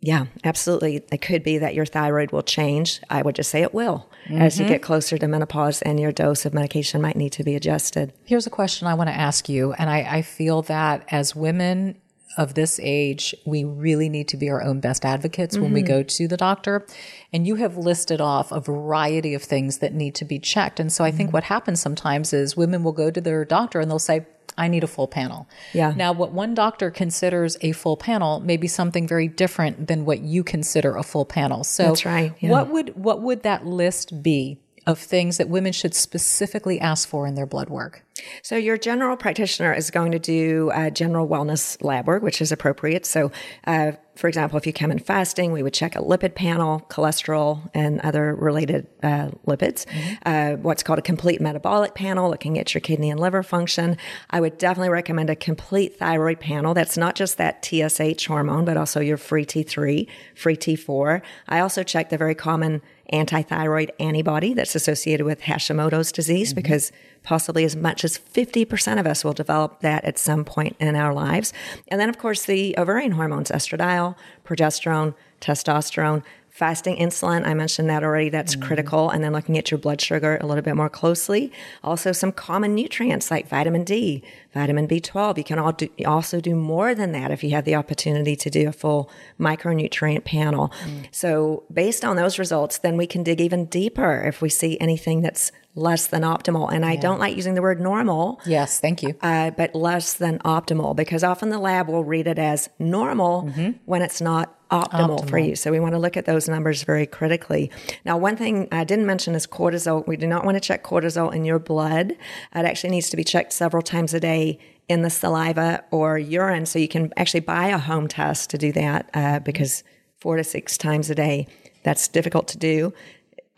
yeah, 0.01 0.25
absolutely. 0.43 1.03
It 1.11 1.21
could 1.21 1.43
be 1.43 1.59
that 1.59 1.75
your 1.75 1.85
thyroid 1.85 2.31
will 2.31 2.41
change. 2.41 3.01
I 3.11 3.21
would 3.21 3.35
just 3.35 3.51
say 3.51 3.61
it 3.61 3.73
will 3.73 4.09
as 4.31 4.57
you 4.57 4.65
mm-hmm. 4.65 4.73
get 4.73 4.81
closer 4.81 5.17
to 5.17 5.27
menopause 5.27 5.81
and 5.83 5.99
your 5.99 6.11
dose 6.11 6.43
of 6.43 6.55
medication 6.55 7.01
might 7.01 7.15
need 7.15 7.31
to 7.33 7.43
be 7.43 7.55
adjusted. 7.55 8.11
Here's 8.25 8.47
a 8.47 8.51
question 8.51 8.87
I 8.87 8.95
want 8.95 9.09
to 9.09 9.15
ask 9.15 9.47
you. 9.47 9.73
And 9.73 9.89
I, 9.91 9.99
I 9.99 10.21
feel 10.23 10.63
that 10.63 11.05
as 11.09 11.35
women 11.35 12.01
of 12.37 12.53
this 12.53 12.79
age, 12.81 13.35
we 13.45 13.63
really 13.63 14.09
need 14.09 14.27
to 14.29 14.37
be 14.37 14.49
our 14.49 14.61
own 14.61 14.79
best 14.79 15.05
advocates 15.05 15.57
when 15.57 15.73
we 15.73 15.81
mm-hmm. 15.81 15.87
go 15.87 16.03
to 16.03 16.27
the 16.27 16.37
doctor. 16.37 16.85
And 17.33 17.45
you 17.45 17.55
have 17.55 17.77
listed 17.77 18.21
off 18.21 18.51
a 18.51 18.59
variety 18.59 19.33
of 19.33 19.43
things 19.43 19.79
that 19.79 19.93
need 19.93 20.15
to 20.15 20.25
be 20.25 20.39
checked. 20.39 20.79
And 20.79 20.91
so 20.91 21.03
I 21.03 21.11
think 21.11 21.27
mm-hmm. 21.27 21.37
what 21.37 21.43
happens 21.45 21.81
sometimes 21.81 22.33
is 22.33 22.57
women 22.57 22.83
will 22.83 22.91
go 22.91 23.11
to 23.11 23.21
their 23.21 23.45
doctor 23.45 23.79
and 23.79 23.89
they'll 23.89 23.99
say, 23.99 24.25
I 24.57 24.67
need 24.67 24.83
a 24.83 24.87
full 24.87 25.07
panel. 25.07 25.47
Yeah. 25.73 25.93
Now, 25.95 26.11
what 26.11 26.33
one 26.33 26.53
doctor 26.53 26.91
considers 26.91 27.57
a 27.61 27.71
full 27.71 27.97
panel 27.97 28.39
may 28.41 28.57
be 28.57 28.67
something 28.67 29.07
very 29.07 29.27
different 29.27 29.87
than 29.87 30.05
what 30.05 30.19
you 30.19 30.43
consider 30.43 30.95
a 30.97 31.03
full 31.03 31.25
panel. 31.25 31.63
So, 31.63 31.83
That's 31.83 32.05
right, 32.05 32.33
yeah. 32.39 32.51
what 32.51 32.69
would 32.69 32.95
what 32.95 33.21
would 33.21 33.43
that 33.43 33.65
list 33.65 34.21
be 34.21 34.59
of 34.87 34.99
things 34.99 35.37
that 35.37 35.49
women 35.49 35.71
should 35.71 35.93
specifically 35.93 36.79
ask 36.79 37.07
for 37.07 37.27
in 37.27 37.35
their 37.35 37.45
blood 37.45 37.69
work? 37.69 38.03
So, 38.43 38.55
your 38.55 38.77
general 38.77 39.17
practitioner 39.17 39.73
is 39.73 39.89
going 39.91 40.11
to 40.11 40.19
do 40.19 40.71
uh, 40.71 40.89
general 40.89 41.27
wellness 41.27 41.81
lab 41.83 42.07
work, 42.07 42.23
which 42.23 42.41
is 42.41 42.51
appropriate. 42.51 43.05
So, 43.05 43.31
uh, 43.65 43.93
for 44.15 44.27
example, 44.27 44.57
if 44.57 44.67
you 44.67 44.73
come 44.73 44.91
in 44.91 44.99
fasting, 44.99 45.51
we 45.51 45.63
would 45.63 45.73
check 45.73 45.95
a 45.95 45.99
lipid 45.99 46.35
panel, 46.35 46.85
cholesterol, 46.89 47.69
and 47.73 47.99
other 48.01 48.35
related 48.35 48.87
uh, 49.01 49.29
lipids. 49.47 49.85
Mm-hmm. 49.85 50.13
Uh, 50.25 50.61
what's 50.61 50.83
called 50.83 50.99
a 50.99 51.01
complete 51.01 51.41
metabolic 51.41 51.95
panel, 51.95 52.29
looking 52.29 52.59
at 52.59 52.73
your 52.73 52.81
kidney 52.81 53.09
and 53.09 53.19
liver 53.19 53.41
function. 53.41 53.97
I 54.29 54.41
would 54.41 54.57
definitely 54.57 54.89
recommend 54.89 55.29
a 55.29 55.35
complete 55.35 55.97
thyroid 55.97 56.39
panel. 56.39 56.73
That's 56.73 56.97
not 56.97 57.15
just 57.15 57.37
that 57.37 57.65
TSH 57.65 58.25
hormone, 58.25 58.65
but 58.65 58.77
also 58.77 58.99
your 58.99 59.17
free 59.17 59.45
T3, 59.45 60.07
free 60.35 60.57
T4. 60.57 61.21
I 61.47 61.59
also 61.59 61.83
check 61.83 62.09
the 62.09 62.17
very 62.17 62.35
common 62.35 62.81
anti-thyroid 63.11 63.91
antibody 63.99 64.53
that's 64.53 64.75
associated 64.75 65.25
with 65.25 65.41
Hashimoto's 65.41 66.11
disease 66.11 66.49
mm-hmm. 66.49 66.61
because 66.61 66.91
possibly 67.23 67.63
as 67.63 67.75
much 67.75 68.03
as 68.03 68.17
50% 68.17 68.99
of 68.99 69.05
us 69.05 69.23
will 69.23 69.33
develop 69.33 69.81
that 69.81 70.03
at 70.05 70.17
some 70.17 70.43
point 70.43 70.75
in 70.79 70.95
our 70.95 71.13
lives. 71.13 71.53
And 71.87 71.99
then 71.99 72.09
of 72.09 72.17
course 72.17 72.45
the 72.45 72.75
ovarian 72.77 73.11
hormones, 73.11 73.51
estradiol, 73.51 74.15
progesterone, 74.45 75.13
testosterone, 75.39 76.23
fasting 76.61 76.95
insulin. 76.97 77.43
I 77.43 77.55
mentioned 77.55 77.89
that 77.89 78.03
already. 78.03 78.29
That's 78.29 78.55
mm 78.55 78.61
critical. 78.61 79.09
And 79.09 79.23
then 79.23 79.33
looking 79.33 79.57
at 79.57 79.71
your 79.71 79.79
blood 79.79 79.99
sugar 79.99 80.37
a 80.39 80.45
little 80.45 80.61
bit 80.61 80.75
more 80.75 80.89
closely. 80.89 81.51
Also, 81.83 82.11
some 82.11 82.31
common 82.31 82.75
nutrients 82.75 83.31
like 83.31 83.47
vitamin 83.47 83.83
D, 83.83 84.21
vitamin 84.53 84.87
B12. 84.87 85.39
You 85.39 85.43
can 85.43 85.73
do, 85.75 85.89
also 86.05 86.39
do 86.39 86.53
more 86.55 86.93
than 86.93 87.11
that 87.13 87.31
if 87.31 87.43
you 87.43 87.49
have 87.51 87.65
the 87.65 87.73
opportunity 87.73 88.35
to 88.35 88.49
do 88.51 88.69
a 88.69 88.71
full 88.71 89.09
micronutrient 89.39 90.23
panel. 90.23 90.71
Mm. 90.85 91.07
So, 91.09 91.63
based 91.73 92.05
on 92.05 92.15
those 92.17 92.37
results, 92.37 92.77
then 92.77 92.95
we 92.95 93.07
can 93.07 93.23
dig 93.23 93.41
even 93.41 93.65
deeper 93.65 94.21
if 94.21 94.43
we 94.43 94.49
see 94.49 94.79
anything 94.79 95.21
that's 95.21 95.51
less 95.75 96.07
than 96.07 96.23
optimal. 96.23 96.71
And 96.71 96.85
I 96.85 96.95
don't 96.95 97.19
like 97.19 97.35
using 97.35 97.53
the 97.53 97.61
word 97.61 97.79
normal. 97.79 98.41
Yes, 98.45 98.79
thank 98.79 99.01
you. 99.01 99.15
Uh, 99.21 99.51
but 99.51 99.73
less 99.73 100.13
than 100.13 100.39
optimal 100.39 100.95
because 100.95 101.23
often 101.23 101.49
the 101.49 101.59
lab 101.59 101.87
will 101.87 102.03
read 102.03 102.27
it 102.27 102.37
as 102.37 102.69
normal 102.77 103.43
mm-hmm. 103.43 103.71
when 103.85 104.01
it's 104.01 104.19
not 104.19 104.57
optimal, 104.69 105.19
optimal, 105.19 105.29
for 105.29 105.37
you. 105.37 105.55
So 105.55 105.71
we 105.71 105.79
want 105.79 105.93
to 105.93 105.99
look 105.99 106.17
at 106.17 106.25
those 106.25 106.49
numbers 106.49 106.83
very 106.83 107.05
critically. 107.05 107.71
Now, 108.05 108.17
one 108.17 108.35
thing 108.35 108.67
I 108.71 108.83
didn't 108.83 109.05
mention 109.05 109.33
is 109.35 109.47
cortisol. 109.47 110.05
We 110.07 110.17
do 110.17 110.27
not 110.27 110.45
want 110.45 110.55
to 110.55 110.61
check 110.61 110.83
cortisol 110.83 111.33
in 111.33 111.45
your 111.45 111.59
blood. 111.59 112.11
It 112.11 112.17
actually 112.53 112.91
needs 112.91 113.09
to 113.09 113.17
be 113.17 113.23
checked 113.23 113.53
several 113.53 113.81
times 113.81 114.13
a 114.13 114.19
day 114.19 114.59
in 114.89 115.03
the 115.03 115.09
saliva 115.09 115.83
or 115.91 116.17
urine. 116.17 116.65
So 116.65 116.79
you 116.79 116.87
can 116.87 117.13
actually 117.15 117.41
buy 117.41 117.67
a 117.67 117.77
home 117.77 118.07
test 118.07 118.49
to 118.49 118.57
do 118.57 118.71
that 118.73 119.09
uh, 119.13 119.39
because 119.39 119.83
four 120.19 120.35
to 120.35 120.43
six 120.43 120.77
times 120.77 121.09
a 121.09 121.15
day, 121.15 121.47
that's 121.83 122.07
difficult 122.07 122.47
to 122.49 122.57
do 122.57 122.93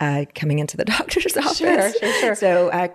uh, 0.04 0.26
coming 0.36 0.60
into 0.60 0.78
the 0.78 0.86
doctor's 0.98 1.38
office. 1.38 1.58
Sure, 1.58 1.94
sure, 1.94 2.14
sure. 2.20 2.36
So, 2.36 2.70
uh, 2.70 2.88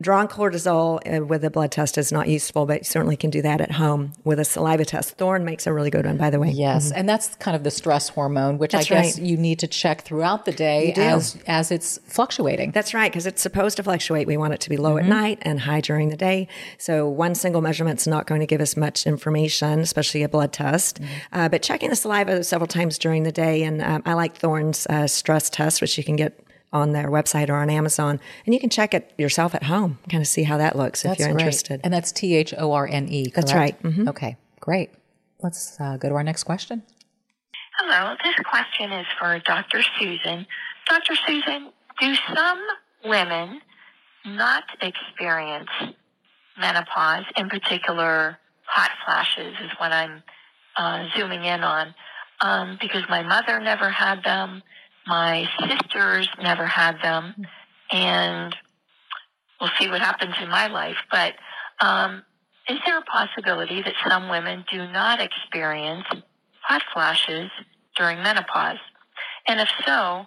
drawn 0.00 0.28
cortisol 0.28 1.00
uh, 1.06 1.24
with 1.24 1.44
a 1.44 1.50
blood 1.50 1.72
test 1.72 1.96
is 1.98 2.12
not 2.12 2.28
useful, 2.28 2.66
but 2.66 2.80
you 2.80 2.84
certainly 2.84 3.16
can 3.16 3.30
do 3.30 3.42
that 3.42 3.60
at 3.60 3.72
home 3.72 4.12
with 4.24 4.38
a 4.38 4.44
saliva 4.44 4.84
test. 4.84 5.16
Thorne 5.16 5.44
makes 5.44 5.66
a 5.66 5.72
really 5.72 5.90
good 5.90 6.06
one, 6.06 6.16
by 6.16 6.30
the 6.30 6.38
way. 6.38 6.50
Yes, 6.50 6.88
mm-hmm. 6.88 6.98
and 6.98 7.08
that's 7.08 7.34
kind 7.36 7.56
of 7.56 7.64
the 7.64 7.70
stress 7.70 8.08
hormone, 8.08 8.58
which 8.58 8.72
that's 8.72 8.90
I 8.90 8.94
guess 8.94 9.18
right. 9.18 9.26
you 9.26 9.36
need 9.36 9.58
to 9.60 9.66
check 9.66 10.02
throughout 10.02 10.44
the 10.44 10.52
day 10.52 10.92
as 10.94 11.38
as 11.46 11.70
it's 11.70 11.98
fluctuating. 12.04 12.72
That's 12.72 12.94
right, 12.94 13.10
because 13.10 13.26
it's 13.26 13.42
supposed 13.42 13.76
to 13.78 13.82
fluctuate. 13.82 14.26
We 14.26 14.36
want 14.36 14.54
it 14.54 14.60
to 14.60 14.70
be 14.70 14.76
low 14.76 14.94
mm-hmm. 14.94 15.10
at 15.12 15.22
night 15.22 15.38
and 15.42 15.60
high 15.60 15.80
during 15.80 16.10
the 16.10 16.16
day. 16.16 16.48
So, 16.78 17.08
one 17.08 17.34
single 17.34 17.62
measurement 17.62 18.00
is 18.00 18.06
not 18.06 18.26
going 18.26 18.40
to 18.40 18.46
give 18.46 18.60
us 18.60 18.76
much 18.76 19.06
information, 19.06 19.80
especially 19.80 20.22
a 20.22 20.28
blood 20.28 20.52
test. 20.52 21.00
Mm-hmm. 21.00 21.12
Uh, 21.32 21.48
but 21.48 21.62
checking 21.62 21.90
the 21.90 21.96
saliva 21.96 22.44
several 22.44 22.68
times 22.68 22.98
during 22.98 23.22
the 23.22 23.32
day, 23.32 23.62
and 23.62 23.82
um, 23.82 24.02
I 24.04 24.14
like 24.14 24.36
Thorne's 24.36 24.86
uh, 24.88 25.06
stress 25.06 25.48
test, 25.48 25.80
which 25.80 25.96
you 25.96 26.04
can 26.04 26.16
get 26.16 26.38
on 26.72 26.92
their 26.92 27.08
website 27.08 27.48
or 27.48 27.56
on 27.56 27.70
Amazon, 27.70 28.20
and 28.44 28.54
you 28.54 28.60
can 28.60 28.70
check 28.70 28.94
it 28.94 29.12
yourself 29.18 29.54
at 29.54 29.64
home, 29.64 29.98
kind 30.08 30.20
of 30.20 30.28
see 30.28 30.44
how 30.44 30.56
that 30.58 30.76
looks 30.76 31.02
that's 31.02 31.14
if 31.14 31.18
you're 31.20 31.32
great. 31.32 31.40
interested. 31.42 31.80
And 31.82 31.92
that's 31.92 32.12
T 32.12 32.34
H 32.34 32.54
O 32.56 32.72
R 32.72 32.86
N 32.86 33.08
E. 33.08 33.32
That's 33.34 33.52
right. 33.52 33.80
Mm-hmm. 33.82 34.08
Okay, 34.08 34.36
great. 34.60 34.90
Let's 35.42 35.80
uh, 35.80 35.96
go 35.96 36.08
to 36.08 36.14
our 36.14 36.22
next 36.22 36.44
question. 36.44 36.82
Hello, 37.78 38.14
this 38.22 38.34
question 38.44 38.92
is 38.92 39.06
for 39.18 39.38
Dr. 39.40 39.82
Susan. 39.98 40.46
Dr. 40.86 41.14
Susan, 41.26 41.70
do 41.98 42.14
some 42.34 42.60
women 43.04 43.60
not 44.26 44.64
experience 44.82 45.70
menopause, 46.58 47.24
in 47.36 47.48
particular 47.48 48.38
hot 48.64 48.90
flashes 49.04 49.54
is 49.64 49.70
what 49.78 49.92
I'm 49.92 50.22
uh, 50.76 51.06
zooming 51.16 51.44
in 51.44 51.62
on, 51.62 51.94
um, 52.40 52.78
because 52.80 53.02
my 53.08 53.22
mother 53.22 53.58
never 53.60 53.88
had 53.88 54.22
them. 54.24 54.62
My 55.06 55.48
sisters 55.60 56.28
never 56.42 56.66
had 56.66 56.96
them, 57.02 57.34
and 57.90 58.54
we'll 59.60 59.70
see 59.78 59.88
what 59.88 60.00
happens 60.00 60.34
in 60.40 60.48
my 60.48 60.68
life. 60.68 60.96
But 61.10 61.34
um, 61.80 62.22
is 62.68 62.78
there 62.86 62.98
a 62.98 63.02
possibility 63.02 63.82
that 63.82 63.94
some 64.08 64.28
women 64.28 64.64
do 64.70 64.78
not 64.78 65.20
experience 65.20 66.04
hot 66.62 66.82
flashes 66.92 67.50
during 67.96 68.22
menopause? 68.22 68.78
And 69.46 69.60
if 69.60 69.68
so, 69.84 70.26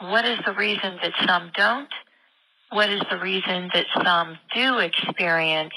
what 0.00 0.24
is 0.24 0.38
the 0.44 0.54
reason 0.54 0.98
that 1.02 1.12
some 1.26 1.50
don't? 1.54 1.88
What 2.70 2.90
is 2.90 3.02
the 3.10 3.18
reason 3.18 3.70
that 3.72 3.86
some 4.02 4.38
do 4.54 4.78
experience 4.78 5.74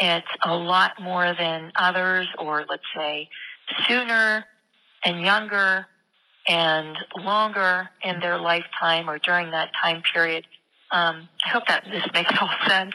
it 0.00 0.24
a 0.44 0.54
lot 0.54 0.92
more 1.00 1.34
than 1.38 1.72
others, 1.74 2.28
or 2.38 2.64
let's 2.68 2.82
say 2.94 3.28
sooner 3.88 4.44
and 5.04 5.20
younger 5.22 5.86
and 6.48 6.96
longer 7.16 7.88
in 8.02 8.20
their 8.20 8.38
lifetime 8.38 9.08
or 9.08 9.18
during 9.18 9.50
that 9.50 9.70
time 9.82 10.02
period. 10.12 10.46
Um, 10.90 11.28
I 11.44 11.50
hope 11.50 11.66
that 11.68 11.84
this 11.90 12.04
makes 12.14 12.32
all 12.40 12.50
sense. 12.68 12.94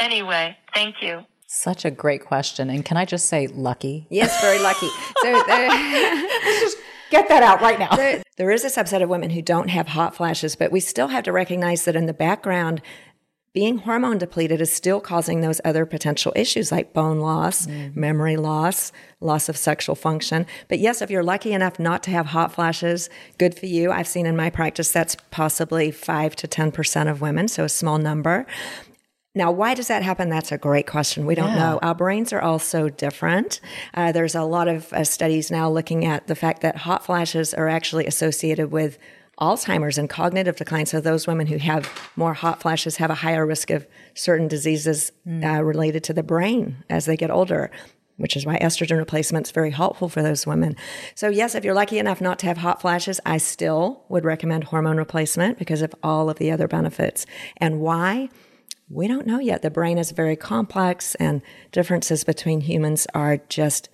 anyway, 0.00 0.56
thank 0.74 1.02
you. 1.02 1.24
Such 1.46 1.84
a 1.84 1.90
great 1.90 2.24
question. 2.24 2.70
And 2.70 2.84
can 2.84 2.96
I 2.96 3.04
just 3.04 3.26
say 3.28 3.46
lucky? 3.46 4.06
Yes, 4.10 4.40
very 4.40 4.58
lucky. 4.58 4.88
So 5.22 5.32
let's 5.48 6.60
just 6.60 6.78
get 7.10 7.28
that 7.28 7.42
out 7.42 7.60
right 7.60 7.78
now. 7.78 7.94
There, 7.94 8.22
there 8.36 8.50
is 8.50 8.64
a 8.64 8.68
subset 8.68 9.02
of 9.02 9.08
women 9.08 9.30
who 9.30 9.42
don't 9.42 9.68
have 9.68 9.88
hot 9.88 10.16
flashes, 10.16 10.56
but 10.56 10.72
we 10.72 10.80
still 10.80 11.08
have 11.08 11.24
to 11.24 11.32
recognize 11.32 11.84
that 11.84 11.94
in 11.94 12.06
the 12.06 12.12
background, 12.14 12.82
being 13.56 13.78
hormone 13.78 14.18
depleted 14.18 14.60
is 14.60 14.70
still 14.70 15.00
causing 15.00 15.40
those 15.40 15.62
other 15.64 15.86
potential 15.86 16.30
issues 16.36 16.70
like 16.70 16.92
bone 16.92 17.20
loss, 17.20 17.64
mm. 17.64 17.96
memory 17.96 18.36
loss, 18.36 18.92
loss 19.18 19.48
of 19.48 19.56
sexual 19.56 19.94
function. 19.94 20.44
But 20.68 20.78
yes, 20.78 21.00
if 21.00 21.10
you're 21.10 21.22
lucky 21.22 21.54
enough 21.54 21.78
not 21.78 22.02
to 22.02 22.10
have 22.10 22.26
hot 22.26 22.52
flashes, 22.52 23.08
good 23.38 23.58
for 23.58 23.64
you. 23.64 23.90
I've 23.90 24.06
seen 24.06 24.26
in 24.26 24.36
my 24.36 24.50
practice 24.50 24.92
that's 24.92 25.16
possibly 25.30 25.90
5 25.90 26.36
to 26.36 26.46
10% 26.46 27.10
of 27.10 27.22
women, 27.22 27.48
so 27.48 27.64
a 27.64 27.70
small 27.70 27.96
number. 27.96 28.44
Now, 29.34 29.50
why 29.50 29.72
does 29.72 29.88
that 29.88 30.02
happen? 30.02 30.28
That's 30.28 30.52
a 30.52 30.58
great 30.58 30.86
question. 30.86 31.24
We 31.24 31.34
don't 31.34 31.52
yeah. 31.52 31.58
know. 31.58 31.78
Our 31.80 31.94
brains 31.94 32.34
are 32.34 32.42
all 32.42 32.58
so 32.58 32.90
different. 32.90 33.62
Uh, 33.94 34.12
there's 34.12 34.34
a 34.34 34.44
lot 34.44 34.68
of 34.68 34.92
uh, 34.92 35.02
studies 35.02 35.50
now 35.50 35.70
looking 35.70 36.04
at 36.04 36.26
the 36.26 36.34
fact 36.34 36.60
that 36.60 36.76
hot 36.76 37.06
flashes 37.06 37.54
are 37.54 37.68
actually 37.68 38.04
associated 38.04 38.70
with 38.70 38.98
Alzheimer's 39.40 39.98
and 39.98 40.08
cognitive 40.08 40.56
decline. 40.56 40.86
So 40.86 41.00
those 41.00 41.26
women 41.26 41.46
who 41.46 41.58
have 41.58 41.90
more 42.16 42.34
hot 42.34 42.60
flashes 42.62 42.96
have 42.96 43.10
a 43.10 43.14
higher 43.14 43.46
risk 43.46 43.70
of 43.70 43.86
certain 44.14 44.48
diseases 44.48 45.12
mm. 45.26 45.44
uh, 45.44 45.62
related 45.62 46.04
to 46.04 46.14
the 46.14 46.22
brain 46.22 46.84
as 46.88 47.04
they 47.04 47.16
get 47.16 47.30
older. 47.30 47.70
Which 48.18 48.34
is 48.34 48.46
why 48.46 48.58
estrogen 48.60 48.96
replacement 48.96 49.46
is 49.46 49.50
very 49.50 49.70
helpful 49.70 50.08
for 50.08 50.22
those 50.22 50.46
women. 50.46 50.74
So, 51.14 51.28
yes, 51.28 51.54
if 51.54 51.66
you're 51.66 51.74
lucky 51.74 51.98
enough 51.98 52.18
not 52.18 52.38
to 52.38 52.46
have 52.46 52.56
hot 52.56 52.80
flashes, 52.80 53.20
I 53.26 53.36
still 53.36 54.04
would 54.08 54.24
recommend 54.24 54.64
hormone 54.64 54.96
replacement 54.96 55.58
because 55.58 55.82
of 55.82 55.94
all 56.02 56.30
of 56.30 56.38
the 56.38 56.50
other 56.50 56.66
benefits. 56.66 57.26
And 57.58 57.78
why? 57.78 58.30
We 58.88 59.06
don't 59.06 59.26
know 59.26 59.38
yet. 59.38 59.60
The 59.60 59.70
brain 59.70 59.98
is 59.98 60.12
very 60.12 60.34
complex, 60.34 61.14
and 61.16 61.42
differences 61.72 62.24
between 62.24 62.62
humans 62.62 63.06
are 63.12 63.36
just 63.50 63.90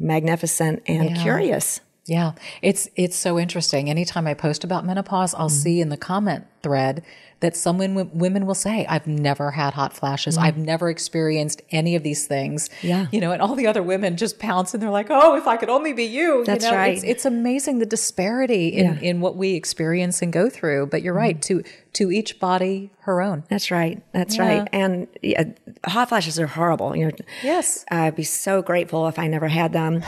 magnificent 0.00 0.82
and 0.86 1.10
yeah. 1.10 1.22
curious. 1.22 1.80
Yeah, 2.06 2.32
it's 2.62 2.88
it's 2.96 3.16
so 3.16 3.38
interesting. 3.38 3.90
Anytime 3.90 4.26
I 4.26 4.34
post 4.34 4.64
about 4.64 4.84
menopause, 4.84 5.34
I'll 5.34 5.48
mm. 5.48 5.62
see 5.62 5.80
in 5.80 5.90
the 5.90 5.96
comment 5.96 6.46
thread 6.62 7.04
that 7.40 7.56
some 7.56 7.78
women, 7.78 8.10
women 8.14 8.46
will 8.46 8.54
say, 8.54 8.86
"I've 8.86 9.06
never 9.06 9.50
had 9.50 9.74
hot 9.74 9.92
flashes. 9.92 10.36
Mm. 10.36 10.42
I've 10.42 10.56
never 10.56 10.88
experienced 10.88 11.62
any 11.70 11.94
of 11.96 12.02
these 12.02 12.26
things." 12.26 12.70
Yeah, 12.82 13.06
you 13.12 13.20
know, 13.20 13.32
and 13.32 13.42
all 13.42 13.54
the 13.54 13.66
other 13.66 13.82
women 13.82 14.16
just 14.16 14.38
pounce 14.38 14.72
and 14.72 14.82
they're 14.82 14.90
like, 14.90 15.08
"Oh, 15.10 15.36
if 15.36 15.46
I 15.46 15.56
could 15.56 15.68
only 15.68 15.92
be 15.92 16.04
you." 16.04 16.42
That's 16.44 16.64
you 16.64 16.70
know, 16.70 16.76
right. 16.76 16.94
It's, 16.96 17.04
it's, 17.04 17.24
amazing 17.26 17.78
the 17.78 17.86
disparity 17.86 18.68
in 18.68 18.86
yeah. 18.86 19.00
in 19.00 19.20
what 19.20 19.36
we 19.36 19.54
experience 19.54 20.22
and 20.22 20.32
go 20.32 20.48
through. 20.48 20.86
But 20.86 21.02
you're 21.02 21.14
mm. 21.14 21.18
right 21.18 21.42
to 21.42 21.62
to 21.92 22.10
each 22.10 22.40
body 22.40 22.90
her 23.00 23.20
own. 23.20 23.44
That's 23.48 23.70
right. 23.70 24.02
That's 24.12 24.36
yeah. 24.36 24.58
right. 24.58 24.68
And 24.72 25.06
yeah, 25.22 25.44
hot 25.84 26.08
flashes 26.08 26.40
are 26.40 26.46
horrible. 26.46 26.96
You 26.96 27.06
know, 27.06 27.12
yes, 27.42 27.84
I'd 27.90 28.16
be 28.16 28.24
so 28.24 28.62
grateful 28.62 29.06
if 29.06 29.18
I 29.18 29.26
never 29.26 29.48
had 29.48 29.72
them. 29.72 30.02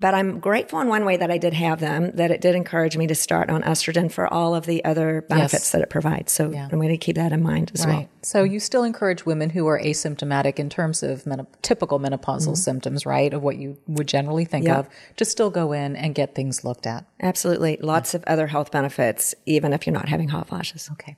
But 0.00 0.12
I'm 0.14 0.40
grateful 0.40 0.80
in 0.80 0.88
one 0.88 1.04
way 1.04 1.16
that 1.16 1.30
I 1.30 1.38
did 1.38 1.54
have 1.54 1.80
them, 1.80 2.10
that 2.16 2.30
it 2.30 2.40
did 2.40 2.54
encourage 2.54 2.96
me 2.96 3.06
to 3.06 3.14
start 3.14 3.48
on 3.48 3.62
estrogen 3.62 4.10
for 4.10 4.32
all 4.32 4.54
of 4.54 4.66
the 4.66 4.84
other 4.84 5.22
benefits 5.22 5.64
yes. 5.64 5.72
that 5.72 5.82
it 5.82 5.90
provides. 5.90 6.32
So 6.32 6.50
yeah. 6.50 6.68
I'm 6.70 6.78
going 6.78 6.88
to 6.88 6.96
keep 6.98 7.16
that 7.16 7.32
in 7.32 7.42
mind 7.42 7.70
as 7.74 7.86
right. 7.86 7.92
well. 7.92 8.08
So 8.22 8.42
you 8.42 8.60
still 8.60 8.82
encourage 8.82 9.24
women 9.24 9.50
who 9.50 9.66
are 9.66 9.80
asymptomatic 9.80 10.58
in 10.58 10.68
terms 10.68 11.02
of 11.02 11.24
typical 11.62 12.00
menopausal 12.00 12.40
mm-hmm. 12.40 12.54
symptoms, 12.54 13.06
right? 13.06 13.32
Of 13.32 13.42
what 13.42 13.56
you 13.56 13.78
would 13.86 14.08
generally 14.08 14.44
think 14.44 14.66
yep. 14.66 14.78
of, 14.78 14.88
to 15.16 15.24
still 15.24 15.50
go 15.50 15.72
in 15.72 15.96
and 15.96 16.14
get 16.14 16.34
things 16.34 16.64
looked 16.64 16.86
at. 16.86 17.06
Absolutely. 17.20 17.78
Lots 17.80 18.14
yeah. 18.14 18.18
of 18.18 18.24
other 18.24 18.48
health 18.48 18.72
benefits, 18.72 19.34
even 19.46 19.72
if 19.72 19.86
you're 19.86 19.94
not 19.94 20.08
having 20.08 20.28
hot 20.28 20.48
flashes. 20.48 20.88
Okay. 20.92 21.16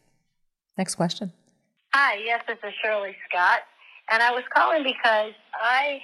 Next 0.76 0.96
question. 0.96 1.32
Hi, 1.94 2.18
yes, 2.24 2.42
this 2.46 2.58
is 2.62 2.74
Shirley 2.84 3.16
Scott. 3.28 3.60
And 4.10 4.22
I 4.22 4.30
was 4.30 4.44
calling 4.54 4.84
because 4.84 5.32
I 5.54 6.00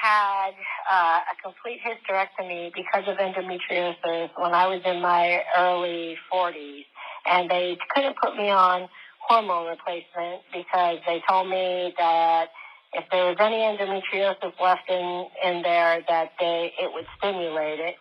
had 0.00 0.50
uh, 0.90 1.20
a 1.32 1.42
complete 1.42 1.80
hysterectomy 1.82 2.72
because 2.74 3.04
of 3.08 3.16
endometriosis 3.18 4.30
when 4.36 4.54
I 4.54 4.66
was 4.66 4.80
in 4.84 5.02
my 5.02 5.42
early 5.56 6.16
40s. 6.32 6.84
And 7.30 7.50
they 7.50 7.76
couldn't 7.94 8.16
put 8.22 8.36
me 8.36 8.48
on 8.50 8.88
hormone 9.20 9.68
replacement 9.68 10.42
because 10.52 10.98
they 11.06 11.22
told 11.28 11.48
me 11.48 11.92
that 11.98 12.48
if 12.94 13.04
there 13.10 13.26
was 13.26 13.36
any 13.40 13.56
endometriosis 13.56 14.58
left 14.62 14.88
in, 14.88 15.26
in 15.44 15.62
there, 15.62 16.00
that 16.08 16.32
they, 16.40 16.72
it 16.80 16.90
would 16.92 17.06
stimulate 17.18 17.80
it. 17.80 17.96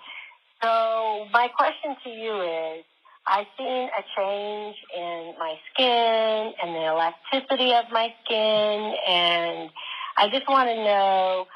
So 0.63 1.27
my 1.33 1.49
question 1.49 1.95
to 2.03 2.09
you 2.09 2.41
is, 2.41 2.85
I've 3.27 3.47
seen 3.57 3.89
a 3.89 4.03
change 4.15 4.75
in 4.95 5.33
my 5.37 5.55
skin 5.73 6.53
and 6.63 6.73
the 6.73 6.79
elasticity 6.79 7.73
of 7.73 7.85
my 7.91 8.13
skin, 8.23 8.95
and 9.05 9.69
I 10.17 10.29
just 10.31 10.47
want 10.47 10.69
to 10.69 10.75
know 10.75 11.47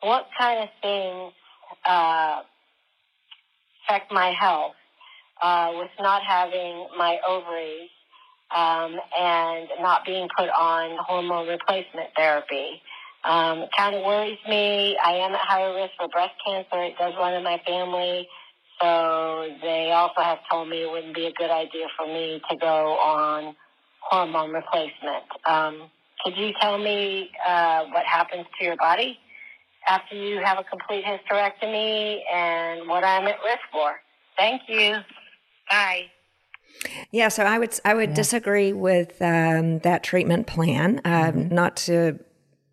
what 0.00 0.26
kind 0.38 0.60
of 0.60 0.68
things 0.82 1.32
uh, 1.84 2.42
affect 3.84 4.12
my 4.12 4.32
health 4.38 4.74
uh, 5.42 5.72
with 5.74 5.90
not 6.00 6.22
having 6.22 6.86
my 6.96 7.18
ovaries 7.26 7.90
um, 8.54 8.96
and 9.18 9.68
not 9.80 10.04
being 10.04 10.28
put 10.36 10.48
on 10.48 10.96
hormone 11.00 11.48
replacement 11.48 12.08
therapy. 12.16 12.80
Um, 13.24 13.66
kind 13.76 13.96
of 13.96 14.04
worries 14.04 14.38
me. 14.48 14.96
I 15.04 15.14
am 15.14 15.34
at 15.34 15.40
higher 15.40 15.74
risk 15.74 15.92
for 15.98 16.08
breast 16.08 16.34
cancer. 16.44 16.82
It 16.84 16.94
does 16.98 17.14
run 17.18 17.34
in 17.34 17.42
my 17.42 17.60
family. 17.66 18.28
So 18.80 19.48
they 19.62 19.90
also 19.92 20.20
have 20.20 20.38
told 20.50 20.68
me 20.68 20.82
it 20.82 20.90
wouldn't 20.90 21.14
be 21.14 21.26
a 21.26 21.32
good 21.32 21.50
idea 21.50 21.86
for 21.96 22.06
me 22.06 22.40
to 22.50 22.56
go 22.56 22.92
on 22.98 23.56
hormone 24.00 24.52
replacement. 24.52 25.24
Um, 25.46 25.90
could 26.22 26.36
you 26.36 26.52
tell 26.60 26.78
me 26.78 27.30
uh, 27.46 27.84
what 27.86 28.04
happens 28.06 28.46
to 28.58 28.64
your 28.64 28.76
body 28.76 29.18
after 29.88 30.16
you 30.16 30.40
have 30.44 30.58
a 30.58 30.64
complete 30.64 31.04
hysterectomy 31.04 32.20
and 32.32 32.88
what 32.88 33.04
I'm 33.04 33.26
at 33.26 33.36
risk 33.44 33.60
for? 33.70 33.96
Thank 34.36 34.62
you. 34.68 34.96
Bye. 35.70 36.06
Yeah, 37.10 37.28
so 37.28 37.44
I 37.44 37.58
would 37.58 37.78
I 37.84 37.94
would 37.94 38.10
yeah. 38.10 38.16
disagree 38.16 38.72
with 38.72 39.20
um, 39.22 39.78
that 39.80 40.02
treatment 40.02 40.46
plan. 40.46 41.00
Uh, 41.04 41.32
mm-hmm. 41.32 41.54
Not 41.54 41.76
to 41.78 42.18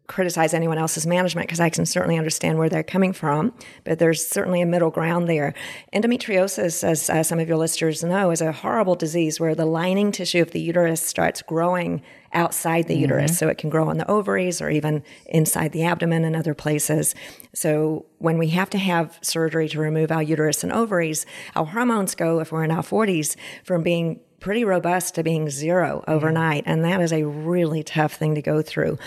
criticize 0.07 0.53
anyone 0.53 0.78
else's 0.78 1.07
management 1.07 1.47
because 1.47 1.61
I 1.61 1.70
can 1.70 1.86
certainly 1.86 2.18
understand 2.18 2.57
where 2.57 2.70
they're 2.70 2.84
coming 2.84 3.14
from, 3.14 3.53
but 3.86 3.99
there's 3.99 4.26
certainly 4.26 4.61
a 4.61 4.66
middle 4.66 4.89
ground 4.89 5.30
there. 5.30 5.53
Endometriosis, 5.93 6.84
as 6.84 7.09
uh, 7.09 7.24
some 7.24 7.39
of 7.39 7.47
your 7.47 7.57
listeners 7.57 8.03
know, 8.03 8.30
is 8.30 8.41
a 8.41 8.51
horrible 8.51 8.95
disease 8.95 9.39
where 9.39 9.55
the 9.55 9.66
lining 9.66 10.11
tissue 10.11 10.41
of 10.41 10.51
the 10.51 10.59
uterus 10.59 11.01
starts 11.01 11.41
growing 11.41 12.01
outside 12.34 12.88
the 12.88 12.93
mm-hmm. 12.93 13.01
uterus. 13.01 13.38
So 13.38 13.47
it 13.47 13.57
can 13.57 13.69
grow 13.69 13.89
on 13.89 13.97
the 13.97 14.09
ovaries 14.09 14.61
or 14.61 14.69
even 14.69 15.03
inside 15.25 15.71
the 15.71 15.84
abdomen 15.84 16.23
and 16.23 16.36
other 16.36 16.53
places. 16.53 17.15
So 17.53 18.05
when 18.17 18.38
we 18.38 18.49
have 18.49 18.69
to 18.71 18.77
have 18.77 19.19
surgery 19.21 19.69
to 19.69 19.79
remove 19.79 20.11
our 20.11 20.23
uterus 20.23 20.63
and 20.63 20.71
ovaries, 20.71 21.25
our 21.55 21.65
hormones 21.65 22.15
go, 22.15 22.39
if 22.39 22.51
we're 22.51 22.63
in 22.63 22.71
our 22.71 22.84
40s, 22.84 23.36
from 23.63 23.84
being 23.84 24.19
pretty 24.43 24.65
robust 24.65 25.15
to 25.15 25.23
being 25.23 25.49
zero 25.49 26.03
overnight. 26.05 26.63
And 26.65 26.84
that 26.84 26.99
is 26.99 27.13
a 27.13 27.23
really 27.23 27.81
tough 27.81 28.15
thing 28.15 28.36
to 28.36 28.41
go 28.41 28.61
through. 28.61 28.99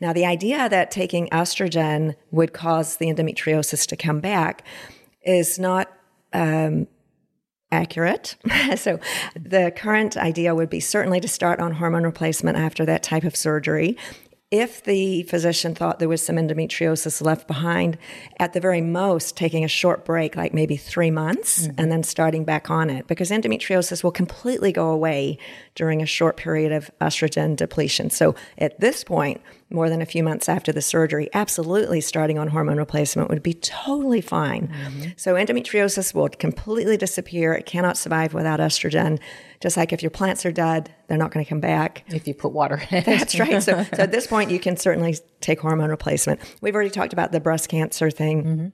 Now, 0.00 0.12
the 0.12 0.26
idea 0.26 0.68
that 0.68 0.90
taking 0.90 1.28
estrogen 1.28 2.14
would 2.30 2.52
cause 2.52 2.98
the 2.98 3.06
endometriosis 3.06 3.86
to 3.86 3.96
come 3.96 4.20
back 4.20 4.64
is 5.22 5.58
not 5.58 5.90
um, 6.34 6.88
accurate. 7.72 8.36
so, 8.76 9.00
the 9.34 9.72
current 9.74 10.16
idea 10.16 10.54
would 10.54 10.70
be 10.70 10.80
certainly 10.80 11.20
to 11.20 11.28
start 11.28 11.58
on 11.58 11.72
hormone 11.72 12.04
replacement 12.04 12.58
after 12.58 12.84
that 12.84 13.02
type 13.02 13.24
of 13.24 13.34
surgery 13.34 13.96
if 14.52 14.84
the 14.84 15.22
physician 15.22 15.74
thought 15.74 15.98
there 15.98 16.10
was 16.10 16.20
some 16.20 16.36
endometriosis 16.36 17.22
left 17.22 17.48
behind, 17.48 17.96
at 18.38 18.52
the 18.52 18.60
very 18.60 18.82
most, 18.82 19.34
taking 19.34 19.64
a 19.64 19.68
short 19.68 20.04
break, 20.04 20.36
like 20.36 20.52
maybe 20.52 20.76
three 20.76 21.10
months, 21.10 21.62
mm-hmm. 21.62 21.80
and 21.80 21.90
then 21.90 22.02
starting 22.02 22.44
back 22.44 22.70
on 22.70 22.90
it, 22.90 23.06
because 23.06 23.30
endometriosis 23.30 24.04
will 24.04 24.12
completely 24.12 24.70
go 24.70 24.90
away 24.90 25.38
during 25.74 26.02
a 26.02 26.06
short 26.06 26.36
period 26.36 26.72
of 26.72 26.90
estrogen 27.00 27.56
depletion. 27.56 28.10
So 28.10 28.34
at 28.58 28.78
this 28.80 29.04
point, 29.04 29.40
more 29.70 29.88
than 29.88 30.02
a 30.02 30.06
few 30.06 30.22
months 30.22 30.48
after 30.48 30.70
the 30.70 30.82
surgery, 30.82 31.30
absolutely 31.32 32.00
starting 32.02 32.38
on 32.38 32.48
hormone 32.48 32.76
replacement 32.76 33.30
would 33.30 33.42
be 33.42 33.54
totally 33.54 34.20
fine. 34.20 34.68
Mm-hmm. 34.68 35.10
So 35.16 35.34
endometriosis 35.34 36.14
will 36.14 36.28
completely 36.28 36.98
disappear. 36.98 37.54
It 37.54 37.64
cannot 37.64 37.96
survive 37.96 38.34
without 38.34 38.60
estrogen. 38.60 39.18
Just 39.60 39.76
like 39.76 39.92
if 39.92 40.02
your 40.02 40.10
plants 40.10 40.44
are 40.44 40.52
dead, 40.52 40.94
they're 41.06 41.16
not 41.16 41.30
going 41.30 41.44
to 41.44 41.48
come 41.48 41.60
back. 41.60 42.04
If 42.08 42.28
you 42.28 42.34
put 42.34 42.52
water 42.52 42.82
in 42.90 42.98
it. 42.98 43.06
That's 43.06 43.38
right. 43.38 43.62
So, 43.62 43.84
so 43.94 44.02
at 44.02 44.12
this 44.12 44.26
point, 44.26 44.50
you 44.50 44.58
can 44.58 44.76
certainly 44.76 45.16
take 45.40 45.60
hormone 45.60 45.90
replacement. 45.90 46.40
We've 46.60 46.74
already 46.74 46.90
talked 46.90 47.12
about 47.12 47.32
the 47.32 47.40
breast 47.40 47.68
cancer 47.68 48.10
thing. 48.10 48.44
Mm-hmm 48.44 48.68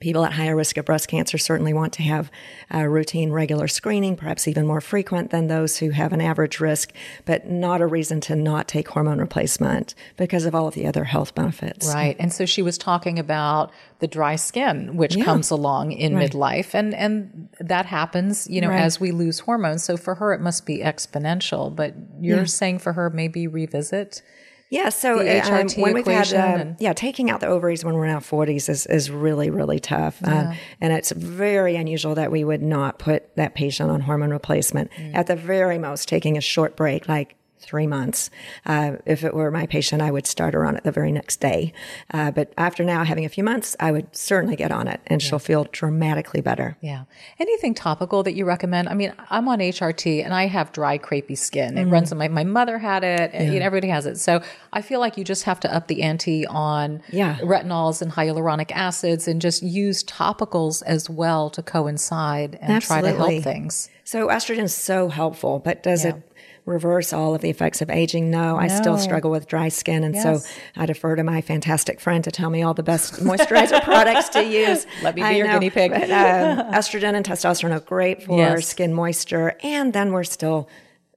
people 0.00 0.24
at 0.24 0.32
higher 0.32 0.56
risk 0.56 0.78
of 0.78 0.86
breast 0.86 1.08
cancer 1.08 1.36
certainly 1.36 1.74
want 1.74 1.92
to 1.92 2.02
have 2.02 2.30
a 2.70 2.88
routine 2.88 3.30
regular 3.30 3.68
screening, 3.68 4.16
perhaps 4.16 4.48
even 4.48 4.66
more 4.66 4.80
frequent 4.80 5.30
than 5.30 5.46
those 5.46 5.76
who 5.76 5.90
have 5.90 6.12
an 6.14 6.22
average 6.22 6.58
risk, 6.58 6.92
but 7.26 7.46
not 7.46 7.82
a 7.82 7.86
reason 7.86 8.20
to 8.20 8.34
not 8.34 8.66
take 8.66 8.88
hormone 8.88 9.18
replacement 9.18 9.94
because 10.16 10.46
of 10.46 10.54
all 10.54 10.66
of 10.66 10.74
the 10.74 10.86
other 10.86 11.04
health 11.04 11.34
benefits. 11.34 11.86
Right. 11.86 12.16
And 12.18 12.32
so 12.32 12.46
she 12.46 12.62
was 12.62 12.78
talking 12.78 13.18
about 13.18 13.72
the 13.98 14.08
dry 14.08 14.36
skin, 14.36 14.96
which 14.96 15.16
yeah. 15.16 15.24
comes 15.24 15.50
along 15.50 15.92
in 15.92 16.16
right. 16.16 16.30
midlife. 16.30 16.74
And, 16.74 16.94
and 16.94 17.50
that 17.60 17.84
happens, 17.84 18.48
you 18.48 18.62
know, 18.62 18.70
right. 18.70 18.80
as 18.80 18.98
we 18.98 19.10
lose 19.12 19.40
hormones. 19.40 19.84
So 19.84 19.98
for 19.98 20.14
her, 20.14 20.32
it 20.32 20.40
must 20.40 20.64
be 20.64 20.78
exponential, 20.78 21.74
but 21.74 21.94
you're 22.18 22.38
yeah. 22.38 22.44
saying 22.44 22.78
for 22.78 22.94
her, 22.94 23.10
maybe 23.10 23.46
revisit 23.46 24.22
yeah, 24.70 24.88
so 24.88 25.18
um, 25.18 25.68
when 25.70 25.94
we've 25.94 26.06
had, 26.06 26.32
uh, 26.32 26.74
yeah, 26.78 26.92
taking 26.92 27.28
out 27.28 27.40
the 27.40 27.48
ovaries 27.48 27.84
when 27.84 27.94
we're 27.94 28.04
in 28.04 28.14
our 28.14 28.20
40s 28.20 28.68
is, 28.68 28.86
is 28.86 29.10
really, 29.10 29.50
really 29.50 29.80
tough. 29.80 30.22
Uh, 30.22 30.30
yeah. 30.30 30.50
Uh, 30.50 30.54
and 30.80 30.92
it's 30.92 31.10
very 31.10 31.74
unusual 31.74 32.14
that 32.14 32.30
we 32.30 32.44
would 32.44 32.62
not 32.62 33.00
put 33.00 33.34
that 33.34 33.56
patient 33.56 33.90
on 33.90 34.00
hormone 34.00 34.30
replacement. 34.30 34.92
Mm. 34.92 35.16
At 35.16 35.26
the 35.26 35.34
very 35.34 35.76
most, 35.76 36.08
taking 36.08 36.38
a 36.38 36.40
short 36.40 36.76
break, 36.76 37.08
like 37.08 37.34
three 37.60 37.86
months. 37.86 38.30
Uh, 38.66 38.96
if 39.06 39.22
it 39.22 39.34
were 39.34 39.50
my 39.50 39.66
patient, 39.66 40.02
I 40.02 40.10
would 40.10 40.26
start 40.26 40.54
her 40.54 40.64
on 40.64 40.76
it 40.76 40.84
the 40.84 40.92
very 40.92 41.12
next 41.12 41.40
day. 41.40 41.72
Uh, 42.12 42.30
but 42.30 42.52
after 42.56 42.82
now 42.82 43.04
having 43.04 43.24
a 43.24 43.28
few 43.28 43.44
months, 43.44 43.76
I 43.78 43.92
would 43.92 44.14
certainly 44.16 44.56
get 44.56 44.72
on 44.72 44.88
it 44.88 45.00
and 45.06 45.22
yeah. 45.22 45.28
she'll 45.28 45.38
feel 45.38 45.66
dramatically 45.70 46.40
better. 46.40 46.76
Yeah. 46.80 47.04
Anything 47.38 47.74
topical 47.74 48.22
that 48.22 48.34
you 48.34 48.44
recommend? 48.44 48.88
I 48.88 48.94
mean, 48.94 49.12
I'm 49.30 49.46
on 49.48 49.58
HRT 49.58 50.24
and 50.24 50.34
I 50.34 50.46
have 50.46 50.72
dry, 50.72 50.98
crepey 50.98 51.36
skin. 51.36 51.76
It 51.76 51.82
mm-hmm. 51.82 51.92
runs 51.92 52.12
in 52.12 52.18
my, 52.18 52.28
my 52.28 52.44
mother 52.44 52.78
had 52.78 53.04
it 53.04 53.30
and 53.32 53.46
yeah. 53.46 53.52
you 53.52 53.60
know, 53.60 53.66
everybody 53.66 53.90
has 53.90 54.06
it. 54.06 54.18
So 54.18 54.42
I 54.72 54.82
feel 54.82 55.00
like 55.00 55.16
you 55.16 55.24
just 55.24 55.44
have 55.44 55.60
to 55.60 55.74
up 55.74 55.86
the 55.88 56.02
ante 56.02 56.46
on 56.46 57.02
yeah. 57.10 57.36
retinols 57.38 58.00
and 58.00 58.12
hyaluronic 58.12 58.70
acids 58.72 59.28
and 59.28 59.40
just 59.40 59.62
use 59.62 60.02
topicals 60.04 60.82
as 60.84 61.10
well 61.10 61.50
to 61.50 61.62
coincide 61.62 62.58
and 62.60 62.72
Absolutely. 62.72 63.10
try 63.10 63.28
to 63.28 63.32
help 63.32 63.44
things. 63.44 63.88
So 64.04 64.26
estrogen 64.26 64.64
is 64.64 64.74
so 64.74 65.08
helpful, 65.08 65.60
but 65.60 65.84
does 65.84 66.04
yeah. 66.04 66.16
it 66.16 66.29
reverse 66.64 67.12
all 67.12 67.34
of 67.34 67.40
the 67.40 67.50
effects 67.50 67.82
of 67.82 67.90
aging. 67.90 68.30
No, 68.30 68.54
no. 68.54 68.56
I 68.56 68.68
still 68.68 68.98
struggle 68.98 69.30
with 69.30 69.46
dry 69.46 69.68
skin. 69.68 70.04
And 70.04 70.14
yes. 70.14 70.22
so 70.44 70.50
I 70.76 70.86
defer 70.86 71.16
to 71.16 71.24
my 71.24 71.40
fantastic 71.40 72.00
friend 72.00 72.22
to 72.24 72.30
tell 72.30 72.50
me 72.50 72.62
all 72.62 72.74
the 72.74 72.82
best 72.82 73.14
moisturizer 73.14 73.82
products 73.84 74.28
to 74.30 74.44
use. 74.44 74.86
Let 75.02 75.14
me 75.14 75.22
be 75.22 75.26
I 75.26 75.30
your 75.32 75.46
know, 75.46 75.54
guinea 75.54 75.70
pig. 75.70 75.90
But, 75.92 76.10
uh, 76.10 76.70
estrogen 76.72 77.14
and 77.14 77.24
testosterone 77.24 77.72
are 77.72 77.80
great 77.80 78.22
for 78.22 78.38
yes. 78.38 78.68
skin 78.68 78.94
moisture. 78.94 79.56
And 79.62 79.92
then 79.92 80.12
we're 80.12 80.24
still 80.24 80.68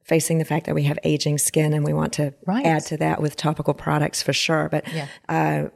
facing 0.02 0.38
the 0.38 0.44
fact 0.44 0.66
that 0.66 0.74
we 0.74 0.84
have 0.84 0.98
aging 1.02 1.38
skin 1.38 1.72
and 1.72 1.84
we 1.84 1.92
want 1.92 2.12
to 2.14 2.34
right. 2.46 2.66
add 2.66 2.84
to 2.86 2.96
that 2.98 3.20
with 3.20 3.36
topical 3.36 3.74
products 3.74 4.22
for 4.22 4.32
sure. 4.32 4.68
But 4.68 4.86
yeah. 4.92 5.08
uh, 5.28 5.68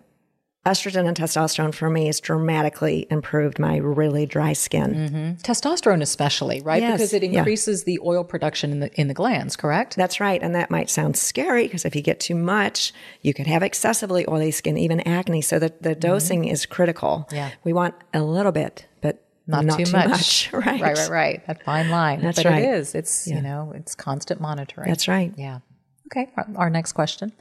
estrogen 0.68 1.06
and 1.06 1.16
testosterone 1.16 1.74
for 1.74 1.88
me 1.88 2.06
has 2.06 2.20
dramatically 2.20 3.06
improved 3.10 3.58
my 3.58 3.76
really 3.76 4.26
dry 4.26 4.52
skin. 4.52 4.94
Mm-hmm. 4.94 5.32
Testosterone, 5.42 6.02
especially, 6.02 6.60
right? 6.60 6.82
Yes, 6.82 6.98
because 6.98 7.12
it 7.14 7.22
increases 7.22 7.80
yeah. 7.82 7.86
the 7.86 8.00
oil 8.04 8.24
production 8.24 8.72
in 8.72 8.80
the 8.80 9.00
in 9.00 9.08
the 9.08 9.14
glands. 9.14 9.56
Correct. 9.56 9.96
That's 9.96 10.20
right, 10.20 10.42
and 10.42 10.54
that 10.54 10.70
might 10.70 10.90
sound 10.90 11.16
scary 11.16 11.64
because 11.64 11.84
if 11.84 11.96
you 11.96 12.02
get 12.02 12.20
too 12.20 12.34
much, 12.34 12.92
you 13.22 13.34
could 13.34 13.46
have 13.46 13.62
excessively 13.62 14.24
oily 14.28 14.50
skin, 14.50 14.76
even 14.76 15.00
acne. 15.00 15.42
So 15.42 15.58
the 15.58 15.72
the 15.80 15.90
mm-hmm. 15.90 16.00
dosing 16.00 16.42
mm-hmm. 16.42 16.52
is 16.52 16.66
critical. 16.66 17.28
Yeah, 17.32 17.50
we 17.64 17.72
want 17.72 17.94
a 18.12 18.22
little 18.22 18.52
bit, 18.52 18.86
but 19.00 19.24
not, 19.46 19.64
not 19.64 19.78
too, 19.78 19.86
too 19.86 19.92
much. 19.92 20.08
much. 20.08 20.50
Right, 20.52 20.80
right, 20.80 20.96
right, 20.96 21.08
right. 21.08 21.46
That 21.46 21.64
fine 21.64 21.88
line. 21.88 22.20
That's 22.20 22.42
but 22.42 22.50
right. 22.50 22.62
It 22.62 22.68
is. 22.68 22.94
It's 22.94 23.26
yeah. 23.26 23.36
you 23.36 23.42
know, 23.42 23.72
it's 23.74 23.94
constant 23.94 24.40
monitoring. 24.40 24.88
That's 24.88 25.08
right. 25.08 25.32
Yeah. 25.36 25.60
Okay. 26.06 26.30
Our, 26.36 26.46
our 26.56 26.70
next 26.70 26.92
question. 26.92 27.32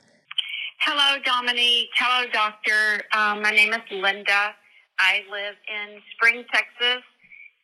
Hello, 0.80 1.20
Dominique. 1.26 1.90
Hello, 1.98 2.30
doctor. 2.32 3.02
Um, 3.12 3.42
my 3.42 3.50
name 3.50 3.74
is 3.74 3.82
Linda. 3.92 4.54
I 5.00 5.22
live 5.30 5.56
in 5.68 6.00
Spring, 6.14 6.46
Texas. 6.54 7.04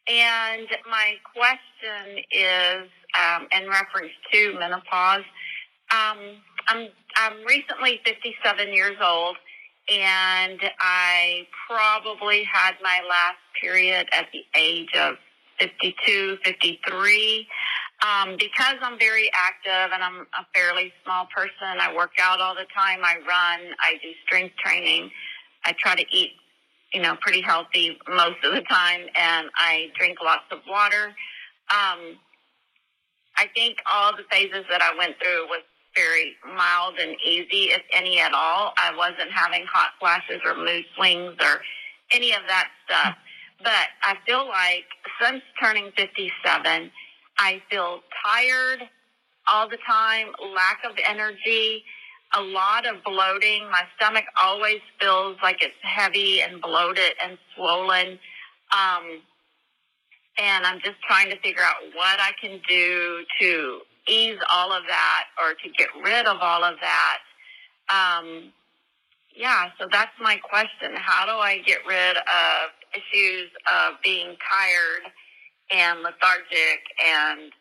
And 0.09 0.67
my 0.89 1.13
question 1.33 2.23
is 2.31 2.89
um, 3.17 3.47
in 3.51 3.69
reference 3.69 4.11
to 4.33 4.57
menopause. 4.59 5.23
Um, 5.91 6.17
I'm, 6.67 6.87
I'm 7.15 7.45
recently 7.45 8.01
57 8.03 8.73
years 8.73 8.97
old, 9.01 9.37
and 9.89 10.59
I 10.79 11.47
probably 11.69 12.43
had 12.51 12.73
my 12.81 12.99
last 13.07 13.37
period 13.61 14.07
at 14.17 14.25
the 14.33 14.41
age 14.59 14.89
of 14.99 15.15
52, 15.59 16.39
53. 16.43 17.47
Um, 18.03 18.35
because 18.37 18.75
I'm 18.81 18.99
very 18.99 19.29
active 19.33 19.93
and 19.93 20.03
I'm 20.03 20.27
a 20.37 20.45
fairly 20.53 20.91
small 21.03 21.27
person, 21.33 21.79
I 21.79 21.95
work 21.95 22.11
out 22.19 22.41
all 22.41 22.53
the 22.53 22.67
time. 22.75 22.99
I 23.03 23.15
run. 23.15 23.73
I 23.79 23.93
do 24.01 24.09
strength 24.25 24.55
training. 24.57 25.09
I 25.65 25.73
try 25.79 25.95
to 25.95 26.05
eat, 26.11 26.31
you 26.93 27.01
know, 27.01 27.15
pretty 27.21 27.41
healthy 27.41 27.97
most 28.09 28.43
of 28.43 28.53
the 28.53 28.61
time, 28.61 29.01
and 29.15 29.49
I 29.55 29.87
drink 29.97 30.17
lots 30.23 30.43
of 30.51 30.59
water. 30.67 31.15
Um, 31.71 32.17
I 33.37 33.47
think 33.55 33.77
all 33.91 34.11
the 34.15 34.23
phases 34.29 34.65
that 34.69 34.81
I 34.81 34.95
went 34.97 35.15
through 35.21 35.47
was 35.47 35.61
very 35.95 36.35
mild 36.55 36.95
and 36.99 37.15
easy, 37.25 37.71
if 37.71 37.81
any 37.95 38.19
at 38.19 38.33
all. 38.33 38.73
I 38.77 38.95
wasn't 38.95 39.31
having 39.31 39.65
hot 39.71 39.91
flashes 39.99 40.41
or 40.45 40.55
mood 40.55 40.83
swings 40.95 41.35
or 41.39 41.61
any 42.11 42.31
of 42.31 42.41
that 42.47 42.69
stuff. 42.85 43.15
But 43.63 43.87
I 44.03 44.15
feel 44.25 44.45
like 44.47 44.85
since 45.21 45.41
turning 45.61 45.91
57, 45.95 46.91
I 47.37 47.61
feel 47.69 47.99
tired 48.25 48.89
all 49.51 49.67
the 49.69 49.77
time, 49.85 50.27
lack 50.53 50.79
of 50.89 50.97
energy, 51.07 51.83
a 52.35 52.41
lot 52.41 52.85
of 52.85 53.03
bloating. 53.03 53.69
My 53.69 53.83
stomach 53.95 54.25
always 54.41 54.79
feels 54.99 55.37
like 55.43 55.61
it's 55.61 55.73
heavy 55.81 56.41
and 56.41 56.61
bloated 56.61 57.13
and 57.23 57.37
swollen. 57.55 58.19
Um, 58.73 59.21
and 60.37 60.65
I'm 60.65 60.79
just 60.79 61.01
trying 61.07 61.29
to 61.29 61.39
figure 61.39 61.61
out 61.61 61.75
what 61.93 62.19
I 62.19 62.31
can 62.41 62.59
do 62.67 63.23
to 63.41 63.79
ease 64.07 64.39
all 64.51 64.71
of 64.71 64.83
that 64.87 65.25
or 65.41 65.53
to 65.53 65.69
get 65.77 65.89
rid 66.03 66.25
of 66.25 66.37
all 66.41 66.63
of 66.63 66.75
that. 66.81 67.19
Um, 67.89 68.51
yeah, 69.35 69.69
so 69.79 69.87
that's 69.91 70.11
my 70.19 70.37
question. 70.37 70.95
How 70.95 71.25
do 71.25 71.33
I 71.33 71.59
get 71.65 71.79
rid 71.87 72.17
of 72.17 72.71
issues 72.93 73.49
of 73.71 73.95
being 74.03 74.35
tired 74.51 75.11
and 75.71 76.01
lethargic 76.01 76.81
and 77.05 77.51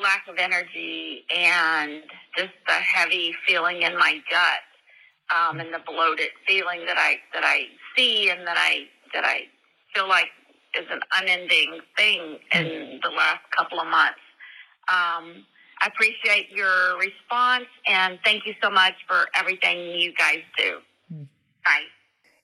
lack 0.00 0.26
of 0.28 0.36
energy 0.38 1.24
and 1.34 2.02
just 2.36 2.52
the 2.66 2.72
heavy 2.72 3.34
feeling 3.46 3.82
in 3.82 3.96
my 3.98 4.18
gut 4.30 4.62
um, 5.36 5.60
and 5.60 5.72
the 5.72 5.80
bloated 5.86 6.30
feeling 6.46 6.80
that 6.86 6.96
I 6.96 7.16
that 7.34 7.44
I 7.44 7.66
see 7.96 8.30
and 8.30 8.46
that 8.46 8.56
I 8.58 8.86
that 9.14 9.24
I 9.24 9.42
feel 9.94 10.08
like 10.08 10.28
is 10.78 10.86
an 10.90 11.00
unending 11.20 11.80
thing 11.96 12.38
in 12.54 13.00
the 13.02 13.10
last 13.10 13.40
couple 13.56 13.78
of 13.78 13.86
months. 13.88 14.20
Um, 14.88 15.44
I 15.80 15.88
appreciate 15.88 16.50
your 16.50 16.98
response 16.98 17.66
and 17.86 18.18
thank 18.24 18.46
you 18.46 18.54
so 18.62 18.70
much 18.70 18.94
for 19.06 19.26
everything 19.34 20.00
you 20.00 20.14
guys 20.14 20.40
do. 20.56 20.78
Bye. 21.64 21.82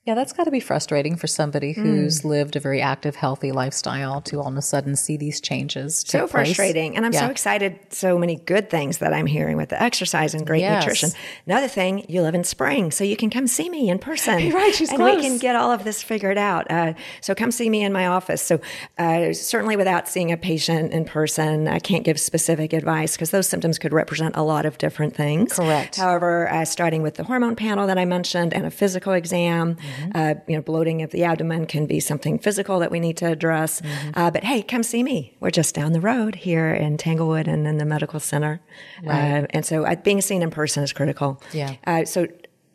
Yeah, 0.09 0.15
that's 0.15 0.33
got 0.33 0.45
to 0.45 0.51
be 0.51 0.61
frustrating 0.61 1.17
for 1.17 1.27
somebody 1.27 1.73
who's 1.75 2.25
lived 2.25 2.57
a 2.57 2.61
very 2.61 2.81
active, 2.81 3.15
healthy 3.15 3.53
lifestyle 3.53 4.23
to 4.23 4.41
all 4.41 4.49
of 4.49 4.57
a 4.57 4.63
sudden 4.63 4.97
see 4.97 5.19
these 5.19 5.39
changes. 5.39 6.03
so 6.07 6.21
place. 6.21 6.31
frustrating. 6.31 6.97
And 6.97 7.05
I'm 7.05 7.13
so 7.13 7.27
excited. 7.27 7.79
So 7.91 8.17
many 8.17 8.37
good 8.37 8.71
things 8.71 8.99
that 8.99 9.13
I'm 9.13 9.27
hearing 9.27 9.59
with 9.59 9.69
the 9.69 9.83
exercise 9.83 10.33
and 10.33 10.47
great 10.47 10.61
Yes. 10.61 10.83
nutrition. 10.83 11.11
Another 11.47 11.69
thing, 11.69 12.07
you 12.09 12.23
live 12.23 12.35
in 12.35 12.43
spring, 12.43 12.91
so 12.91 13.05
you 13.05 13.19
can 13.19 13.29
come 13.29 13.47
see 13.47 13.69
me 13.69 13.91
in 13.91 13.99
person. 13.99 14.51
Right, 14.59 14.75
she's 14.75 14.89
and 14.89 14.97
close. 14.97 15.17
we 15.17 15.21
can 15.23 15.37
get 15.37 15.57
all 15.57 15.73
of 15.73 15.85
this 15.85 16.03
figured 16.03 16.39
out. 16.39 16.71
Uh, 16.71 16.95
so 17.21 17.35
come 17.35 17.51
see 17.51 17.69
me 17.69 17.85
in 17.85 17.93
my 17.93 18.07
office. 18.07 18.41
So 18.41 18.61
uh, 18.97 19.35
certainly, 19.35 19.77
without 19.77 20.09
seeing 20.09 20.33
a 20.33 20.39
patient 20.39 20.91
in 20.93 21.05
person, 21.05 21.69
I 21.69 21.81
can't 21.81 22.03
give 22.03 22.19
specific 22.19 22.73
advice 22.73 23.15
because 23.15 23.31
those 23.31 23.47
symptoms 23.47 23.79
could 23.79 23.93
represent 23.93 24.37
a 24.37 24.43
lot 24.43 24.65
of 24.65 24.79
different 24.79 25.15
things. 25.15 25.53
Correct. 25.53 25.97
However, 25.97 26.49
uh, 26.51 26.65
starting 26.65 27.03
with 27.03 27.17
the 27.17 27.25
hormone 27.25 27.57
panel 27.57 27.87
that 27.87 27.99
I 27.99 28.07
mentioned 28.07 28.55
and 28.55 28.65
a 28.65 28.71
physical 28.71 29.13
exam, 29.13 29.77
Mm-hmm. 29.98 29.98
Uh, 30.15 30.35
you 30.47 30.57
know, 30.57 30.63
bloating 30.63 31.03
of 31.03 31.11
the 31.11 31.25
abdomen 31.25 31.67
can 31.67 31.87
be 31.87 32.01
something 32.01 32.39
physical 32.39 32.79
that 32.79 32.91
we 32.91 33.01
need 33.01 33.17
to 33.19 33.27
address. 33.27 33.81
Mm-hmm. 33.81 34.11
Uh, 34.15 34.31
but 34.31 34.45
hey, 34.45 34.63
come 34.63 34.83
see 34.83 35.03
me. 35.03 35.37
We're 35.41 35.51
just 35.51 35.75
down 35.75 35.93
the 35.93 36.01
road 36.01 36.35
here 36.35 36.73
in 36.73 36.97
Tanglewood 36.97 37.47
and 37.49 37.67
in 37.67 37.79
the 37.79 37.85
medical 37.85 38.21
center. 38.21 38.61
Uh, 39.07 39.47
and 39.51 39.65
so 39.65 39.85
uh, 39.85 39.97
being 39.97 40.21
seen 40.21 40.43
in 40.43 40.51
person 40.51 40.83
is 40.83 40.93
critical. 40.93 41.41
Yeah. 41.53 41.77
Uh, 41.87 42.05
so 42.05 42.27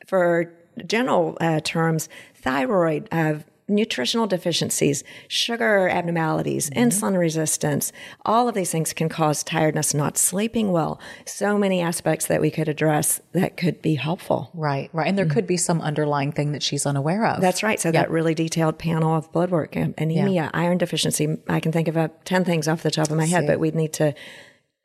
for 0.07 0.53
general 0.85 1.37
uh, 1.39 1.59
terms, 1.63 2.09
thyroid, 2.35 3.07
uh, 3.11 3.35
nutritional 3.73 4.27
deficiencies, 4.27 5.03
sugar 5.27 5.87
abnormalities, 5.89 6.69
Mm-hmm. 6.69 6.79
insulin 6.89 7.17
resistance, 7.17 7.91
all 8.25 8.47
of 8.47 8.55
these 8.55 8.71
things 8.71 8.93
can 8.93 9.09
cause 9.09 9.43
tiredness, 9.43 9.93
not 9.93 10.17
sleeping 10.17 10.71
well. 10.71 10.99
So 11.25 11.57
many 11.57 11.81
aspects 11.81 12.27
that 12.27 12.39
we 12.41 12.51
could 12.51 12.67
address 12.69 13.19
that 13.33 13.57
could 13.57 13.81
be 13.81 13.95
helpful. 13.95 14.51
Right, 14.53 14.89
right. 14.93 15.07
And 15.07 15.17
there 15.17 15.25
could 15.25 15.47
be 15.47 15.57
some 15.57 15.81
underlying 15.81 16.31
thing 16.31 16.51
that 16.53 16.63
she's 16.63 16.85
unaware 16.85 17.25
of. 17.25 17.41
That's 17.41 17.63
right. 17.63 17.79
So 17.79 17.91
that 17.91 18.09
really 18.11 18.33
detailed 18.33 18.77
panel 18.77 19.15
of 19.15 19.31
blood 19.31 19.51
work, 19.51 19.75
anemia, 19.75 20.49
iron 20.53 20.77
deficiency. 20.77 21.37
I 21.49 21.59
can 21.59 21.71
think 21.71 21.87
of 21.87 21.97
uh, 21.97 22.09
10 22.25 22.45
things 22.45 22.67
off 22.67 22.83
the 22.83 22.91
top 22.91 23.09
of 23.09 23.17
my 23.17 23.25
head, 23.25 23.41
See. 23.41 23.47
but 23.47 23.59
we'd 23.59 23.75
need 23.75 23.93
to 23.93 24.13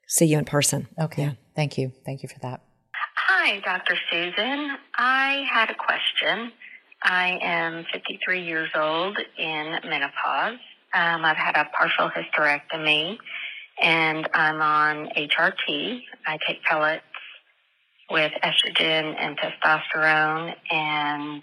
see 0.07 0.27
you 0.27 0.39
in 0.39 0.45
person. 0.45 0.89
okay. 0.99 1.37
Thank 1.55 1.77
you. 1.77 1.93
Thank 2.07 2.23
you 2.23 2.29
for 2.29 2.39
that. 2.41 2.63
Hi, 3.17 3.61
Dr. 3.61 3.97
Susan. 4.11 4.77
I 4.95 5.45
had 5.53 5.71
a 5.71 5.75
question. 5.75 6.53
I 7.03 7.39
am 7.43 7.85
53 7.93 8.43
years 8.43 8.71
old 8.75 9.19
in 9.39 9.79
menopause. 9.85 10.59
Um, 10.95 11.25
I've 11.25 11.37
had 11.37 11.57
a 11.57 11.67
partial 11.77 12.11
hysterectomy 12.11 13.19
and 13.81 14.29
I'm 14.35 14.61
on 14.61 15.09
HRT. 15.17 16.01
I 16.27 16.39
take 16.47 16.63
pellets 16.65 17.05
with 18.11 18.33
estrogen 18.43 19.15
and 19.19 19.39
testosterone 19.39 20.55
and 20.71 21.43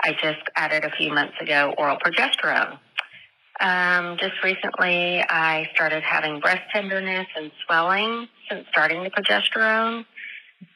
I 0.00 0.12
just 0.12 0.42
added 0.56 0.84
a 0.84 0.90
few 0.90 1.12
months 1.12 1.34
ago 1.40 1.74
oral 1.78 1.96
progesterone. 1.96 2.78
Um, 3.60 4.16
just 4.18 4.42
recently, 4.42 5.20
I 5.20 5.68
started 5.74 6.02
having 6.02 6.40
breast 6.40 6.62
tenderness 6.72 7.26
and 7.36 7.50
swelling 7.64 8.28
since 8.48 8.66
starting 8.70 9.04
the 9.04 9.10
progesterone. 9.10 10.04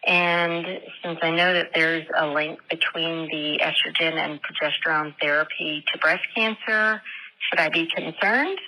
And 0.06 0.66
since 1.02 1.18
I 1.22 1.30
know 1.30 1.52
that 1.54 1.70
there's 1.74 2.06
a 2.16 2.26
link 2.26 2.60
between 2.70 3.28
the 3.28 3.60
estrogen 3.62 4.14
and 4.14 4.40
progesterone 4.42 5.14
therapy 5.20 5.84
to 5.92 5.98
breast 5.98 6.24
cancer, 6.34 7.02
should 7.38 7.58
I 7.58 7.68
be 7.68 7.86
concerned? 7.86 8.58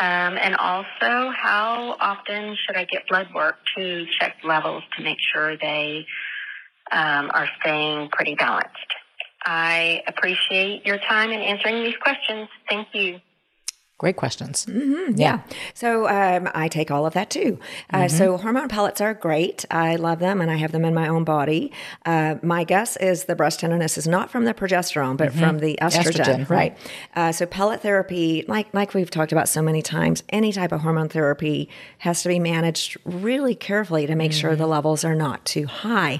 Um, 0.00 0.36
and 0.36 0.56
also, 0.56 1.30
how 1.30 1.96
often 2.00 2.56
should 2.64 2.76
I 2.76 2.84
get 2.84 3.06
blood 3.08 3.28
work 3.34 3.56
to 3.76 4.06
check 4.18 4.36
levels 4.42 4.82
to 4.96 5.04
make 5.04 5.18
sure 5.20 5.56
they 5.56 6.06
um, 6.90 7.30
are 7.32 7.48
staying 7.60 8.08
pretty 8.10 8.34
balanced? 8.34 8.70
I 9.44 10.02
appreciate 10.06 10.86
your 10.86 10.98
time 10.98 11.30
in 11.30 11.40
answering 11.40 11.84
these 11.84 11.96
questions. 11.96 12.48
Thank 12.68 12.88
you. 12.94 13.20
Great 13.98 14.16
questions. 14.16 14.66
Yeah. 15.14 15.42
So 15.74 16.08
um, 16.08 16.48
I 16.54 16.66
take 16.66 16.90
all 16.90 17.06
of 17.06 17.14
that 17.14 17.30
too. 17.30 17.60
Uh, 17.92 18.08
so 18.08 18.36
hormone 18.36 18.68
pellets 18.68 19.00
are 19.00 19.14
great. 19.14 19.64
I 19.70 19.94
love 19.94 20.18
them 20.18 20.40
and 20.40 20.50
I 20.50 20.56
have 20.56 20.72
them 20.72 20.84
in 20.84 20.92
my 20.92 21.06
own 21.06 21.22
body. 21.22 21.70
Uh, 22.04 22.34
my 22.42 22.64
guess 22.64 22.96
is 22.96 23.24
the 23.24 23.36
breast 23.36 23.60
tenderness 23.60 23.96
is 23.96 24.08
not 24.08 24.28
from 24.28 24.44
the 24.44 24.54
progesterone, 24.54 25.16
but 25.16 25.32
from 25.32 25.60
the 25.60 25.78
estrogen, 25.80 26.24
Estrogen, 26.24 26.38
right? 26.38 26.48
right. 26.50 26.78
Uh, 27.14 27.30
so 27.30 27.46
pellet 27.46 27.80
therapy, 27.80 28.44
like 28.48 28.72
like 28.74 28.92
we've 28.92 29.10
talked 29.10 29.30
about 29.30 29.48
so 29.48 29.62
many 29.62 29.82
times, 29.82 30.24
any 30.30 30.52
type 30.52 30.72
of 30.72 30.80
hormone 30.80 31.08
therapy 31.08 31.68
has 31.98 32.22
to 32.22 32.28
be 32.28 32.40
managed 32.40 32.96
really 33.04 33.54
carefully 33.54 34.08
to 34.08 34.16
make 34.16 34.32
sure 34.32 34.56
the 34.56 34.66
levels 34.66 35.04
are 35.04 35.14
not 35.14 35.44
too 35.44 35.66
high. 35.66 36.18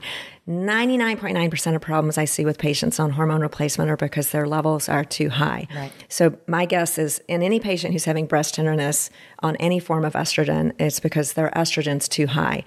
99.9% 0.49 1.77
of 1.77 1.81
problems 1.81 2.19
I 2.19 2.25
see 2.25 2.45
with 2.45 2.59
patients 2.59 2.99
on 2.99 3.11
hormone 3.13 3.43
replacement 3.43 3.91
are 3.91 3.97
because 3.97 4.33
their 4.33 4.47
levels 4.47 4.89
are 4.89 5.05
too 5.05 5.29
high. 5.29 5.69
Right. 5.75 5.93
So 6.09 6.37
my 6.49 6.65
guess 6.65 6.99
is 6.99 7.23
in 7.29 7.43
any 7.43 7.61
patient 7.61 7.93
who's 7.93 8.07
having 8.07 8.27
breast 8.27 8.55
tenderness 8.55 9.09
on 9.41 9.55
any 9.57 9.79
form 9.79 10.05
of 10.05 10.15
estrogen, 10.15 10.73
it's 10.81 10.99
because 10.99 11.35
their 11.35 11.51
estrogen's 11.51 12.09
too 12.09 12.27
high. 12.27 12.65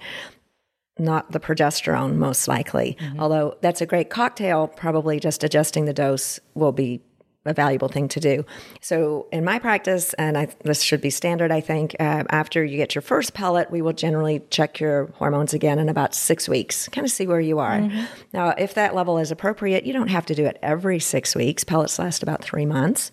Not 0.98 1.32
the 1.32 1.40
progesterone, 1.40 2.14
most 2.14 2.48
likely. 2.48 2.96
Mm-hmm. 2.98 3.20
Although 3.20 3.58
that's 3.60 3.82
a 3.82 3.86
great 3.86 4.08
cocktail, 4.08 4.68
probably 4.68 5.20
just 5.20 5.44
adjusting 5.44 5.84
the 5.84 5.92
dose 5.92 6.40
will 6.54 6.72
be 6.72 7.02
a 7.46 7.54
valuable 7.54 7.88
thing 7.88 8.08
to 8.08 8.20
do. 8.20 8.44
So, 8.80 9.26
in 9.32 9.44
my 9.44 9.58
practice, 9.58 10.14
and 10.14 10.36
I, 10.36 10.48
this 10.64 10.82
should 10.82 11.00
be 11.00 11.10
standard, 11.10 11.50
I 11.50 11.60
think, 11.60 11.94
uh, 12.00 12.24
after 12.30 12.64
you 12.64 12.76
get 12.76 12.94
your 12.94 13.02
first 13.02 13.34
pellet, 13.34 13.70
we 13.70 13.82
will 13.82 13.92
generally 13.92 14.42
check 14.50 14.80
your 14.80 15.06
hormones 15.14 15.54
again 15.54 15.78
in 15.78 15.88
about 15.88 16.14
six 16.14 16.48
weeks, 16.48 16.88
kind 16.88 17.04
of 17.04 17.10
see 17.10 17.26
where 17.26 17.40
you 17.40 17.58
are. 17.58 17.90
Now, 18.32 18.50
if 18.50 18.74
that 18.74 18.94
level 18.94 19.18
is 19.18 19.30
appropriate, 19.30 19.84
you 19.84 19.92
don't 19.92 20.08
have 20.08 20.26
to 20.26 20.34
do 20.34 20.44
it 20.44 20.58
every 20.62 20.98
six 20.98 21.34
weeks. 21.34 21.64
Pellets 21.64 21.98
last 21.98 22.22
about 22.22 22.42
three 22.42 22.66
months. 22.66 23.10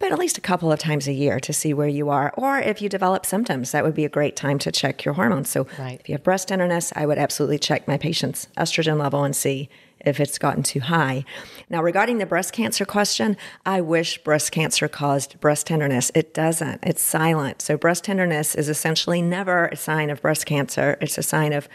But 0.00 0.12
at 0.12 0.18
least 0.20 0.38
a 0.38 0.40
couple 0.40 0.70
of 0.70 0.78
times 0.78 1.08
a 1.08 1.12
year 1.12 1.40
to 1.40 1.52
see 1.52 1.74
where 1.74 1.88
you 1.88 2.08
are. 2.08 2.32
Or 2.36 2.56
if 2.60 2.80
you 2.80 2.88
develop 2.88 3.26
symptoms, 3.26 3.72
that 3.72 3.82
would 3.82 3.94
be 3.94 4.04
a 4.04 4.08
great 4.08 4.36
time 4.36 4.60
to 4.60 4.70
check 4.70 5.04
your 5.04 5.14
hormones. 5.14 5.48
So, 5.48 5.66
Right. 5.76 5.98
if 6.00 6.08
you 6.08 6.12
have 6.14 6.22
breast 6.22 6.46
tenderness, 6.46 6.92
I 6.94 7.04
would 7.04 7.18
absolutely 7.18 7.58
check 7.58 7.88
my 7.88 7.98
patient's 7.98 8.46
estrogen 8.56 8.96
level 8.96 9.24
and 9.24 9.34
see 9.34 9.68
if 10.00 10.20
it's 10.20 10.38
gotten 10.38 10.62
too 10.62 10.80
high. 10.80 11.24
Now, 11.68 11.82
regarding 11.82 12.18
the 12.18 12.26
breast 12.26 12.52
cancer 12.52 12.84
question, 12.84 13.36
I 13.66 13.80
wish 13.80 14.18
breast 14.18 14.52
cancer 14.52 14.88
caused 14.88 15.40
breast 15.40 15.66
tenderness. 15.66 16.10
It 16.14 16.34
doesn't, 16.34 16.84
it's 16.84 17.02
silent. 17.02 17.62
So, 17.62 17.76
breast 17.76 18.04
tenderness 18.04 18.54
is 18.54 18.68
essentially 18.68 19.22
never 19.22 19.66
a 19.66 19.76
sign 19.76 20.10
of 20.10 20.22
breast 20.22 20.46
cancer, 20.46 20.96
it's 21.00 21.18
a 21.18 21.22
sign 21.22 21.52
of 21.52 21.68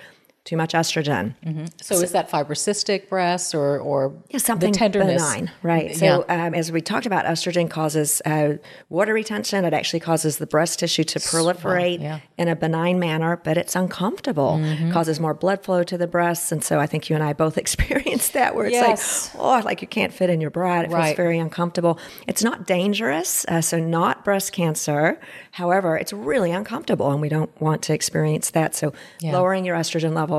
too 0.45 0.57
much 0.57 0.73
estrogen. 0.73 1.35
So, 1.81 1.95
is 2.01 2.11
that 2.11 2.29
fibrocystic 2.29 3.07
breasts 3.07 3.55
or 3.55 3.79
or 3.79 4.13
Yeah, 4.29 4.39
something 4.39 4.73
the 4.73 4.77
tenderness? 4.77 5.21
benign, 5.23 5.51
right? 5.61 5.91
Yeah. 5.91 5.95
So, 5.95 6.25
um, 6.27 6.53
as 6.53 6.69
we 6.69 6.81
talked 6.81 7.05
about, 7.05 7.23
estrogen 7.25 7.69
causes 7.69 8.21
uh, 8.25 8.55
water 8.89 9.13
retention. 9.13 9.63
It 9.63 9.73
actually 9.73 10.01
causes 10.01 10.39
the 10.39 10.45
breast 10.45 10.79
tissue 10.79 11.05
to 11.05 11.19
proliferate 11.19 12.01
yeah. 12.01 12.19
in 12.37 12.49
a 12.49 12.55
benign 12.57 12.99
manner, 12.99 13.39
but 13.41 13.57
it's 13.57 13.73
uncomfortable. 13.75 14.57
Mm-hmm. 14.61 14.91
Causes 14.91 15.17
more 15.19 15.33
blood 15.33 15.63
flow 15.63 15.81
to 15.83 15.97
the 15.97 16.07
breasts, 16.07 16.51
and 16.51 16.61
so 16.61 16.77
I 16.77 16.87
think 16.87 17.09
you 17.09 17.15
and 17.15 17.23
I 17.23 17.31
both 17.31 17.57
experienced 17.65 18.33
that, 18.33 18.53
where 18.53 18.65
it's 18.65 18.73
Yes. 18.73 19.33
like, 19.35 19.43
oh, 19.43 19.65
like 19.65 19.81
you 19.81 19.87
can't 19.87 20.13
fit 20.13 20.29
in 20.29 20.41
your 20.41 20.49
bra. 20.49 20.81
It 20.81 20.89
feels 20.91 21.13
very 21.15 21.39
uncomfortable. 21.39 21.97
It's 22.27 22.43
not 22.43 22.67
dangerous, 22.67 23.45
uh, 23.47 23.61
so 23.61 23.79
not 23.79 24.25
breast 24.25 24.51
cancer. 24.51 25.19
However, 25.51 25.95
it's 25.95 26.11
really 26.11 26.51
uncomfortable, 26.51 27.11
and 27.11 27.21
we 27.21 27.29
don't 27.29 27.51
want 27.61 27.81
to 27.83 27.93
experience 27.93 28.49
that. 28.51 28.75
So, 28.75 28.91
Yeah. 29.21 29.31
lowering 29.33 29.63
your 29.63 29.77
estrogen 29.77 30.13
level 30.13 30.32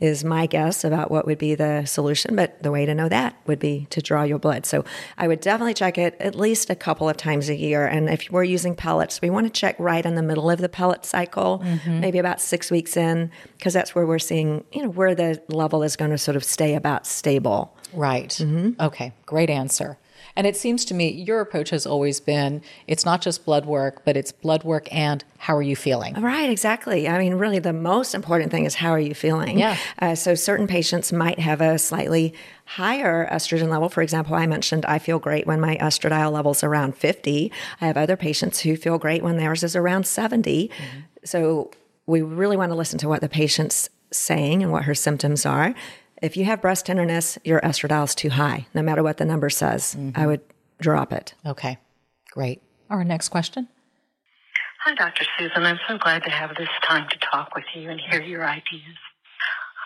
is 0.00 0.22
my 0.22 0.46
guess 0.46 0.84
about 0.84 1.10
what 1.10 1.26
would 1.26 1.38
be 1.38 1.54
the 1.54 1.84
solution. 1.84 2.36
But 2.36 2.62
the 2.62 2.70
way 2.70 2.86
to 2.86 2.94
know 2.94 3.08
that 3.08 3.36
would 3.46 3.58
be 3.58 3.86
to 3.90 4.00
draw 4.00 4.22
your 4.22 4.38
blood. 4.38 4.64
So 4.64 4.84
I 5.16 5.26
would 5.26 5.40
definitely 5.40 5.74
check 5.74 5.98
it 5.98 6.16
at 6.20 6.34
least 6.34 6.70
a 6.70 6.74
couple 6.74 7.08
of 7.08 7.16
times 7.16 7.48
a 7.48 7.56
year. 7.56 7.86
And 7.86 8.08
if 8.08 8.30
we're 8.30 8.44
using 8.44 8.74
pellets, 8.76 9.20
we 9.20 9.30
want 9.30 9.46
to 9.46 9.52
check 9.52 9.74
right 9.78 10.04
in 10.04 10.14
the 10.14 10.22
middle 10.22 10.50
of 10.50 10.60
the 10.60 10.68
pellet 10.68 11.04
cycle, 11.04 11.64
maybe 11.86 12.18
about 12.18 12.40
six 12.40 12.70
weeks 12.70 12.96
in, 12.96 13.30
because 13.56 13.72
that's 13.72 13.94
where 13.94 14.06
we're 14.06 14.18
seeing, 14.18 14.64
you 14.72 14.82
know, 14.82 14.90
where 14.90 15.14
the 15.14 15.42
level 15.48 15.82
is 15.82 15.96
going 15.96 16.10
to 16.12 16.18
sort 16.18 16.36
of 16.36 16.44
stay 16.44 16.74
about 16.74 17.06
stable. 17.06 17.76
Right. 17.92 18.30
Mm-hmm. 18.30 18.80
Okay. 18.80 19.12
Great 19.26 19.50
answer. 19.50 19.98
And 20.38 20.46
it 20.46 20.56
seems 20.56 20.84
to 20.84 20.94
me 20.94 21.10
your 21.10 21.40
approach 21.40 21.70
has 21.70 21.84
always 21.84 22.20
been 22.20 22.62
it's 22.86 23.04
not 23.04 23.20
just 23.20 23.44
blood 23.44 23.66
work, 23.66 24.04
but 24.04 24.16
it's 24.16 24.30
blood 24.30 24.62
work 24.62 24.86
and 24.94 25.24
how 25.38 25.56
are 25.56 25.62
you 25.62 25.74
feeling? 25.74 26.14
Right, 26.14 26.48
exactly. 26.48 27.08
I 27.08 27.18
mean, 27.18 27.34
really, 27.34 27.58
the 27.58 27.72
most 27.72 28.14
important 28.14 28.52
thing 28.52 28.64
is 28.64 28.76
how 28.76 28.90
are 28.90 29.00
you 29.00 29.14
feeling? 29.14 29.58
Yeah. 29.58 29.76
Uh, 29.98 30.14
so, 30.14 30.36
certain 30.36 30.68
patients 30.68 31.12
might 31.12 31.40
have 31.40 31.60
a 31.60 31.76
slightly 31.76 32.34
higher 32.66 33.28
estrogen 33.32 33.68
level. 33.68 33.88
For 33.88 34.00
example, 34.00 34.36
I 34.36 34.46
mentioned 34.46 34.86
I 34.86 35.00
feel 35.00 35.18
great 35.18 35.44
when 35.44 35.60
my 35.60 35.76
estradiol 35.78 36.30
level's 36.30 36.62
around 36.62 36.96
50. 36.96 37.50
I 37.80 37.86
have 37.86 37.96
other 37.96 38.16
patients 38.16 38.60
who 38.60 38.76
feel 38.76 38.96
great 38.98 39.24
when 39.24 39.38
theirs 39.38 39.64
is 39.64 39.74
around 39.74 40.06
70. 40.06 40.70
So, 41.24 41.72
we 42.06 42.22
really 42.22 42.56
want 42.56 42.70
to 42.70 42.76
listen 42.76 43.00
to 43.00 43.08
what 43.08 43.22
the 43.22 43.28
patient's 43.28 43.90
saying 44.12 44.62
and 44.62 44.70
what 44.70 44.84
her 44.84 44.94
symptoms 44.94 45.44
are. 45.44 45.74
If 46.20 46.36
you 46.36 46.44
have 46.46 46.60
breast 46.60 46.86
tenderness, 46.86 47.38
your 47.44 47.60
estradiol 47.60 48.04
is 48.04 48.14
too 48.14 48.30
high. 48.30 48.66
No 48.74 48.82
matter 48.82 49.02
what 49.02 49.18
the 49.18 49.24
number 49.24 49.50
says, 49.50 49.94
mm-hmm. 49.94 50.20
I 50.20 50.26
would 50.26 50.40
drop 50.80 51.12
it. 51.12 51.34
Okay. 51.46 51.78
Great. 52.30 52.62
Our 52.90 53.04
next 53.04 53.28
question. 53.28 53.68
Hi, 54.84 54.94
Dr. 54.94 55.24
Susan. 55.38 55.64
I'm 55.64 55.78
so 55.88 55.98
glad 55.98 56.22
to 56.24 56.30
have 56.30 56.50
this 56.56 56.68
time 56.82 57.08
to 57.10 57.18
talk 57.18 57.54
with 57.54 57.64
you 57.74 57.90
and 57.90 58.00
hear 58.00 58.22
your 58.22 58.44
ideas. 58.44 58.96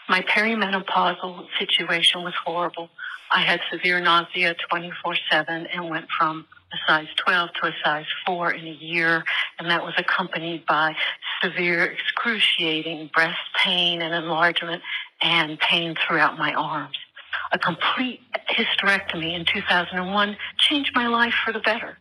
My 0.09 0.21
perimenopausal 0.23 1.47
situation 1.59 2.23
was 2.23 2.35
horrible. 2.45 2.89
I 3.31 3.41
had 3.41 3.61
severe 3.71 4.01
nausea 4.01 4.55
24 4.69 5.17
7 5.31 5.67
and 5.67 5.89
went 5.89 6.07
from 6.17 6.47
a 6.73 6.77
size 6.87 7.09
12 7.17 7.51
to 7.63 7.69
a 7.69 7.73
size 7.85 8.07
4 8.27 8.53
in 8.53 8.67
a 8.67 8.73
year, 8.73 9.25
and 9.59 9.71
that 9.71 9.83
was 9.83 9.95
accompanied 9.97 10.67
by 10.67 10.95
severe, 11.43 11.85
excruciating 11.85 13.11
breast 13.15 13.41
pain 13.65 14.03
and 14.03 14.15
enlargement 14.15 14.83
and 15.23 15.59
pain 15.59 15.95
throughout 16.07 16.39
my 16.39 16.53
arms. 16.53 16.97
A 17.53 17.59
complete 17.59 18.21
hysterectomy 18.51 19.35
in 19.35 19.45
2001 19.45 20.37
changed 20.59 20.93
my 20.95 21.07
life 21.07 21.35
for 21.45 21.53
the 21.53 21.61
better. 21.61 21.99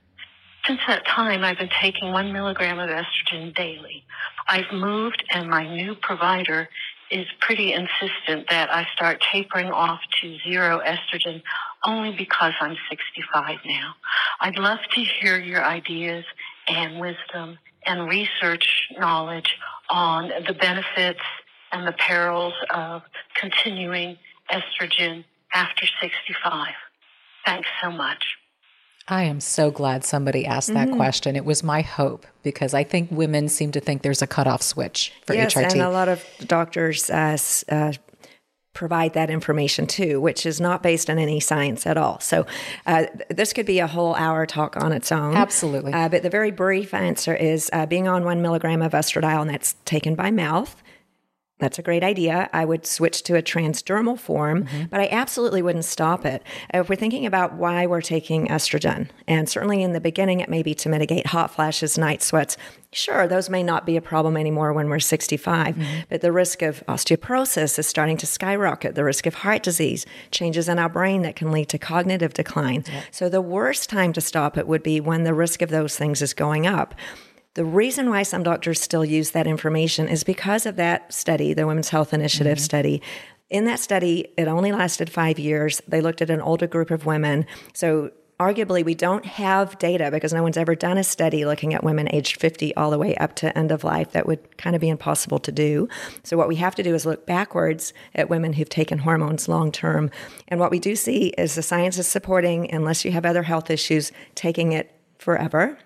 Since 0.65 0.81
that 0.87 1.05
time, 1.07 1.43
I've 1.43 1.57
been 1.57 1.69
taking 1.81 2.11
one 2.11 2.31
milligram 2.31 2.79
of 2.79 2.89
estrogen 2.89 3.55
daily. 3.55 4.03
I've 4.47 4.71
moved, 4.71 5.23
and 5.33 5.49
my 5.49 5.67
new 5.67 5.95
provider 5.95 6.69
is 7.09 7.25
pretty 7.41 7.73
insistent 7.73 8.49
that 8.49 8.71
I 8.73 8.87
start 8.95 9.23
tapering 9.33 9.71
off 9.71 9.99
to 10.21 10.37
zero 10.47 10.79
estrogen 10.85 11.41
only 11.83 12.15
because 12.15 12.53
I'm 12.61 12.77
65 12.89 13.57
now. 13.65 13.95
I'd 14.39 14.57
love 14.57 14.79
to 14.93 15.01
hear 15.01 15.39
your 15.39 15.63
ideas 15.63 16.23
and 16.67 16.99
wisdom 16.99 17.57
and 17.85 18.07
research 18.07 18.87
knowledge 18.97 19.57
on 19.89 20.31
the 20.47 20.53
benefits 20.53 21.19
and 21.71 21.87
the 21.87 21.93
perils 21.93 22.53
of 22.73 23.03
continuing 23.39 24.17
estrogen 24.51 25.23
after 25.53 25.85
65. 26.01 26.67
Thanks 27.45 27.67
so 27.81 27.91
much. 27.91 28.37
I 29.07 29.23
am 29.23 29.41
so 29.41 29.71
glad 29.71 30.05
somebody 30.05 30.45
asked 30.45 30.73
that 30.73 30.91
question. 30.91 31.35
It 31.35 31.43
was 31.43 31.63
my 31.63 31.81
hope 31.81 32.25
because 32.43 32.73
I 32.73 32.83
think 32.83 33.09
women 33.11 33.49
seem 33.49 33.71
to 33.71 33.79
think 33.79 34.03
there's 34.03 34.21
a 34.21 34.27
cutoff 34.27 34.61
switch 34.61 35.11
for 35.25 35.33
yes, 35.33 35.53
HRT. 35.53 35.71
and 35.73 35.81
a 35.81 35.89
lot 35.89 36.07
of 36.07 36.23
doctors 36.45 37.09
uh, 37.09 37.37
uh, 37.69 37.93
provide 38.73 39.13
that 39.13 39.29
information 39.29 39.85
too, 39.85 40.21
which 40.21 40.45
is 40.45 40.61
not 40.61 40.81
based 40.81 41.09
on 41.09 41.19
any 41.19 41.39
science 41.39 41.85
at 41.85 41.97
all. 41.97 42.19
So 42.19 42.45
uh, 42.85 43.07
this 43.29 43.53
could 43.53 43.65
be 43.65 43.79
a 43.79 43.87
whole 43.87 44.15
hour 44.15 44.45
talk 44.45 44.77
on 44.77 44.91
its 44.93 45.11
own. 45.11 45.35
Absolutely. 45.35 45.93
Uh, 45.93 46.07
but 46.07 46.23
the 46.23 46.29
very 46.29 46.51
brief 46.51 46.93
answer 46.93 47.35
is 47.35 47.69
uh, 47.73 47.85
being 47.85 48.07
on 48.07 48.23
one 48.23 48.41
milligram 48.41 48.81
of 48.81 48.93
estradiol, 48.93 49.41
and 49.41 49.49
that's 49.49 49.75
taken 49.83 50.15
by 50.15 50.31
mouth. 50.31 50.81
That's 51.61 51.79
a 51.79 51.83
great 51.83 52.03
idea. 52.03 52.49
I 52.51 52.65
would 52.65 52.87
switch 52.87 53.21
to 53.23 53.37
a 53.37 53.41
transdermal 53.41 54.19
form, 54.19 54.65
mm-hmm. 54.65 54.85
but 54.89 54.99
I 54.99 55.07
absolutely 55.11 55.61
wouldn't 55.61 55.85
stop 55.85 56.25
it. 56.25 56.43
If 56.73 56.89
we're 56.89 56.95
thinking 56.95 57.25
about 57.25 57.53
why 57.53 57.85
we're 57.85 58.01
taking 58.01 58.47
estrogen, 58.47 59.09
and 59.27 59.47
certainly 59.47 59.83
in 59.83 59.93
the 59.93 60.01
beginning, 60.01 60.39
it 60.39 60.49
may 60.49 60.63
be 60.63 60.73
to 60.73 60.89
mitigate 60.89 61.27
hot 61.27 61.51
flashes, 61.51 61.99
night 61.99 62.23
sweats. 62.23 62.57
Sure, 62.91 63.27
those 63.27 63.49
may 63.49 63.63
not 63.63 63.85
be 63.85 63.95
a 63.95 64.01
problem 64.01 64.35
anymore 64.35 64.73
when 64.73 64.89
we're 64.89 64.99
65, 64.99 65.75
mm-hmm. 65.75 65.99
but 66.09 66.21
the 66.21 66.31
risk 66.31 66.61
of 66.61 66.83
osteoporosis 66.87 67.77
is 67.79 67.87
starting 67.87 68.17
to 68.17 68.25
skyrocket, 68.25 68.95
the 68.95 69.03
risk 69.03 69.27
of 69.27 69.35
heart 69.35 69.63
disease, 69.63 70.05
changes 70.31 70.67
in 70.67 70.79
our 70.79 70.89
brain 70.89 71.21
that 71.21 71.35
can 71.35 71.51
lead 71.51 71.69
to 71.69 71.77
cognitive 71.77 72.33
decline. 72.33 72.83
So 73.11 73.29
the 73.29 73.39
worst 73.39 73.87
time 73.89 74.13
to 74.13 74.21
stop 74.21 74.57
it 74.57 74.67
would 74.67 74.83
be 74.83 74.99
when 74.99 75.23
the 75.23 75.33
risk 75.33 75.61
of 75.61 75.69
those 75.69 75.95
things 75.95 76.21
is 76.21 76.33
going 76.33 76.65
up. 76.65 76.95
The 77.53 77.65
reason 77.65 78.09
why 78.09 78.23
some 78.23 78.43
doctors 78.43 78.79
still 78.79 79.03
use 79.03 79.31
that 79.31 79.45
information 79.45 80.07
is 80.07 80.23
because 80.23 80.65
of 80.65 80.77
that 80.77 81.13
study, 81.13 81.53
the 81.53 81.67
Women's 81.67 81.89
Health 81.89 82.13
Initiative 82.13 82.57
mm-hmm. 82.57 82.63
study. 82.63 83.01
In 83.49 83.65
that 83.65 83.81
study, 83.81 84.29
it 84.37 84.47
only 84.47 84.71
lasted 84.71 85.09
five 85.09 85.37
years. 85.37 85.81
They 85.85 85.99
looked 85.99 86.21
at 86.21 86.29
an 86.29 86.39
older 86.39 86.65
group 86.65 86.91
of 86.91 87.05
women. 87.05 87.45
So, 87.73 88.11
arguably, 88.39 88.85
we 88.85 88.95
don't 88.95 89.25
have 89.25 89.77
data 89.79 90.09
because 90.09 90.31
no 90.31 90.41
one's 90.41 90.55
ever 90.55 90.75
done 90.75 90.97
a 90.97 91.03
study 91.03 91.43
looking 91.43 91.73
at 91.73 91.83
women 91.83 92.07
aged 92.11 92.39
50 92.39 92.73
all 92.75 92.89
the 92.89 92.97
way 92.97 93.15
up 93.17 93.35
to 93.35 93.55
end 93.55 93.71
of 93.71 93.83
life. 93.83 94.13
That 94.13 94.25
would 94.25 94.57
kind 94.57 94.73
of 94.73 94.79
be 94.79 94.87
impossible 94.87 95.39
to 95.39 95.51
do. 95.51 95.89
So, 96.23 96.37
what 96.37 96.47
we 96.47 96.55
have 96.55 96.75
to 96.75 96.83
do 96.83 96.95
is 96.95 97.05
look 97.05 97.25
backwards 97.25 97.91
at 98.15 98.29
women 98.29 98.53
who've 98.53 98.69
taken 98.69 98.99
hormones 98.99 99.49
long 99.49 99.73
term. 99.73 100.09
And 100.47 100.57
what 100.57 100.71
we 100.71 100.79
do 100.79 100.95
see 100.95 101.33
is 101.37 101.55
the 101.55 101.61
science 101.61 101.97
is 101.97 102.07
supporting, 102.07 102.71
unless 102.71 103.03
you 103.03 103.11
have 103.11 103.25
other 103.25 103.43
health 103.43 103.69
issues, 103.69 104.13
taking 104.35 104.71
it 104.71 104.95
forever 105.19 105.77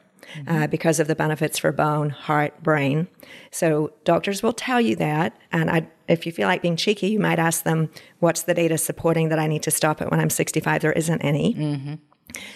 uh, 0.48 0.68
because 0.68 1.00
of 1.00 1.08
the 1.08 1.16
benefits 1.16 1.58
for 1.60 1.72
bone, 1.72 2.10
heart, 2.10 2.62
brain. 2.64 3.08
So 3.52 3.94
doctors 4.04 4.42
will 4.44 4.54
tell 4.54 4.80
you 4.82 4.96
that. 4.98 5.38
And 5.52 5.70
I, 5.70 5.88
if 6.08 6.26
you 6.26 6.32
feel 6.32 6.48
like 6.48 6.62
being 6.62 6.76
cheeky, 6.76 7.08
you 7.08 7.20
might 7.20 7.40
ask 7.40 7.64
them, 7.64 7.90
what's 8.20 8.44
the 8.44 8.54
data 8.54 8.78
supporting 8.78 9.30
that 9.30 9.40
I 9.40 9.48
need 9.48 9.64
to 9.64 9.72
stop 9.72 10.02
it 10.02 10.12
when 10.12 10.20
I'm 10.20 10.30
65? 10.30 10.82
There 10.82 10.92
isn't 10.92 11.22
any. 11.22 12.00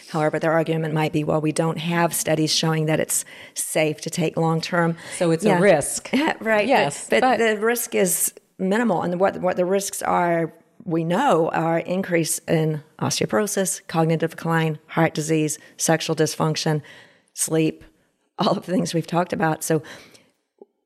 However, 0.09 0.39
their 0.39 0.51
argument 0.51 0.93
might 0.93 1.13
be, 1.13 1.24
well, 1.24 1.39
we 1.41 1.51
don't 1.51 1.78
have 1.78 2.13
studies 2.13 2.53
showing 2.53 2.88
that 2.88 2.99
it's 2.99 3.24
safe 3.53 4.01
to 4.01 4.09
take 4.09 4.36
long 4.36 4.59
term. 4.61 4.97
So 5.17 5.32
it's 5.32 5.45
a 5.45 5.61
risk. 5.61 6.09
right. 6.41 6.67
Yes, 6.67 7.07
But, 7.09 7.22
but, 7.22 7.38
but- 7.38 7.55
the 7.55 7.59
risk 7.61 7.95
is 7.95 8.34
minimal. 8.57 9.03
And 9.03 9.20
what, 9.20 9.38
what 9.41 9.55
the 9.55 9.65
risks 9.65 10.01
are, 10.01 10.53
we 10.84 11.03
know, 11.03 11.49
are 11.49 11.80
increase 11.80 12.39
in 12.39 12.84
osteoporosis, 12.99 13.86
cognitive 13.88 14.32
decline, 14.32 14.80
heart 14.88 15.13
disease, 15.13 15.59
sexual 15.78 16.15
dysfunction, 16.15 16.82
sleep, 17.39 17.83
all 18.37 18.57
of 18.57 18.65
the 18.65 18.71
things 18.71 18.93
we've 18.93 19.07
talked 19.07 19.33
about. 19.33 19.63
So 19.63 19.81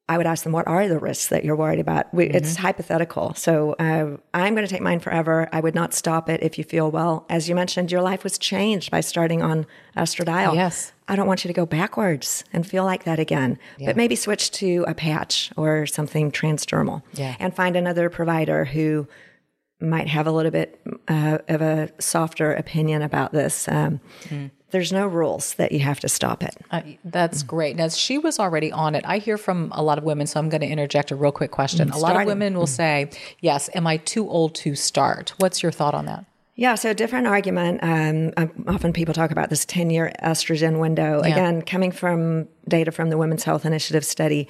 I 0.10 0.18
would 0.18 0.28
ask 0.28 0.44
them, 0.44 0.52
what 0.52 0.68
are 0.68 0.88
the 0.88 1.00
risks 1.00 1.28
that 1.30 1.46
you're 1.46 1.56
worried 1.56 1.80
about? 1.80 2.14
We, 2.14 2.26
It's 2.26 2.58
hypothetical. 2.58 3.34
So 3.36 3.74
uh, 3.80 4.18
I'm 4.34 4.54
going 4.54 4.68
to 4.68 4.72
take 4.72 4.82
mine 4.82 5.00
forever. 5.00 5.48
I 5.54 5.62
would 5.62 5.74
not 5.74 5.94
stop 5.94 6.30
it 6.30 6.44
if 6.44 6.58
you 6.58 6.64
feel 6.66 6.92
well. 6.92 7.26
As 7.30 7.48
you 7.48 7.56
mentioned, 7.56 7.90
your 7.92 8.02
life 8.02 8.24
was 8.24 8.38
changed 8.38 8.92
by 8.92 9.00
starting 9.00 9.42
on 9.42 9.66
estradiol. 9.96 10.56
Yes. 10.56 10.92
I 11.08 11.16
don't 11.16 11.26
want 11.26 11.46
you 11.46 11.48
to 11.48 11.54
go 11.54 11.66
backwards 11.66 12.44
and 12.52 12.68
feel 12.68 12.84
like 12.84 13.06
that 13.06 13.18
again. 13.18 13.58
But 13.80 13.96
maybe 13.96 14.16
switch 14.16 14.52
to 14.52 14.84
a 14.88 14.94
patch 14.94 15.52
or 15.56 15.86
something 15.86 16.32
transdermal. 16.32 17.02
Yeah. 17.14 17.36
And 17.40 17.56
find 17.56 17.76
another 17.76 18.10
provider 18.10 18.66
who 18.66 19.08
might 19.80 20.08
have 20.10 20.28
a 20.28 20.32
little 20.32 20.52
bit 20.52 20.82
uh, 21.08 21.40
of 21.48 21.62
a 21.62 21.90
softer 22.00 22.54
opinion 22.54 23.02
about 23.02 23.32
this. 23.32 23.68
Um, 23.70 24.02
There's 24.74 24.92
no 24.92 25.06
rules 25.06 25.54
that 25.54 25.72
you 25.72 25.82
have 25.82 26.00
to 26.00 26.10
stop 26.10 26.42
it. 26.42 26.58
Uh, 26.72 26.82
that's 27.06 27.44
great. 27.44 27.76
Now, 27.76 27.90
she 27.90 28.18
was 28.18 28.40
already 28.40 28.72
on 28.72 28.96
it. 28.96 29.06
I 29.06 29.20
hear 29.20 29.38
from 29.38 29.72
a 29.76 29.84
lot 29.84 30.00
of 30.00 30.04
women, 30.04 30.26
so 30.26 30.40
I'm 30.40 30.50
going 30.50 30.62
to 30.62 30.68
interject 30.68 31.12
a 31.12 31.16
real 31.16 31.32
quick 31.32 31.52
question. 31.52 31.92
a 31.92 31.98
lot 32.00 32.20
of 32.20 32.26
women 32.26 32.58
will 32.58 32.66
say, 32.66 33.12
Yes, 33.40 33.70
am 33.76 33.86
I 33.86 33.98
too 33.98 34.28
old 34.28 34.56
to 34.56 34.74
start? 34.74 35.36
What's 35.38 35.62
your 35.62 35.72
thought 35.72 35.94
on 35.94 36.08
that? 36.08 36.26
Yeah, 36.56 36.74
so 36.74 36.92
different 36.92 37.28
argument. 37.28 37.82
Um, 37.84 38.34
um, 38.36 38.66
often 38.68 38.94
people 38.94 39.14
talk 39.14 39.30
about 39.30 39.52
this 39.52 39.64
10 39.64 39.92
year 39.92 40.12
estrogen 40.24 40.80
window. 40.80 41.20
Again, 41.20 41.62
coming 41.62 41.92
from 41.92 42.48
data 42.68 42.92
from 42.92 43.12
the 43.12 43.18
Women's 43.20 43.44
Health 43.44 43.66
Initiative 43.66 44.04
study, 44.04 44.48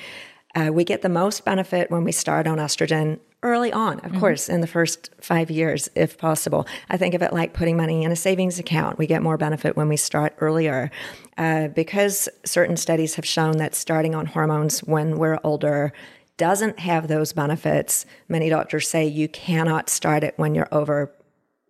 uh, 0.56 0.70
we 0.72 0.86
get 0.86 1.02
the 1.02 1.10
most 1.10 1.44
benefit 1.44 1.92
when 1.92 2.06
we 2.06 2.14
start 2.14 2.48
on 2.48 2.60
estrogen 2.60 3.20
early 3.44 3.72
on, 3.72 4.00
of 4.00 4.18
course, 4.20 4.50
in 4.50 4.62
the 4.62 4.68
first 4.68 5.12
five 5.22 5.52
years, 5.52 5.90
if 5.96 6.18
possible. 6.18 6.66
I 6.90 6.98
think 6.98 7.14
of 7.14 7.22
it 7.22 7.34
like 7.34 7.54
putting 7.54 7.78
money 7.78 8.04
in 8.04 8.12
a 8.12 8.16
savings 8.16 8.58
account. 8.58 8.98
We 8.98 9.06
get 9.06 9.22
more 9.22 9.38
benefit 9.38 9.76
when 9.78 9.90
we 9.90 9.98
start 9.98 10.36
earlier. 10.40 10.90
Uh, 11.38 11.68
because 11.68 12.30
certain 12.46 12.78
studies 12.78 13.16
have 13.16 13.26
shown 13.26 13.58
that 13.58 13.76
starting 13.76 14.16
on 14.16 14.28
hormones 14.28 14.80
when 14.80 15.18
we're 15.18 15.40
older 15.44 15.94
doesn't 16.38 16.80
have 16.80 17.08
those 17.08 17.34
benefits, 17.34 18.06
many 18.28 18.50
doctors 18.50 18.88
say 18.88 19.06
you 19.06 19.28
cannot 19.28 19.90
start 19.90 20.24
it 20.24 20.34
when 20.38 20.56
you're 20.56 20.70
over 20.72 21.14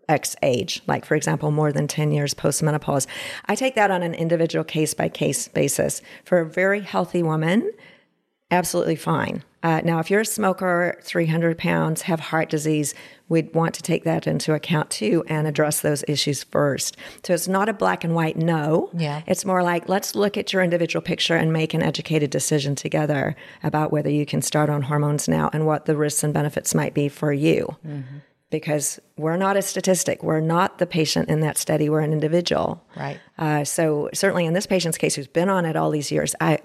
X 0.10 0.36
age, 0.42 0.82
like 0.88 1.06
for 1.06 1.16
example, 1.16 1.52
more 1.52 1.72
than 1.72 1.88
10 1.88 2.12
years 2.12 2.34
post 2.34 2.62
menopause. 2.62 3.08
I 3.46 3.56
take 3.56 3.76
that 3.76 3.92
on 3.92 4.04
an 4.04 4.14
individual 4.14 4.64
case 4.64 4.94
by 4.94 5.10
case 5.10 5.48
basis. 5.48 6.02
For 6.26 6.40
a 6.40 6.46
very 6.46 6.82
healthy 6.82 7.24
woman, 7.24 7.72
absolutely 8.54 8.96
fine. 8.96 9.44
Uh, 9.64 9.80
now, 9.84 10.00
if 10.00 10.12
you're 10.12 10.22
a 10.22 10.26
smoker, 10.26 11.00
300 11.04 11.58
pounds, 11.58 12.02
have 12.04 12.20
heart 12.20 12.50
disease, 12.50 12.94
we'd 13.30 13.54
want 13.56 13.74
to 13.76 13.82
take 13.82 14.04
that 14.04 14.28
into 14.28 14.54
account 14.54 14.90
too 14.90 15.24
and 15.28 15.48
address 15.48 15.80
those 15.80 16.04
issues 16.08 16.44
first. 16.44 16.98
So 17.24 17.34
it's 17.34 17.48
not 17.48 17.70
a 17.70 17.74
black 17.74 18.04
and 18.04 18.14
white 18.14 18.36
no. 18.36 18.90
Yeah. 18.94 19.22
It's 19.26 19.46
more 19.46 19.64
like 19.64 19.88
let's 19.88 20.16
look 20.16 20.38
at 20.38 20.52
your 20.52 20.62
individual 20.62 21.02
picture 21.02 21.36
and 21.36 21.54
make 21.54 21.74
an 21.74 21.82
educated 21.82 22.30
decision 22.30 22.76
together 22.76 23.38
about 23.64 23.92
whether 23.92 24.10
you 24.10 24.26
can 24.26 24.42
start 24.42 24.70
on 24.70 24.82
hormones 24.82 25.30
now 25.30 25.50
and 25.54 25.66
what 25.66 25.86
the 25.86 25.96
risks 25.96 26.24
and 26.24 26.34
benefits 26.34 26.76
might 26.76 26.94
be 26.94 27.08
for 27.08 27.32
you. 27.32 27.76
Because 28.50 29.00
we're 29.18 29.38
not 29.38 29.58
a 29.58 29.64
statistic. 29.64 30.22
We're 30.22 30.40
not 30.42 30.78
the 30.78 30.86
patient 30.86 31.30
in 31.30 31.40
that 31.40 31.58
study. 31.58 31.90
We're 31.90 32.02
an 32.02 32.14
individual. 32.14 32.86
Right. 32.96 33.20
Uh, 33.40 33.64
so 33.64 34.10
certainly 34.14 34.46
in 34.46 34.54
this 34.54 34.68
patient's 34.68 34.98
case, 34.98 35.16
who's 35.16 35.26
been 35.26 35.50
on 35.50 35.66
it 35.66 35.76
all 35.76 35.90
these 35.90 36.12
years, 36.12 36.36
I 36.40 36.60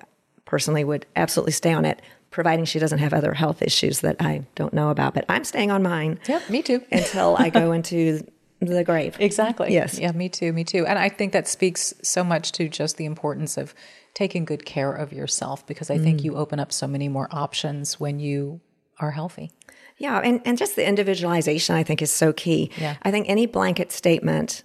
personally 0.49 0.82
would 0.82 1.05
absolutely 1.14 1.53
stay 1.53 1.72
on 1.72 1.84
it, 1.84 2.01
providing 2.30 2.64
she 2.64 2.78
doesn't 2.78 2.99
have 2.99 3.12
other 3.12 3.34
health 3.34 3.61
issues 3.62 4.01
that 4.01 4.16
I 4.18 4.44
don't 4.55 4.72
know 4.72 4.88
about. 4.90 5.12
But 5.14 5.26
I'm 5.28 5.44
staying 5.44 5.70
on 5.70 5.82
mine 5.82 6.18
Yep, 6.26 6.51
me 6.51 6.62
too. 6.62 6.80
until 6.90 7.36
I 7.36 7.51
go 7.51 7.70
into 7.72 8.26
the 8.61 8.82
grave. 8.82 9.14
Exactly. 9.20 9.72
Yes. 9.72 9.99
Yeah, 9.99 10.11
me 10.12 10.28
too. 10.28 10.53
Me 10.53 10.64
too. 10.64 10.84
And 10.86 10.99
I 10.99 11.11
think 11.11 11.32
that 11.34 11.46
speaks 11.46 11.94
so 12.03 12.24
much 12.24 12.51
to 12.53 12.68
just 12.68 12.96
the 12.96 13.05
importance 13.05 13.57
of 13.57 13.74
taking 14.14 14.44
good 14.46 14.64
care 14.64 14.92
of 14.92 15.12
yourself 15.12 15.64
because 15.66 15.90
I 15.90 15.99
Mm. 15.99 16.03
think 16.05 16.24
you 16.24 16.34
open 16.36 16.59
up 16.59 16.72
so 16.72 16.86
many 16.88 17.09
more 17.09 17.28
options 17.30 18.01
when 18.01 18.18
you 18.18 18.61
are 18.99 19.12
healthy. 19.12 19.53
Yeah, 19.99 20.18
and, 20.18 20.40
and 20.44 20.57
just 20.59 20.74
the 20.76 20.86
individualization 20.88 21.76
I 21.76 21.82
think 21.84 22.01
is 22.03 22.11
so 22.11 22.32
key. 22.32 22.70
Yeah. 22.80 22.96
I 23.03 23.11
think 23.11 23.28
any 23.28 23.46
blanket 23.46 23.92
statement 23.92 24.64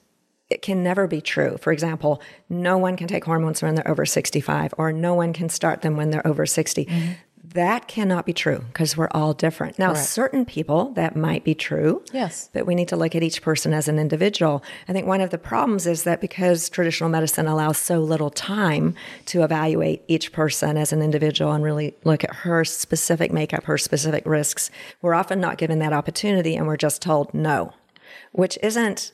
it 0.54 0.62
can 0.62 0.84
never 0.84 1.08
be 1.08 1.20
true. 1.20 1.58
For 1.60 1.74
example, 1.74 2.22
no 2.48 2.78
one 2.78 2.96
can 2.96 3.08
take 3.08 3.26
hormones 3.26 3.62
when 3.62 3.76
they're 3.76 3.88
over 3.88 4.06
65 4.06 4.74
or 4.78 4.94
no 4.94 5.14
one 5.16 5.34
can 5.34 5.50
start 5.50 5.82
them 5.82 5.98
when 5.98 6.12
they're 6.12 6.26
over 6.26 6.46
60. 6.46 6.86
Mm-hmm. 6.86 7.12
That 7.54 7.88
cannot 7.88 8.26
be 8.26 8.34
true 8.34 8.64
because 8.68 8.96
we're 8.96 9.10
all 9.12 9.34
different. 9.34 9.78
Now, 9.78 9.92
Correct. 9.92 10.08
certain 10.08 10.46
people 10.46 10.92
that 10.94 11.16
might 11.16 11.44
be 11.44 11.54
true. 11.54 12.04
Yes. 12.12 12.50
But 12.54 12.66
we 12.66 12.74
need 12.74 12.88
to 12.88 12.96
look 12.96 13.16
at 13.16 13.22
each 13.22 13.42
person 13.42 13.74
as 13.74 13.88
an 13.88 14.00
individual. 14.00 14.64
I 14.88 14.94
think 14.94 15.06
one 15.06 15.22
of 15.22 15.30
the 15.30 15.38
problems 15.38 15.86
is 15.86 16.04
that 16.04 16.22
because 16.22 16.70
traditional 16.70 17.10
medicine 17.10 17.48
allows 17.48 17.78
so 17.78 18.00
little 18.00 18.30
time 18.30 18.96
to 19.26 19.44
evaluate 19.44 20.04
each 20.08 20.32
person 20.32 20.78
as 20.78 20.94
an 20.94 21.02
individual 21.02 21.52
and 21.52 21.64
really 21.64 21.96
look 22.04 22.24
at 22.24 22.34
her 22.38 22.64
specific 22.64 23.32
makeup, 23.32 23.66
her 23.66 23.78
specific 23.78 24.26
risks, 24.26 24.72
we're 25.02 25.14
often 25.14 25.40
not 25.40 25.58
given 25.58 25.80
that 25.80 25.94
opportunity 25.94 26.56
and 26.56 26.66
we're 26.66 26.78
just 26.78 27.02
told 27.02 27.34
no, 27.34 27.74
which 28.32 28.58
isn't 28.64 29.12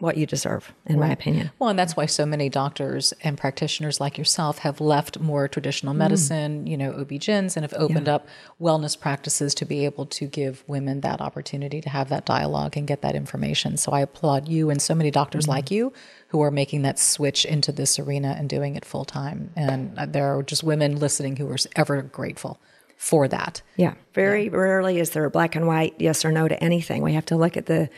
what 0.00 0.16
you 0.16 0.26
deserve, 0.26 0.72
in 0.86 1.00
my 1.00 1.10
opinion. 1.10 1.50
Well, 1.58 1.70
and 1.70 1.78
that's 1.78 1.96
why 1.96 2.06
so 2.06 2.24
many 2.24 2.48
doctors 2.48 3.12
and 3.24 3.36
practitioners 3.36 4.00
like 4.00 4.16
yourself 4.16 4.58
have 4.58 4.80
left 4.80 5.18
more 5.18 5.48
traditional 5.48 5.92
Mm. 5.92 5.96
medicine, 5.98 6.66
you 6.68 6.76
know, 6.76 6.92
OB-GYNs, 6.92 7.56
and 7.56 7.64
have 7.64 7.74
opened 7.76 8.08
up 8.08 8.28
wellness 8.60 8.98
practices 8.98 9.54
to 9.56 9.64
be 9.64 9.84
able 9.84 10.06
to 10.06 10.26
give 10.26 10.62
women 10.68 11.00
that 11.00 11.20
opportunity 11.20 11.80
to 11.80 11.88
have 11.90 12.10
that 12.10 12.24
dialogue 12.24 12.76
and 12.76 12.86
get 12.86 13.02
that 13.02 13.16
information. 13.16 13.76
So 13.76 13.90
I 13.90 14.00
applaud 14.02 14.46
you 14.48 14.70
and 14.70 14.80
so 14.80 14.94
many 14.94 15.10
doctors 15.10 15.44
Mm-hmm. 15.46 15.52
like 15.52 15.70
you 15.72 15.92
who 16.28 16.40
are 16.42 16.50
making 16.52 16.82
that 16.82 16.98
switch 17.00 17.44
into 17.44 17.72
this 17.72 17.98
arena 17.98 18.36
and 18.38 18.48
doing 18.48 18.76
it 18.76 18.84
full 18.84 19.04
time. 19.04 19.50
And 19.56 19.98
uh, 19.98 20.06
there 20.06 20.36
are 20.36 20.42
just 20.44 20.62
women 20.62 20.96
listening 21.00 21.36
who 21.36 21.48
are 21.50 21.56
ever 21.74 22.02
grateful 22.02 22.60
for 22.96 23.26
that. 23.28 23.62
Yeah. 23.76 23.94
Very 24.14 24.48
rarely 24.48 24.98
is 25.00 25.10
there 25.10 25.24
a 25.24 25.30
black 25.30 25.56
and 25.56 25.66
white 25.66 25.94
yes 25.98 26.24
or 26.24 26.30
no 26.30 26.46
to 26.46 26.62
anything. 26.62 27.02
We 27.02 27.14
have 27.14 27.26
to 27.26 27.36
look 27.36 27.56
at 27.56 27.66
the 27.66 27.88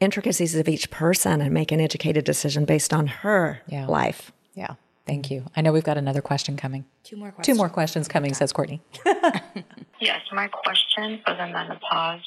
intricacies 0.00 0.54
of 0.54 0.68
each 0.68 0.90
person 0.90 1.40
and 1.40 1.52
make 1.52 1.72
an 1.72 1.80
educated 1.80 2.24
decision 2.24 2.64
based 2.64 2.92
on 2.92 3.06
her 3.06 3.60
Yeah. 3.66 3.86
life. 3.86 4.32
Yeah. 4.54 4.74
Thank 5.06 5.30
you. 5.30 5.44
I 5.56 5.60
know 5.60 5.72
we've 5.72 5.84
got 5.84 5.96
another 5.98 6.20
question 6.20 6.56
coming. 6.56 6.84
Two 7.04 7.16
more 7.16 7.32
Two 7.42 7.54
more 7.54 7.68
questions 7.68 8.08
coming, 8.08 8.34
says 8.34 8.52
Courtney. 8.52 8.80
Yes, 9.98 10.20
my 10.30 10.46
question 10.48 11.22
for 11.24 11.32
the 11.34 11.46
menopause 11.46 12.20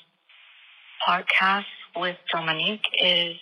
podcast 1.07 1.65
with 1.95 2.17
Dominique 2.33 2.81
is 2.99 3.35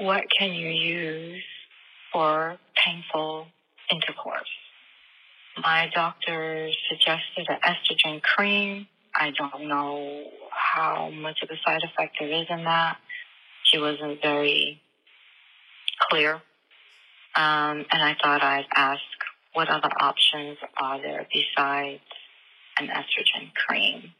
what 0.00 0.24
can 0.36 0.52
you 0.52 0.68
use 0.70 1.44
for 2.12 2.58
painful 2.84 3.46
intercourse? 3.92 4.48
My 5.56 5.88
doctor 5.94 6.70
suggested 6.90 7.46
an 7.48 7.58
estrogen 7.64 8.20
cream. 8.22 8.88
I 9.14 9.30
don't 9.30 9.68
know 9.68 10.24
how 10.50 11.10
much 11.10 11.42
of 11.42 11.50
a 11.50 11.56
side 11.64 11.82
effect 11.84 12.16
there 12.18 12.28
is 12.32 12.46
in 12.50 12.64
that. 12.64 12.96
She 13.72 13.78
wasn't 13.78 14.20
very 14.20 14.82
clear. 16.10 16.34
Um, 17.34 17.86
and 17.90 18.02
I 18.02 18.14
thought 18.22 18.42
I'd 18.42 18.66
ask 18.74 19.00
what 19.54 19.68
other 19.68 19.90
options 19.98 20.58
are 20.76 21.00
there 21.00 21.26
besides 21.32 22.02
an 22.78 22.88
estrogen 22.88 23.54
cream 23.54 24.12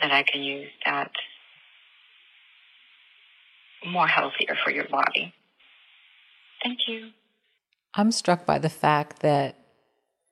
that 0.00 0.12
I 0.12 0.22
can 0.22 0.42
use 0.42 0.68
that's 0.84 1.12
more 3.86 4.06
healthier 4.06 4.56
for 4.62 4.70
your 4.70 4.88
body. 4.88 5.32
Thank 6.62 6.80
you. 6.86 7.10
I'm 7.94 8.12
struck 8.12 8.44
by 8.44 8.58
the 8.58 8.68
fact 8.68 9.20
that 9.20 9.56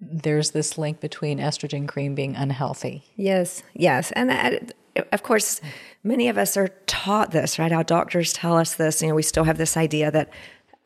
there's 0.00 0.50
this 0.50 0.78
link 0.78 1.00
between 1.00 1.38
estrogen 1.38 1.88
cream 1.88 2.14
being 2.14 2.36
unhealthy. 2.36 3.04
Yes, 3.16 3.62
yes. 3.74 4.12
And 4.12 4.30
that, 4.30 4.72
of 5.12 5.22
course, 5.22 5.60
many 6.02 6.28
of 6.28 6.38
us 6.38 6.56
are 6.56 6.68
taught 6.86 7.30
this, 7.30 7.58
right? 7.58 7.72
Our 7.72 7.84
doctors 7.84 8.32
tell 8.32 8.56
us 8.56 8.74
this. 8.74 9.02
You 9.02 9.08
know, 9.08 9.14
we 9.14 9.22
still 9.22 9.44
have 9.44 9.58
this 9.58 9.76
idea 9.76 10.10
that 10.10 10.30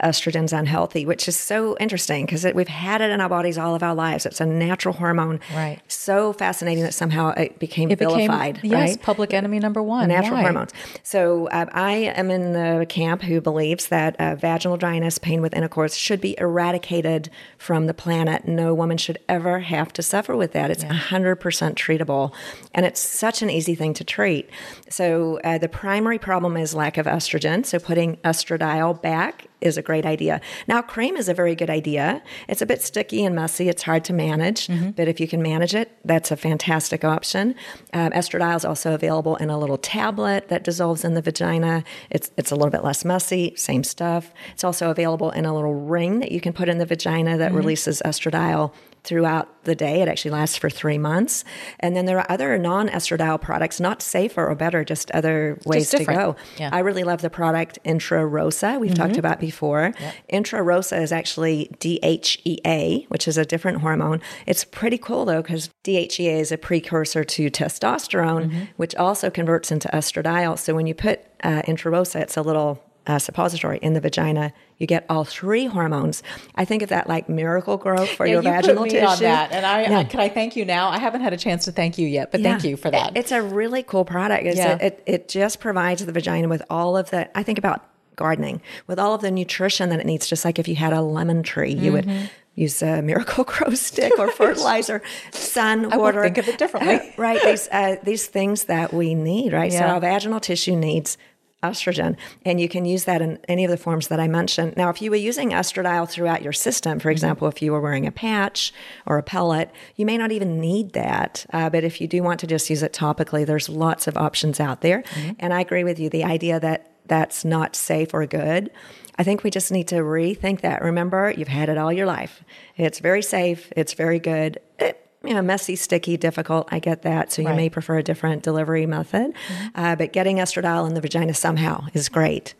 estrogen's 0.03 0.53
unhealthy, 0.53 1.07
which 1.07 1.29
is 1.29 1.37
so 1.37 1.77
interesting 1.79 2.27
because 2.27 2.45
we've 2.55 2.69
had 2.69 3.01
it 3.01 3.11
in 3.11 3.21
our 3.21 3.29
bodies 3.29 3.59
all 3.59 3.75
of 3.75 3.83
our 3.83 3.95
lives. 3.95 4.27
It's 4.27 4.41
a 4.41 4.47
natural 4.47 4.95
hormone. 4.95 5.41
Right. 5.55 5.81
So 5.89 6.33
fascinating 6.33 6.85
that 6.85 6.95
somehow 6.95 7.31
it 7.31 7.59
became 7.59 7.91
It 7.91 7.99
became 7.99 8.17
vilified, 8.31 8.61
yes, 8.63 8.73
right? 8.91 9.03
public 9.03 9.33
enemy 9.35 9.59
number 9.59 9.83
one. 9.83 10.09
natural 10.09 10.35
Why? 10.37 10.43
hormones. 10.43 10.73
So 11.03 11.49
uh, 11.49 11.67
I 11.73 11.93
am 11.93 12.31
in 12.31 12.53
the 12.53 12.87
camp 12.89 13.23
who 13.23 13.41
believes 13.41 13.89
that 13.89 14.17
uh, 14.21 14.35
vaginal 14.35 14.77
dryness, 14.77 15.19
pain 15.19 15.41
with 15.41 15.55
intercourse, 15.55 15.95
should 15.95 16.21
be 16.21 16.37
eradicated 16.39 17.31
from 17.59 17.87
the 17.87 17.95
planet. 17.95 18.47
No 18.47 18.75
woman 18.75 18.97
should 18.99 19.19
ever 19.29 19.61
have 19.61 19.93
to 19.95 20.03
suffer 20.03 20.37
with 20.37 20.53
that. 20.53 20.71
It's 20.71 20.85
100% 20.85 21.37
treatable, 21.75 22.33
and 22.75 22.85
it's 22.87 23.01
such 23.01 23.43
an 23.43 23.51
easy 23.51 23.75
thing 23.75 23.95
to 23.95 24.05
treat. 24.05 24.49
So 24.89 25.41
uh, 25.45 25.59
the 25.59 25.69
primary 25.69 26.19
problem 26.19 26.57
is 26.57 26.75
lack 26.75 26.97
of 26.99 27.07
estrogen. 27.07 27.65
So 27.65 27.79
putting 27.79 28.17
estradiol 28.19 29.01
back 29.01 29.47
is 29.63 29.77
a 29.77 29.83
great 29.83 30.07
idea. 30.07 30.41
Now, 30.69 30.83
cream 30.83 31.17
is 31.17 31.29
a 31.29 31.35
very 31.35 31.55
good 31.55 31.71
idea. 31.71 32.23
It's 32.49 32.63
a 32.63 32.67
bit 32.67 32.83
sticky 32.83 33.25
and 33.25 33.35
messy. 33.35 33.69
It's 33.69 33.83
hard 33.83 34.05
to 34.05 34.13
manage, 34.13 34.69
but 34.97 35.09
if 35.09 35.21
you 35.21 35.29
can 35.29 35.43
manage 35.43 35.75
it, 35.75 35.91
that's 36.05 36.31
a 36.31 36.37
fantastic 36.37 37.05
option. 37.05 37.55
Um, 37.93 38.11
estradiol 38.13 38.57
is 38.57 38.65
also 38.65 38.95
available 38.95 39.37
in 39.37 39.51
a 39.51 39.59
little 39.59 39.79
tablet 39.79 40.49
that 40.49 40.65
dissolves 40.65 41.05
in 41.05 41.15
the 41.15 41.23
vagina. 41.23 41.85
It's 42.11 42.31
it's 42.37 42.51
a 42.51 42.57
little 42.57 42.71
bit 42.71 42.85
less 42.85 43.05
messy. 43.05 43.55
Same 43.57 43.85
stuff. 43.85 44.33
It's 44.53 44.65
also 44.65 44.91
available 44.91 45.31
in 45.31 45.45
a 45.45 45.55
little 45.55 45.75
ring 45.75 46.21
that 46.21 46.33
you 46.33 46.41
can 46.41 46.53
put 46.53 46.69
in 46.69 46.79
the 46.79 46.87
vagina 46.87 47.39
that 47.39 47.53
releases 47.53 48.03
estradiol 48.05 48.73
throughout 49.05 49.65
the 49.65 49.75
day. 49.75 50.01
It 50.01 50.09
actually 50.09 50.31
lasts 50.31 50.57
for 50.57 50.71
three 50.71 50.99
months. 50.99 51.45
And 51.81 51.97
then 51.97 52.07
there 52.07 52.19
are 52.19 52.27
other 52.31 52.57
non 52.59 52.89
estradiol 52.89 53.41
products, 53.41 53.81
not 53.81 54.03
safer 54.03 54.47
or 54.47 54.55
better, 54.55 54.85
just 54.85 55.11
other 55.11 55.59
ways 55.65 55.91
to 55.91 56.05
go. 56.05 56.37
Yeah. 56.59 56.71
I 56.73 56.81
really 56.81 57.05
love 57.05 57.21
the 57.23 57.31
product 57.31 57.79
Intrarosa, 57.85 58.79
we've 58.79 58.95
talked 58.95 59.17
about 59.17 59.41
before. 59.41 59.93
Intrarosa 60.33 61.01
is 61.01 61.13
actually 61.13 61.71
DHEA, 61.79 63.09
which 63.09 63.27
is 63.27 63.37
a 63.37 63.45
different 63.45 63.79
hormone. 63.79 64.21
It's 64.47 64.65
pretty 64.65 64.99
cool 64.99 65.25
though, 65.25 65.43
because 65.43 65.71
DHEA 65.85 66.41
is 66.41 66.53
a 66.53 66.59
precursor 66.59 67.25
to 67.25 67.51
testosterone, 67.51 68.69
which 68.77 68.95
also 68.95 69.31
converts 69.31 69.71
into 69.73 69.89
estradiol. 69.89 70.59
So 70.59 70.75
when 70.75 70.87
you 70.87 70.95
put 70.95 71.21
uh, 71.43 71.63
Intrarosa, 71.63 72.21
it's 72.21 72.37
a 72.37 72.43
little 72.43 72.83
uh, 73.07 73.19
suppository 73.19 73.79
in 73.83 73.95
the 73.95 74.01
vagina. 74.01 74.53
You 74.79 74.87
get 74.87 75.05
all 75.09 75.25
three 75.25 75.67
hormones. 75.67 76.23
I 76.55 76.65
think 76.65 76.83
of 76.83 76.89
that 76.91 77.09
like 77.09 77.29
Miracle-Gro 77.29 78.07
for 78.07 78.27
Yeah, 78.27 78.33
your 78.35 78.43
you 78.43 78.49
vaginal 78.51 78.77
put 78.85 78.85
me 78.85 78.91
tissue. 78.91 79.07
on 79.07 79.19
that, 79.21 79.53
and 79.53 79.65
I, 79.67 79.83
Yeah. 79.83 79.99
I 79.99 80.05
can 80.05 80.21
I 80.21 80.29
thank 80.29 80.57
you 80.57 80.65
now. 80.65 80.89
I 80.89 80.99
haven't 80.99 81.21
had 81.23 81.33
a 81.33 81.37
chance 81.37 81.65
to 81.67 81.73
thank 81.73 81.99
you 81.99 82.07
yet, 82.07 82.31
but 82.33 82.43
thank 82.43 82.65
you 82.65 82.77
for 82.77 82.91
that. 82.91 83.11
It- 83.17 83.19
It's 83.21 83.33
a 83.33 83.43
really 83.43 83.83
cool 83.83 84.05
product. 84.05 84.45
Yeah. 84.45 84.79
a, 84.81 84.87
it, 84.87 85.03
it 85.07 85.29
just 85.29 85.61
provides 85.61 86.05
the 86.05 86.13
vagina 86.13 86.49
with 86.49 86.63
all 86.71 86.97
of 86.97 87.11
the, 87.11 87.29
I 87.37 87.43
think 87.43 87.59
about 87.59 87.85
gardening, 88.17 88.61
with 88.87 88.99
all 88.99 89.15
of 89.15 89.21
the 89.21 89.31
nutrition 89.31 89.89
that 89.91 89.99
it 90.01 90.07
needs, 90.07 90.27
just 90.27 90.45
like 90.45 90.59
if 90.59 90.69
you 90.69 90.77
had 90.77 90.93
a 90.93 91.01
lemon 91.01 91.43
tree, 91.43 91.73
you 91.73 91.93
would 91.93 92.09
use 92.55 92.83
a 92.83 93.01
miracle 93.03 93.45
grow 93.53 93.73
stick 93.75 94.13
or 94.19 94.31
fertilizer, 94.31 95.01
sun, 95.31 95.91
I 95.93 95.97
water. 95.97 96.23
think 96.23 96.39
of 96.39 96.47
it 96.49 96.59
differently. 96.59 97.15
right. 97.17 97.43
These 97.43 97.69
uh, 97.73 97.97
these 98.03 98.27
things 98.27 98.65
that 98.65 98.93
we 98.93 99.15
need. 99.15 99.53
Right. 99.55 99.73
So 99.73 99.81
our 99.81 100.01
vaginal 100.01 100.39
tissue 100.41 100.77
needs 100.77 101.17
estrogen, 101.63 102.17
and 102.45 102.61
you 102.61 102.69
can 102.69 102.85
use 102.85 103.05
that 103.05 103.23
in 103.23 103.39
any 103.49 103.65
of 103.65 103.71
the 103.71 103.77
forms 103.77 104.09
that 104.09 104.21
I 104.21 104.29
mentioned. 104.29 104.77
Now, 104.77 104.91
if 104.91 105.01
you 105.01 105.11
were 105.11 105.17
using 105.17 105.51
estradiol 105.51 106.09
throughout 106.09 106.43
your 106.43 106.53
system, 106.53 106.99
for 106.99 107.11
example, 107.11 107.49
if 107.49 107.63
you 107.63 107.73
were 107.73 107.81
wearing 107.81 108.07
a 108.07 108.13
patch 108.13 108.73
or 109.07 109.19
a 109.19 109.23
pellet, 109.23 109.71
you 109.97 110.07
may 110.07 110.19
not 110.19 110.33
even 110.33 110.61
need 110.61 110.93
that. 110.93 111.47
Uh, 111.53 111.71
but 111.71 111.85
if 111.85 112.01
you 112.01 112.09
do 112.09 112.23
want 112.23 112.41
to 112.41 112.47
just 112.47 112.69
use 112.71 112.83
it 112.83 112.93
topically, 112.93 113.47
there's 113.47 113.69
lots 113.69 114.07
of 114.07 114.17
options 114.17 114.61
out 114.61 114.81
there. 114.81 115.05
And 115.39 115.53
I 115.55 115.61
agree 115.61 115.85
with 115.85 115.99
you. 115.99 116.11
The 116.11 116.25
idea 116.25 116.61
that 116.61 116.93
that's 117.07 117.45
not 117.45 117.75
safe 117.75 118.15
or 118.15 118.27
good. 118.27 118.71
I 119.19 119.25
think 119.25 119.43
we 119.43 119.51
just 119.51 119.71
need 119.71 119.89
to 119.89 119.97
rethink 119.97 120.63
that. 120.63 120.83
Remember, 120.83 121.33
you've 121.37 121.49
had 121.49 121.69
it 121.69 121.77
all 121.77 121.93
your 121.93 122.07
life. 122.07 122.43
It's 122.77 122.99
very 123.01 123.23
safe. 123.23 123.73
It's 123.77 123.93
very 123.95 124.19
good. 124.19 124.59
It, 124.79 124.99
you 125.25 125.35
know, 125.35 125.43
messy, 125.43 125.77
sticky, 125.77 126.17
difficult. 126.17 126.69
I 126.71 126.79
get 126.79 127.03
that. 127.03 127.33
So 127.33 127.43
you 127.43 127.49
Right. 127.49 127.57
may 127.57 127.71
prefer 127.71 127.99
a 127.99 128.03
different 128.03 128.43
delivery 128.43 128.87
method. 128.87 129.33
Uh, 129.75 129.97
but 129.97 130.13
getting 130.13 130.37
estradiol 130.39 130.87
in 130.89 130.95
the 130.95 131.01
vagina 131.01 131.35
somehow 131.35 131.87
is 131.95 132.09
great. 132.09 132.55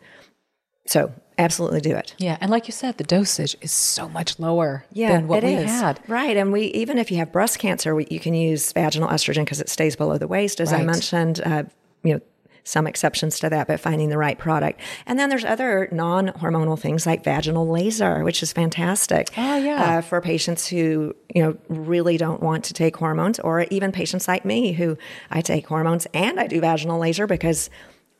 So 0.85 1.13
absolutely 1.37 1.79
do 1.81 1.95
it. 1.95 2.13
Yeah, 2.17 2.37
and 2.41 2.51
like 2.51 2.67
you 2.67 2.73
said, 2.73 2.97
the 2.97 3.03
dosage 3.05 3.55
is 3.61 3.71
so 3.71 4.09
much 4.09 4.37
lower 4.39 4.85
Yeah, 4.91 5.09
than 5.13 5.27
what 5.27 5.43
it 5.43 5.47
we 5.47 5.53
is. 5.53 5.65
had. 5.69 5.99
Right, 6.07 6.35
and 6.35 6.51
we 6.51 6.63
even 6.67 6.97
if 6.97 7.09
you 7.09 7.17
have 7.17 7.31
breast 7.31 7.57
cancer, 7.59 7.95
we, 7.95 8.05
you 8.11 8.19
can 8.19 8.33
use 8.33 8.71
vaginal 8.73 9.07
estrogen 9.09 9.45
because 9.45 9.61
it 9.61 9.69
stays 9.69 9.95
below 9.95 10.17
the 10.17 10.27
waist, 10.27 10.59
as 10.59 10.73
I 10.73 10.83
mentioned. 10.83 11.39
Uh, 11.43 11.63
you 12.03 12.15
know, 12.15 12.21
some 12.63 12.87
exceptions 12.87 13.39
to 13.39 13.49
that, 13.49 13.67
but 13.67 13.79
finding 13.79 14.09
the 14.09 14.17
right 14.17 14.37
product. 14.37 14.79
And 15.05 15.19
then 15.19 15.29
there's 15.29 15.45
other 15.45 15.89
non-hormonal 15.91 16.79
things 16.79 17.05
like 17.05 17.23
vaginal 17.23 17.67
laser, 17.67 18.23
which 18.23 18.41
is 18.41 18.53
fantastic. 18.53 19.29
Oh, 19.37 19.57
yeah. 19.57 19.97
uh, 19.97 20.01
for 20.01 20.21
patients 20.21 20.67
who 20.67 21.15
you 21.33 21.43
know 21.43 21.57
really 21.69 22.17
don't 22.17 22.41
want 22.41 22.63
to 22.65 22.73
take 22.73 22.95
hormones, 22.97 23.39
or 23.39 23.61
even 23.69 23.91
patients 23.91 24.27
like 24.27 24.45
me 24.45 24.73
who 24.73 24.97
I 25.29 25.41
take 25.41 25.67
hormones 25.67 26.07
and 26.13 26.39
I 26.39 26.47
do 26.47 26.59
vaginal 26.59 26.99
laser 26.99 27.27
because. 27.27 27.69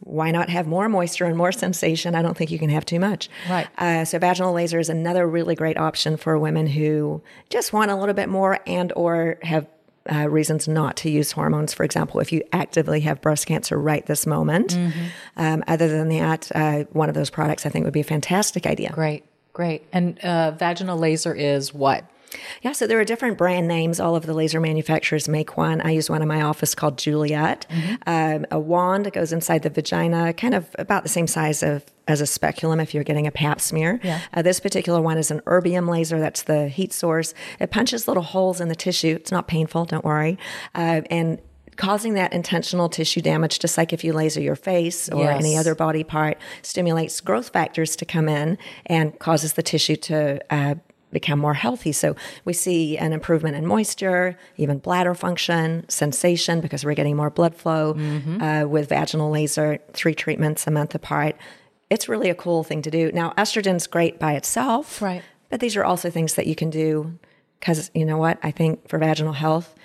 Why 0.05 0.31
not 0.31 0.49
have 0.49 0.67
more 0.67 0.89
moisture 0.89 1.23
and 1.23 1.37
more 1.37 1.51
sensation? 1.65 2.13
I 2.13 2.21
don't 2.21 2.35
think 2.35 2.51
you 2.51 2.59
can 2.59 2.69
have 2.69 2.83
too 2.83 2.99
much. 2.99 3.29
Right. 3.49 3.67
Uh, 3.77 4.03
so 4.03 4.19
vaginal 4.19 4.51
laser 4.51 4.77
is 4.77 4.89
another 4.89 5.25
really 5.25 5.55
great 5.55 5.77
option 5.77 6.17
for 6.17 6.37
women 6.37 6.67
who 6.67 7.21
just 7.49 7.71
want 7.71 7.89
a 7.89 7.95
little 7.95 8.13
bit 8.13 8.27
more 8.27 8.59
and 8.67 8.91
or 8.97 9.37
have 9.43 9.65
uh, 10.11 10.29
reasons 10.29 10.67
not 10.67 10.97
to 10.97 11.09
use 11.09 11.31
hormones. 11.31 11.73
For 11.73 11.83
example, 11.83 12.19
if 12.19 12.31
you 12.31 12.43
actively 12.51 13.01
have 13.01 13.21
breast 13.21 13.47
cancer 13.47 13.77
right 13.79 14.05
this 14.05 14.25
moment. 14.25 14.77
Um, 15.37 15.63
other 15.67 15.87
than 15.87 16.09
that, 16.09 16.51
uh, 16.53 16.83
one 16.91 17.09
of 17.09 17.15
those 17.15 17.29
products 17.29 17.65
I 17.65 17.69
think 17.69 17.85
would 17.85 17.93
be 17.93 18.01
a 18.01 18.03
fantastic 18.05 18.65
idea. 18.65 18.91
Great, 18.91 19.23
great. 19.53 19.83
And 19.91 20.19
uh, 20.19 20.51
vaginal 20.51 20.97
laser 20.97 21.33
is 21.33 21.73
what? 21.73 22.05
Yeah, 22.61 22.71
so 22.71 22.87
there 22.87 22.99
are 22.99 23.05
different 23.05 23.37
brand 23.37 23.67
names. 23.67 23.99
All 23.99 24.15
of 24.15 24.25
the 24.25 24.33
laser 24.33 24.59
manufacturers 24.59 25.27
make 25.27 25.57
one. 25.57 25.81
I 25.81 25.91
use 25.91 26.09
one 26.09 26.21
in 26.21 26.27
my 26.27 26.41
office 26.41 26.73
called 26.75 26.97
Juliet. 26.97 27.65
Um, 28.05 28.45
a 28.51 28.59
wand 28.59 29.05
that 29.05 29.13
goes 29.13 29.31
inside 29.33 29.63
the 29.63 29.69
vagina, 29.69 30.33
kind 30.33 30.53
of 30.53 30.67
about 30.79 31.03
the 31.03 31.09
same 31.09 31.27
size 31.27 31.63
of 31.63 31.83
as 32.07 32.19
a 32.19 32.25
speculum 32.25 32.79
if 32.81 32.93
you're 32.93 33.03
getting 33.05 33.27
a 33.27 33.31
pap 33.31 33.61
smear. 33.61 33.99
Yeah. 34.03 34.19
Uh, 34.33 34.41
this 34.41 34.59
particular 34.59 35.01
one 35.01 35.17
is 35.17 35.31
an 35.31 35.39
erbium 35.41 35.89
laser. 35.89 36.19
That's 36.19 36.43
the 36.43 36.67
heat 36.67 36.91
source. 36.91 37.33
It 37.59 37.71
punches 37.71 38.07
little 38.07 38.23
holes 38.23 38.59
in 38.59 38.67
the 38.67 38.75
tissue. 38.75 39.15
It's 39.15 39.31
not 39.31 39.47
painful. 39.47 39.85
Don't 39.85 40.03
worry. 40.03 40.37
Uh, 40.75 41.01
and 41.09 41.39
causing 41.77 42.13
that 42.13 42.33
intentional 42.33 42.87
tissue 42.89 43.21
damage, 43.21 43.57
just 43.57 43.77
like 43.77 43.93
if 43.93 44.03
you 44.03 44.13
laser 44.13 44.41
your 44.41 44.55
face 44.55 45.09
or 45.09 45.23
Yes. 45.23 45.39
any 45.39 45.57
other 45.57 45.73
body 45.75 46.03
part, 46.03 46.37
stimulates 46.61 47.19
growth 47.21 47.49
factors 47.49 47.95
to 47.95 48.05
come 48.05 48.27
in 48.29 48.57
and 48.85 49.17
causes 49.17 49.53
the 49.53 49.63
tissue 49.63 49.95
to 49.95 50.39
uh, 50.53 50.75
become 51.13 51.39
more 51.39 51.53
healthy. 51.53 51.91
So 51.91 52.15
we 52.45 52.53
see 52.53 52.97
an 52.97 53.13
improvement 53.13 53.55
in 53.55 53.65
moisture, 53.65 54.37
even 54.57 54.79
bladder 54.79 55.15
function, 55.15 55.85
sensation, 55.89 56.59
because 56.61 56.83
we're 56.83 56.95
getting 56.95 57.15
more 57.15 57.29
blood 57.29 57.55
flow 57.55 57.93
Mm-hmm. 57.93 58.41
uh, 58.41 58.65
with 58.65 58.89
vaginal 58.89 59.29
laser, 59.29 59.79
three 59.93 60.15
treatments 60.15 60.67
a 60.67 60.71
month 60.71 60.95
apart. 60.95 61.35
It's 61.89 62.09
really 62.09 62.29
a 62.29 62.35
cool 62.35 62.63
thing 62.63 62.81
to 62.81 62.91
do. 62.91 63.11
Now, 63.11 63.31
estrogen's 63.37 63.87
great 63.87 64.19
by 64.19 64.33
itself, 64.33 65.01
Right. 65.01 65.21
But 65.49 65.59
these 65.59 65.75
are 65.75 65.83
also 65.85 66.09
things 66.09 66.33
that 66.33 66.47
you 66.47 66.55
can 66.55 66.71
do 66.71 67.19
because 67.59 67.91
you 67.93 68.05
know 68.05 68.17
what? 68.17 68.39
I 68.41 68.49
think 68.51 68.87
for 68.89 68.97
vaginal 68.97 69.33
health, 69.33 69.75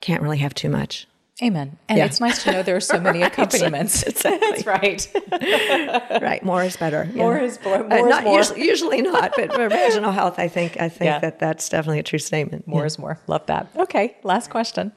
can't 0.00 0.22
really 0.22 0.38
have 0.38 0.54
too 0.54 0.68
much. 0.68 1.06
Amen. 1.42 1.78
And 1.88 1.98
Yeah. 1.98 2.04
it's 2.06 2.18
nice 2.20 2.42
to 2.42 2.50
know 2.52 2.62
there 2.64 2.74
are 2.76 2.80
so 2.80 2.98
many 3.00 3.22
accompaniments. 3.30 4.02
exactly. 4.02 4.38
That's 4.50 4.66
right. 4.66 6.20
Right, 6.22 6.42
more 6.42 6.64
is 6.64 6.76
better. 6.76 7.04
you 7.12 7.18
More 7.18 7.38
know. 7.38 7.44
is 7.44 7.58
more- 7.64 7.76
Uh, 7.76 7.88
more 7.88 8.08
is 8.10 8.22
more. 8.24 8.36
Usually, 8.38 8.64
usually 8.66 9.02
not, 9.02 9.32
but 9.36 9.52
for 9.54 9.68
vaginal 9.68 10.10
health, 10.10 10.38
I 10.38 10.48
think 10.48 10.80
I 10.80 10.88
think 10.88 11.04
Yeah. 11.10 11.18
that 11.20 11.38
that's 11.38 11.68
definitely 11.68 12.00
a 12.00 12.02
true 12.02 12.18
statement. 12.18 12.66
More 12.66 12.80
Yeah. 12.82 12.86
is 12.86 12.98
more. 12.98 13.18
Love 13.28 13.46
that. 13.46 13.68
Okay, 13.76 14.16
last 14.24 14.50
question. 14.50 14.92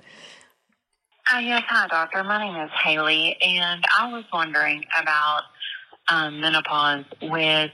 Uh, 1.34 1.38
yes, 1.40 1.62
hi, 1.68 1.88
doctor. 1.88 2.24
My 2.24 2.44
name 2.44 2.56
is 2.66 2.72
Haley, 2.84 3.38
and 3.42 3.86
I 3.98 4.12
was 4.12 4.24
wondering 4.34 4.84
about 5.00 5.44
um, 6.10 6.42
menopause. 6.42 7.06
With 7.22 7.72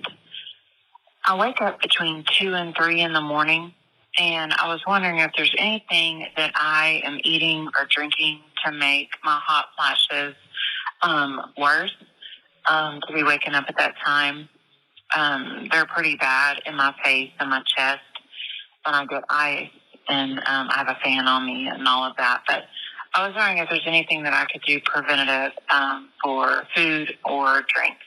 I 1.26 1.36
wake 1.36 1.62
up 1.62 1.82
between 1.82 2.26
two 2.38 2.54
and 2.54 2.76
three 2.76 3.00
in 3.02 3.14
the 3.14 3.22
morning, 3.22 3.74
and 4.20 4.54
I 4.54 4.68
was 4.68 4.82
wondering 4.86 5.20
if 5.20 5.32
there's 5.38 5.54
anything 5.58 6.28
that 6.36 6.52
I 6.56 7.02
am 7.06 7.20
eating 7.24 7.68
or 7.80 7.88
drinking 7.90 8.42
to 8.66 8.72
make 8.72 9.10
my 9.24 9.40
hot 9.44 9.68
flashes 9.76 10.36
um, 11.02 11.54
worse. 11.58 11.96
Um, 12.70 13.00
to 13.08 13.14
be 13.14 13.24
waking 13.24 13.54
up 13.54 13.66
at 13.70 13.78
that 13.78 13.96
time, 14.04 14.50
um, 15.16 15.70
they're 15.72 15.86
pretty 15.86 16.18
bad 16.18 16.62
in 16.66 16.76
my 16.76 16.94
face 17.02 17.32
and 17.40 17.50
my 17.50 17.64
chest 17.78 18.02
when 18.84 18.94
I 18.94 19.06
get 19.06 19.24
ice, 19.30 19.70
and 20.10 20.40
um, 20.40 20.68
I 20.70 20.74
have 20.76 20.90
a 20.90 20.98
fan 21.02 21.28
on 21.28 21.46
me 21.46 21.68
and 21.68 21.88
all 21.88 22.04
of 22.04 22.16
that, 22.18 22.44
but. 22.48 22.64
I 23.14 23.26
was 23.26 23.36
wondering 23.36 23.58
if 23.60 23.70
there's 23.70 23.88
anything 23.88 24.24
that 24.24 24.34
I 24.34 24.46
could 24.52 24.62
do 24.62 24.80
preventative 24.84 25.58
um, 25.74 26.10
for 26.24 26.68
food 26.76 27.18
or 27.26 27.64
drinks. 27.74 28.04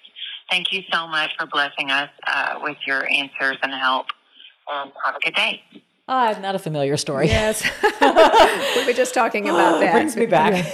Thank 0.51 0.73
you 0.73 0.83
so 0.93 1.09
much 1.09 1.33
for 1.37 1.47
blessing 1.47 1.91
us 1.91 2.11
uh, 2.29 2.61
with 2.63 2.77
your 2.87 3.09
answers 3.11 3.57
and 3.63 3.73
help. 3.73 4.07
And 4.73 4.93
have 5.05 5.17
a 5.17 5.21
good 5.21 5.35
day. 5.35 5.63
Ah, 6.13 6.37
not 6.43 6.57
a 6.57 6.59
familiar 6.59 6.97
story. 6.97 7.29
Yes, 7.29 7.63
we 8.77 8.85
were 8.85 8.93
just 8.93 9.15
talking 9.15 9.49
about 9.49 9.79
that. 9.79 9.93
Brings 9.93 10.17
me 10.17 10.27
back. 10.27 10.67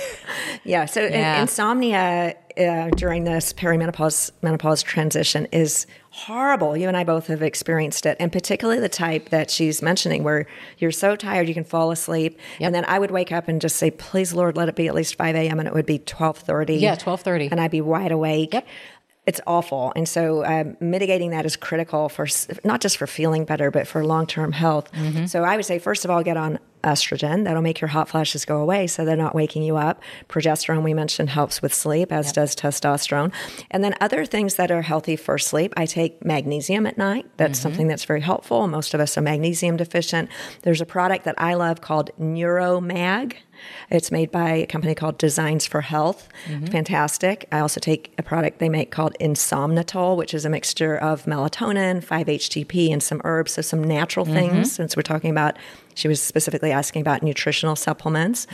Yeah. 0.64 0.86
So 0.86 1.04
in- 1.04 1.12
insomnia 1.42 2.34
uh, 2.58 2.88
during 2.96 3.24
this 3.24 3.52
perimenopause 3.52 4.30
menopause 4.40 4.82
transition 4.82 5.46
is 5.52 5.86
horrible. 6.10 6.74
You 6.74 6.88
and 6.88 6.96
I 6.96 7.04
both 7.04 7.26
have 7.26 7.42
experienced 7.42 8.06
it, 8.06 8.16
and 8.18 8.32
particularly 8.32 8.80
the 8.80 8.88
type 8.88 9.28
that 9.28 9.50
she's 9.50 9.82
mentioning, 9.82 10.24
where 10.24 10.46
you're 10.78 10.90
so 10.90 11.14
tired 11.16 11.48
you 11.48 11.54
can 11.54 11.64
fall 11.64 11.90
asleep, 11.90 12.38
and 12.58 12.74
then 12.74 12.86
I 12.86 12.98
would 12.98 13.10
wake 13.10 13.30
up 13.30 13.46
and 13.46 13.60
just 13.60 13.76
say, 13.76 13.90
"Please, 13.90 14.32
Lord, 14.32 14.56
let 14.56 14.70
it 14.70 14.74
be 14.74 14.88
at 14.88 14.94
least 14.94 15.16
five 15.16 15.36
a.m." 15.36 15.58
and 15.58 15.68
it 15.68 15.74
would 15.74 15.84
be 15.86 15.98
twelve 15.98 16.38
thirty. 16.38 16.76
Yeah, 16.76 16.96
12:30. 16.96 17.50
and 17.52 17.60
I'd 17.60 17.70
be 17.70 17.82
wide 17.82 18.10
awake. 18.10 18.54
Yep. 18.54 18.66
It's 19.26 19.40
awful, 19.46 19.92
and 19.96 20.08
so 20.08 20.44
um, 20.44 20.76
mitigating 20.80 21.30
that 21.30 21.44
is 21.44 21.56
critical 21.56 22.08
for 22.08 22.26
not 22.64 22.80
just 22.80 22.96
for 22.96 23.08
feeling 23.08 23.44
better, 23.44 23.70
but 23.72 23.86
for 23.88 24.04
long 24.04 24.26
term 24.26 24.52
health. 24.52 24.88
So 25.26 25.42
I 25.42 25.56
would 25.56 25.64
say, 25.64 25.78
first 25.80 26.04
of 26.04 26.10
all, 26.12 26.22
get 26.22 26.36
on 26.36 26.60
estrogen. 26.84 27.42
That'll 27.42 27.62
make 27.62 27.80
your 27.80 27.88
hot 27.88 28.08
flashes 28.08 28.44
go 28.44 28.58
away, 28.58 28.86
so 28.86 29.04
they're 29.04 29.16
not 29.16 29.34
waking 29.34 29.64
you 29.64 29.76
up. 29.76 30.00
Progesterone, 30.28 30.84
we 30.84 30.94
mentioned, 30.94 31.30
helps 31.30 31.60
with 31.60 31.74
sleep, 31.74 32.12
as 32.12 32.30
does 32.32 32.54
testosterone. 32.54 33.32
And 33.72 33.82
then 33.82 33.94
other 34.00 34.24
things 34.24 34.54
that 34.54 34.70
are 34.70 34.82
healthy 34.82 35.16
for 35.16 35.38
sleep. 35.38 35.74
I 35.76 35.86
take 35.86 36.24
magnesium 36.24 36.86
at 36.86 36.96
night. 36.96 37.26
That's 37.36 37.58
something 37.58 37.88
that's 37.88 38.04
very 38.04 38.20
helpful. 38.20 38.68
Most 38.68 38.94
of 38.94 39.00
us 39.00 39.18
are 39.18 39.22
magnesium 39.22 39.76
deficient. 39.76 40.30
There's 40.62 40.80
a 40.80 40.86
product 40.86 41.24
that 41.24 41.34
I 41.38 41.54
love 41.54 41.80
called 41.80 42.12
Neuromag. 42.20 43.34
It's 43.90 44.10
made 44.10 44.30
by 44.30 44.50
a 44.50 44.66
company 44.66 44.94
called 44.94 45.18
Designs 45.18 45.66
for 45.66 45.80
Health. 45.80 46.28
Mm-hmm. 46.46 46.66
Fantastic. 46.66 47.46
I 47.52 47.60
also 47.60 47.80
take 47.80 48.12
a 48.18 48.22
product 48.22 48.58
they 48.58 48.68
make 48.68 48.90
called 48.90 49.14
Insomnitol, 49.20 50.16
which 50.16 50.34
is 50.34 50.44
a 50.44 50.50
mixture 50.50 50.96
of 50.96 51.24
melatonin, 51.24 52.04
5-HTP, 52.04 52.92
and 52.92 53.02
some 53.02 53.20
herbs, 53.24 53.52
so 53.52 53.62
some 53.62 53.82
natural 53.82 54.26
mm-hmm. 54.26 54.34
things. 54.34 54.72
Since 54.72 54.96
we're 54.96 55.02
talking 55.02 55.30
about, 55.30 55.56
she 55.94 56.08
was 56.08 56.20
specifically 56.20 56.72
asking 56.72 57.02
about 57.02 57.22
nutritional 57.22 57.76
supplements, 57.76 58.46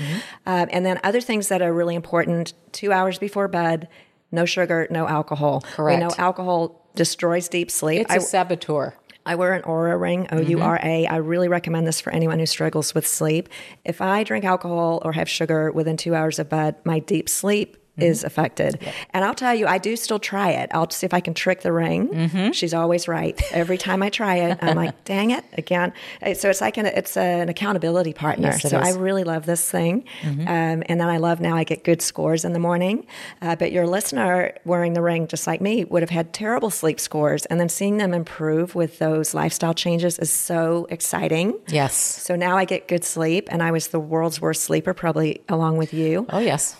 Um, 0.46 0.68
and 0.70 0.84
then 0.84 1.00
other 1.02 1.20
things 1.20 1.48
that 1.48 1.62
are 1.62 1.72
really 1.72 1.94
important. 1.94 2.54
Two 2.72 2.92
hours 2.92 3.18
before 3.18 3.48
bed, 3.48 3.88
no 4.30 4.44
sugar, 4.44 4.86
no 4.90 5.06
alcohol. 5.08 5.60
Correct. 5.60 6.00
We 6.00 6.04
know 6.04 6.14
alcohol 6.18 6.82
destroys 6.94 7.48
deep 7.48 7.70
sleep. 7.70 8.02
It's 8.02 8.14
a 8.14 8.20
saboteur. 8.20 8.94
I 9.24 9.34
wear 9.36 9.54
an 9.54 9.62
Oura 9.62 10.00
ring, 10.00 10.28
O 10.32 10.40
U 10.40 10.60
R 10.60 10.76
A. 10.76 11.04
Mm-hmm. 11.04 11.14
I 11.14 11.16
really 11.18 11.48
recommend 11.48 11.86
this 11.86 12.00
for 12.00 12.12
anyone 12.12 12.38
who 12.38 12.46
struggles 12.46 12.94
with 12.94 13.06
sleep. 13.06 13.48
If 13.84 14.00
I 14.00 14.24
drink 14.24 14.44
alcohol 14.44 15.00
or 15.04 15.12
have 15.12 15.28
sugar 15.28 15.70
within 15.72 15.96
two 15.96 16.14
hours 16.14 16.38
of 16.38 16.48
bed, 16.48 16.76
my 16.84 16.98
deep 16.98 17.28
sleep 17.28 17.76
is 17.98 18.24
affected. 18.24 18.78
And 19.10 19.22
I'll 19.24 19.34
tell 19.34 19.54
you, 19.54 19.66
I 19.66 19.76
do 19.78 19.96
still 19.96 20.18
try 20.18 20.50
it. 20.50 20.70
I'll 20.72 20.88
see 20.90 21.04
if 21.04 21.12
I 21.12 21.20
can 21.20 21.34
trick 21.34 21.60
the 21.60 21.72
ring. 21.72 22.08
Mm-hmm. 22.08 22.52
She's 22.52 22.72
always 22.72 23.06
right. 23.06 23.40
Every 23.52 23.76
time 23.76 24.02
I 24.02 24.08
try 24.08 24.36
it, 24.36 24.58
I'm 24.62 24.76
like, 24.76 25.04
dang 25.04 25.30
it, 25.30 25.44
again. 25.58 25.92
Uh, 26.22 26.32
So 26.34 26.48
it's 26.48 26.60
like 26.62 26.78
an, 26.78 26.86
it's 26.86 27.16
an 27.18 27.48
accountability 27.50 28.14
partner. 28.14 28.48
Yes, 28.48 28.62
so 28.62 28.68
is. 28.68 28.72
Mm-hmm. 28.72 28.84
I 28.84 28.90
really 28.92 29.24
love 29.24 29.44
this 29.44 29.70
thing. 29.70 30.04
Um, 30.24 30.82
and 30.86 31.00
then 31.00 31.08
I 31.08 31.18
love 31.18 31.40
now 31.40 31.54
I 31.56 31.64
get 31.64 31.84
good 31.84 32.00
scores 32.00 32.44
in 32.44 32.52
the 32.54 32.58
morning. 32.58 33.06
Uh, 33.42 33.56
but 33.56 33.72
your 33.72 33.86
listener 33.86 34.54
wearing 34.64 34.94
the 34.94 35.02
ring, 35.02 35.26
just 35.26 35.46
like 35.46 35.60
me, 35.60 35.84
would 35.84 36.02
have 36.02 36.10
had 36.10 36.32
terrible 36.32 36.70
sleep 36.70 36.98
scores. 36.98 37.44
And 37.46 37.60
then 37.60 37.68
seeing 37.68 37.98
them 37.98 38.14
improve 38.14 38.74
with 38.74 38.98
those 39.00 39.34
lifestyle 39.34 39.74
changes 39.74 40.18
is 40.18 40.30
so 40.32 40.86
exciting. 40.90 41.58
Yes. 41.68 41.94
So 41.94 42.36
now 42.36 42.56
I 42.56 42.64
get 42.64 42.88
good 42.88 43.04
sleep, 43.04 43.48
and 43.50 43.62
I 43.62 43.70
was 43.70 43.88
the 43.88 44.00
world's 44.00 44.40
worst 44.40 44.62
sleeper, 44.62 44.94
probably 44.94 45.42
along 45.48 45.76
with 45.76 45.92
you. 45.92 46.26
Oh, 46.30 46.38
yes. 46.38 46.74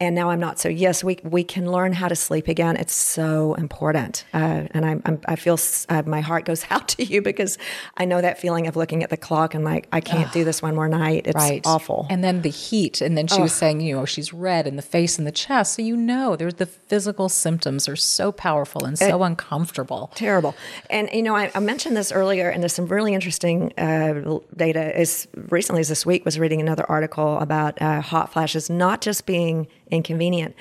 And 0.00 0.14
now 0.14 0.30
I'm 0.30 0.38
not. 0.38 0.60
So 0.60 0.68
yes, 0.68 1.02
we 1.02 1.18
we 1.24 1.42
can 1.42 1.72
learn 1.72 1.92
how 1.92 2.06
to 2.06 2.14
sleep 2.14 2.46
again. 2.46 2.76
It's 2.76 2.94
so 2.94 3.54
important, 3.54 4.24
uh, 4.32 4.68
and 4.70 4.86
I'm, 4.86 5.02
I'm 5.04 5.20
I 5.26 5.34
feel 5.34 5.58
uh, 5.88 6.04
my 6.06 6.20
heart 6.20 6.44
goes 6.44 6.64
out 6.70 6.86
to 6.88 7.04
you 7.04 7.20
because 7.20 7.58
I 7.96 8.04
know 8.04 8.20
that 8.20 8.38
feeling 8.38 8.68
of 8.68 8.76
looking 8.76 9.02
at 9.02 9.10
the 9.10 9.16
clock 9.16 9.54
and 9.54 9.64
like 9.64 9.88
I 9.90 10.00
can't 10.00 10.32
do 10.32 10.44
this 10.44 10.62
one 10.62 10.76
more 10.76 10.88
night. 10.88 11.26
It's 11.26 11.34
right. 11.34 11.66
awful. 11.66 12.06
And 12.10 12.22
then 12.22 12.42
the 12.42 12.48
heat. 12.48 13.00
And 13.00 13.18
then 13.18 13.26
she 13.26 13.40
was 13.40 13.52
saying, 13.52 13.80
you 13.80 13.96
know, 13.96 14.04
she's 14.04 14.32
red 14.32 14.68
in 14.68 14.76
the 14.76 14.82
face 14.82 15.18
and 15.18 15.26
the 15.26 15.32
chest. 15.32 15.74
So 15.74 15.82
you 15.82 15.96
know, 15.96 16.36
there's 16.36 16.54
the 16.54 16.66
physical 16.66 17.28
symptoms 17.28 17.88
are 17.88 17.96
so 17.96 18.30
powerful 18.30 18.84
and 18.84 18.96
so 18.96 19.24
uncomfortable. 19.24 20.12
terrible. 20.14 20.54
And 20.90 21.10
you 21.12 21.24
know, 21.24 21.34
I, 21.34 21.50
I 21.56 21.58
mentioned 21.58 21.96
this 21.96 22.12
earlier, 22.12 22.50
and 22.50 22.62
there's 22.62 22.72
some 22.72 22.86
really 22.86 23.14
interesting 23.14 23.72
uh, 23.76 24.38
data. 24.56 24.96
Is 24.96 25.26
recently 25.48 25.80
as 25.80 25.88
this 25.88 26.06
week 26.06 26.24
was 26.24 26.38
reading 26.38 26.60
another 26.60 26.88
article 26.88 27.36
about 27.38 27.82
uh, 27.82 28.00
hot 28.00 28.32
flashes 28.32 28.70
not 28.70 29.00
just 29.00 29.26
being 29.26 29.66
inconvenient, 29.90 30.54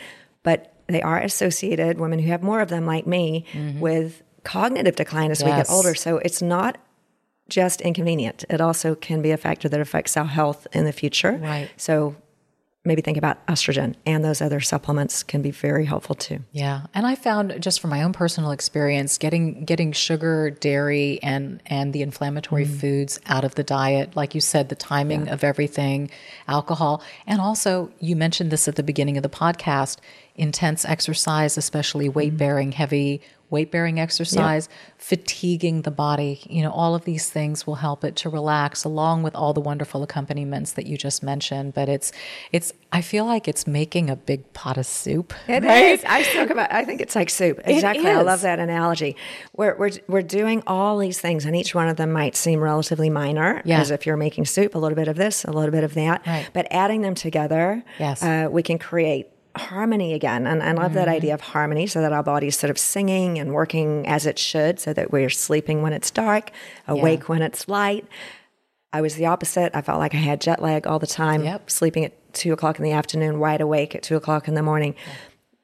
but 0.43 0.73
they 0.87 1.01
are 1.01 1.19
associated. 1.19 1.99
Women 1.99 2.19
who 2.19 2.29
have 2.29 2.41
more 2.43 2.61
of 2.61 2.69
them, 2.69 2.85
like 2.85 3.05
me, 3.05 3.45
mm-hmm. 3.51 3.79
with 3.79 4.23
cognitive 4.43 4.95
decline 4.95 5.31
as 5.31 5.43
we 5.43 5.49
get 5.49 5.69
older. 5.69 5.93
So 5.93 6.17
it's 6.19 6.41
not 6.41 6.77
just 7.49 7.81
inconvenient. 7.81 8.45
It 8.49 8.61
also 8.61 8.95
can 8.95 9.21
be 9.21 9.31
a 9.31 9.37
factor 9.37 9.69
that 9.69 9.79
affects 9.79 10.17
our 10.17 10.25
health 10.25 10.67
in 10.73 10.85
the 10.85 10.93
future. 10.93 11.33
Right. 11.33 11.69
So 11.77 12.15
maybe 12.87 13.01
think 13.01 13.17
about 13.17 13.45
estrogen 13.47 13.95
and 14.05 14.23
those 14.23 14.41
other 14.41 14.59
supplements 14.59 15.21
can 15.21 15.41
be 15.41 15.51
very 15.51 15.85
helpful 15.85 16.15
too. 16.15 16.39
Yeah, 16.51 16.83
and 16.93 17.05
I 17.05 17.15
found 17.15 17.61
just 17.61 17.79
from 17.79 17.89
my 17.89 18.03
own 18.03 18.13
personal 18.13 18.51
experience, 18.51 19.17
getting 19.17 19.65
getting 19.65 19.91
sugar, 19.91 20.49
dairy, 20.49 21.19
and 21.21 21.61
and 21.65 21.93
the 21.93 22.01
inflammatory 22.01 22.65
mm-hmm. 22.65 22.77
foods 22.77 23.19
out 23.27 23.43
of 23.43 23.55
the 23.55 23.63
diet, 23.63 24.15
like 24.15 24.33
you 24.33 24.41
said, 24.41 24.69
the 24.69 24.75
timing 24.75 25.27
of 25.29 25.43
everything, 25.43 26.09
alcohol, 26.47 27.03
and 27.27 27.41
also 27.41 27.91
you 27.99 28.15
mentioned 28.15 28.51
this 28.51 28.67
at 28.67 28.75
the 28.75 28.83
beginning 28.83 29.17
of 29.17 29.23
the 29.23 29.29
podcast: 29.29 29.97
intense 30.35 30.85
exercise, 30.85 31.57
especially 31.57 32.09
weight 32.09 32.29
mm-hmm. 32.29 32.37
bearing, 32.37 32.71
heavy 32.71 33.21
weight 33.49 33.71
bearing 33.71 33.99
exercise, 33.99 34.67
fatiguing 34.97 35.83
the 35.83 35.91
body. 35.91 36.41
You 36.49 36.63
know, 36.63 36.71
all 36.71 36.95
of 36.95 37.05
these 37.05 37.29
things 37.29 37.65
will 37.65 37.75
help 37.75 38.03
it 38.03 38.15
to 38.17 38.29
relax, 38.29 38.83
along 38.83 39.23
with 39.23 39.35
all 39.35 39.53
the 39.53 39.61
wonderful 39.61 40.03
accompaniments 40.03 40.73
that 40.73 40.85
you 40.85 40.97
just 40.97 41.23
mentioned. 41.23 41.73
But 41.73 41.87
it's 41.89 42.11
it's 42.51 42.73
I 42.91 43.01
feel 43.01 43.25
like 43.25 43.47
it's 43.47 43.65
making 43.65 44.09
a 44.09 44.15
big 44.15 44.51
pot 44.53 44.77
of 44.77 44.85
soup. 44.85 45.33
It 45.47 45.63
is. 45.63 46.03
I 46.05 46.23
talk 46.23 46.49
about. 46.49 46.71
I 46.73 46.83
think 46.85 47.01
it's 47.01 47.15
like 47.15 47.29
soup. 47.29 47.61
Exactly. 47.65 48.09
I 48.09 48.21
love 48.21 48.41
that 48.41 48.59
analogy. 48.59 49.15
We're 49.55 49.75
we're 49.77 49.91
we're 50.07 50.21
doing 50.21 50.61
all 50.67 50.97
these 50.97 51.19
things, 51.19 51.45
and 51.45 51.55
each 51.55 51.73
one 51.73 51.87
of 51.87 51.97
them 51.97 52.11
might 52.11 52.35
seem 52.35 52.59
relatively 52.61 53.09
minor, 53.09 53.61
Yeah. 53.65 53.79
as 53.79 53.91
if 53.91 54.05
you're 54.05 54.17
making 54.17 54.45
soup. 54.45 54.75
A 54.75 54.77
little 54.77 54.95
bit 54.95 55.07
of 55.07 55.15
this, 55.15 55.45
a 55.45 55.51
little 55.51 55.71
bit 55.71 55.83
of 55.83 55.93
that. 55.93 56.25
Right. 56.27 56.49
But 56.53 56.67
adding 56.71 57.01
them 57.01 57.15
together, 57.15 57.83
Yes. 57.99 58.21
uh, 58.23 58.47
we 58.51 58.61
can 58.63 58.77
create 58.77 59.27
harmony 59.57 60.13
again. 60.13 60.47
And 60.47 60.61
I 60.63 60.71
love 60.73 60.87
Mm-hmm. 60.87 60.93
that 60.95 61.07
idea 61.07 61.33
of 61.33 61.41
harmony, 61.41 61.87
so 61.87 62.01
that 62.01 62.13
our 62.13 62.23
body's 62.23 62.57
sort 62.57 62.69
of 62.71 62.77
singing 62.77 63.39
and 63.39 63.53
working 63.53 64.07
as 64.07 64.25
it 64.25 64.39
should, 64.39 64.79
so 64.79 64.93
that 64.93 65.11
we're 65.11 65.29
sleeping 65.29 65.81
when 65.81 65.93
it's 65.93 66.11
dark, 66.11 66.51
awake 66.87 67.27
when 67.29 67.41
it's 67.41 67.67
light. 67.67 68.05
I 68.93 69.01
was 69.01 69.15
the 69.15 69.25
opposite. 69.25 69.75
I 69.75 69.81
felt 69.81 69.99
like 69.99 70.13
I 70.15 70.17
had 70.19 70.39
jet 70.41 70.61
lag 70.61 70.87
all 70.87 70.97
the 70.99 71.07
time, 71.07 71.43
Yep. 71.43 71.69
sleeping 71.69 72.05
at 72.05 72.33
two 72.33 72.53
o'clock 72.53 72.77
in 72.79 72.83
the 72.83 72.93
afternoon, 72.93 73.39
wide 73.39 73.59
awake 73.61 73.93
at 73.95 74.01
two 74.03 74.15
o'clock 74.15 74.47
in 74.47 74.53
the 74.53 74.63
morning. 74.63 74.95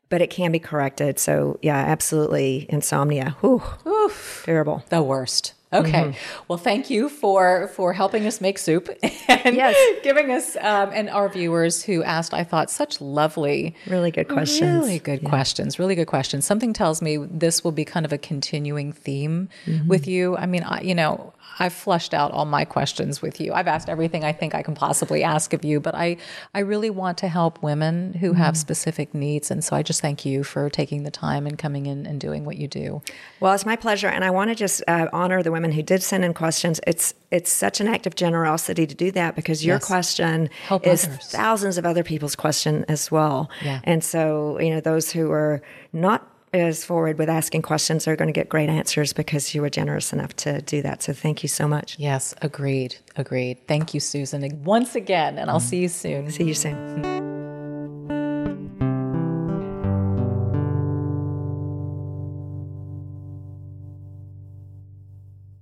But 0.10 0.22
it 0.22 0.30
can 0.30 0.52
be 0.52 0.60
corrected. 0.60 1.18
So, 1.18 1.58
yeah, 1.62 1.78
absolutely. 1.78 2.68
Insomnia. 2.70 3.36
Whew. 3.42 3.64
Oof. 3.88 4.44
Terrible. 4.46 4.84
The 4.90 5.02
worst. 5.02 5.54
Okay. 5.74 6.16
Well, 6.48 6.58
thank 6.58 6.90
you 6.90 7.10
for 7.10 7.68
for 7.76 7.94
helping 7.94 8.26
us 8.28 8.40
make 8.42 8.58
soup 8.58 8.90
and 9.28 9.56
Yes. 9.56 9.76
giving 10.04 10.32
us 10.32 10.56
um, 10.58 10.92
and 10.94 11.10
our 11.10 11.30
viewers 11.30 11.84
who 11.84 12.04
asked, 12.04 12.34
I 12.34 12.44
thought, 12.44 12.70
such 12.70 13.02
lovely, 13.02 13.76
Really 13.88 14.12
good 14.12 14.28
questions. 14.28 14.84
really 14.86 15.00
good 15.00 15.24
questions, 15.24 15.80
really 15.80 15.96
good 15.96 16.08
questions. 16.08 16.46
Something 16.46 16.74
tells 16.74 17.02
me 17.02 17.18
this 17.18 17.64
will 17.64 17.72
be 17.72 17.86
kind 17.86 18.06
of 18.06 18.14
a 18.14 18.18
continuing 18.18 18.92
theme 18.92 19.50
with 19.88 20.08
you. 20.08 20.36
I 20.38 20.46
mean, 20.46 20.64
I, 20.64 20.82
you 20.82 20.96
know, 20.96 21.34
I've 21.60 21.74
flushed 21.74 22.14
out 22.16 22.32
all 22.32 22.46
my 22.46 22.66
questions 22.66 23.22
with 23.22 23.40
you. 23.40 23.54
I've 23.54 23.68
asked 23.68 23.88
everything 23.88 24.24
I 24.24 24.32
think 24.32 24.56
I 24.56 24.64
can 24.64 24.74
possibly 24.74 25.24
ask 25.24 25.54
of 25.54 25.64
you, 25.64 25.80
but 25.80 25.94
I 25.94 26.18
I 26.54 26.60
really 26.60 26.90
want 26.90 27.18
to 27.20 27.28
help 27.28 27.62
women 27.62 28.14
who 28.14 28.34
have 28.34 28.58
specific 28.58 29.14
needs, 29.14 29.52
and 29.52 29.64
so 29.64 29.76
I 29.76 29.84
just 29.84 30.02
thank 30.02 30.26
you 30.26 30.44
for 30.44 30.70
taking 30.70 31.04
the 31.04 31.12
time 31.12 31.46
and 31.46 31.58
coming 31.58 31.86
in 31.86 32.06
and 32.08 32.20
doing 32.20 32.44
what 32.46 32.58
you 32.58 32.68
do. 32.68 33.02
Well, 33.40 33.54
it's 33.54 33.66
my 33.68 33.76
pleasure, 33.76 34.08
and 34.08 34.24
I 34.24 34.32
want 34.32 34.50
to 34.50 34.56
just 34.56 34.82
uh, 34.88 35.08
honor 35.14 35.44
the 35.44 35.52
women 35.52 35.63
who 35.72 35.82
did 35.82 36.04
send 36.04 36.26
in 36.26 36.34
questions. 36.34 36.80
It's 36.86 37.14
it's 37.32 37.52
such 37.52 37.82
an 37.82 37.88
act 37.88 38.06
of 38.06 38.16
generosity 38.16 38.86
to 38.86 38.96
do 38.96 39.12
that 39.12 39.36
because 39.36 39.66
your 39.66 39.76
Yes. 39.76 39.86
question 39.86 40.50
Help 40.68 40.86
is 40.86 41.06
others. 41.06 41.32
thousands 41.32 41.78
of 41.78 41.86
other 41.86 42.04
people's 42.04 42.36
question 42.36 42.86
as 42.88 43.12
well. 43.12 43.50
Yeah. 43.64 43.80
And 43.84 44.04
so 44.04 44.60
you 44.60 44.70
know 44.70 44.82
those 44.82 45.12
who 45.12 45.32
are 45.32 45.62
not 45.92 46.28
as 46.54 46.86
forward 46.86 47.18
with 47.18 47.30
asking 47.30 47.64
questions 47.64 48.08
are 48.08 48.16
going 48.16 48.28
to 48.28 48.34
get 48.34 48.48
great 48.48 48.70
answers 48.70 49.12
because 49.12 49.56
you 49.56 49.62
were 49.62 49.70
generous 49.70 50.14
enough 50.14 50.36
to 50.36 50.62
do 50.62 50.82
that. 50.84 51.02
So 51.02 51.12
thank 51.12 51.42
you 51.42 51.50
so 51.50 51.68
much. 51.68 51.98
Yes, 51.98 52.36
agreed. 52.42 52.96
Agreed. 53.16 53.58
Thank 53.68 53.94
you, 53.94 54.00
Susan, 54.00 54.64
once 54.64 54.96
again, 54.96 55.40
and 55.40 55.50
I'll 55.50 55.60
mm. 55.60 55.64
see 55.64 55.80
you 55.80 55.88
soon. 55.88 56.30
See 56.30 56.44
you 56.44 56.54
soon. 56.54 57.24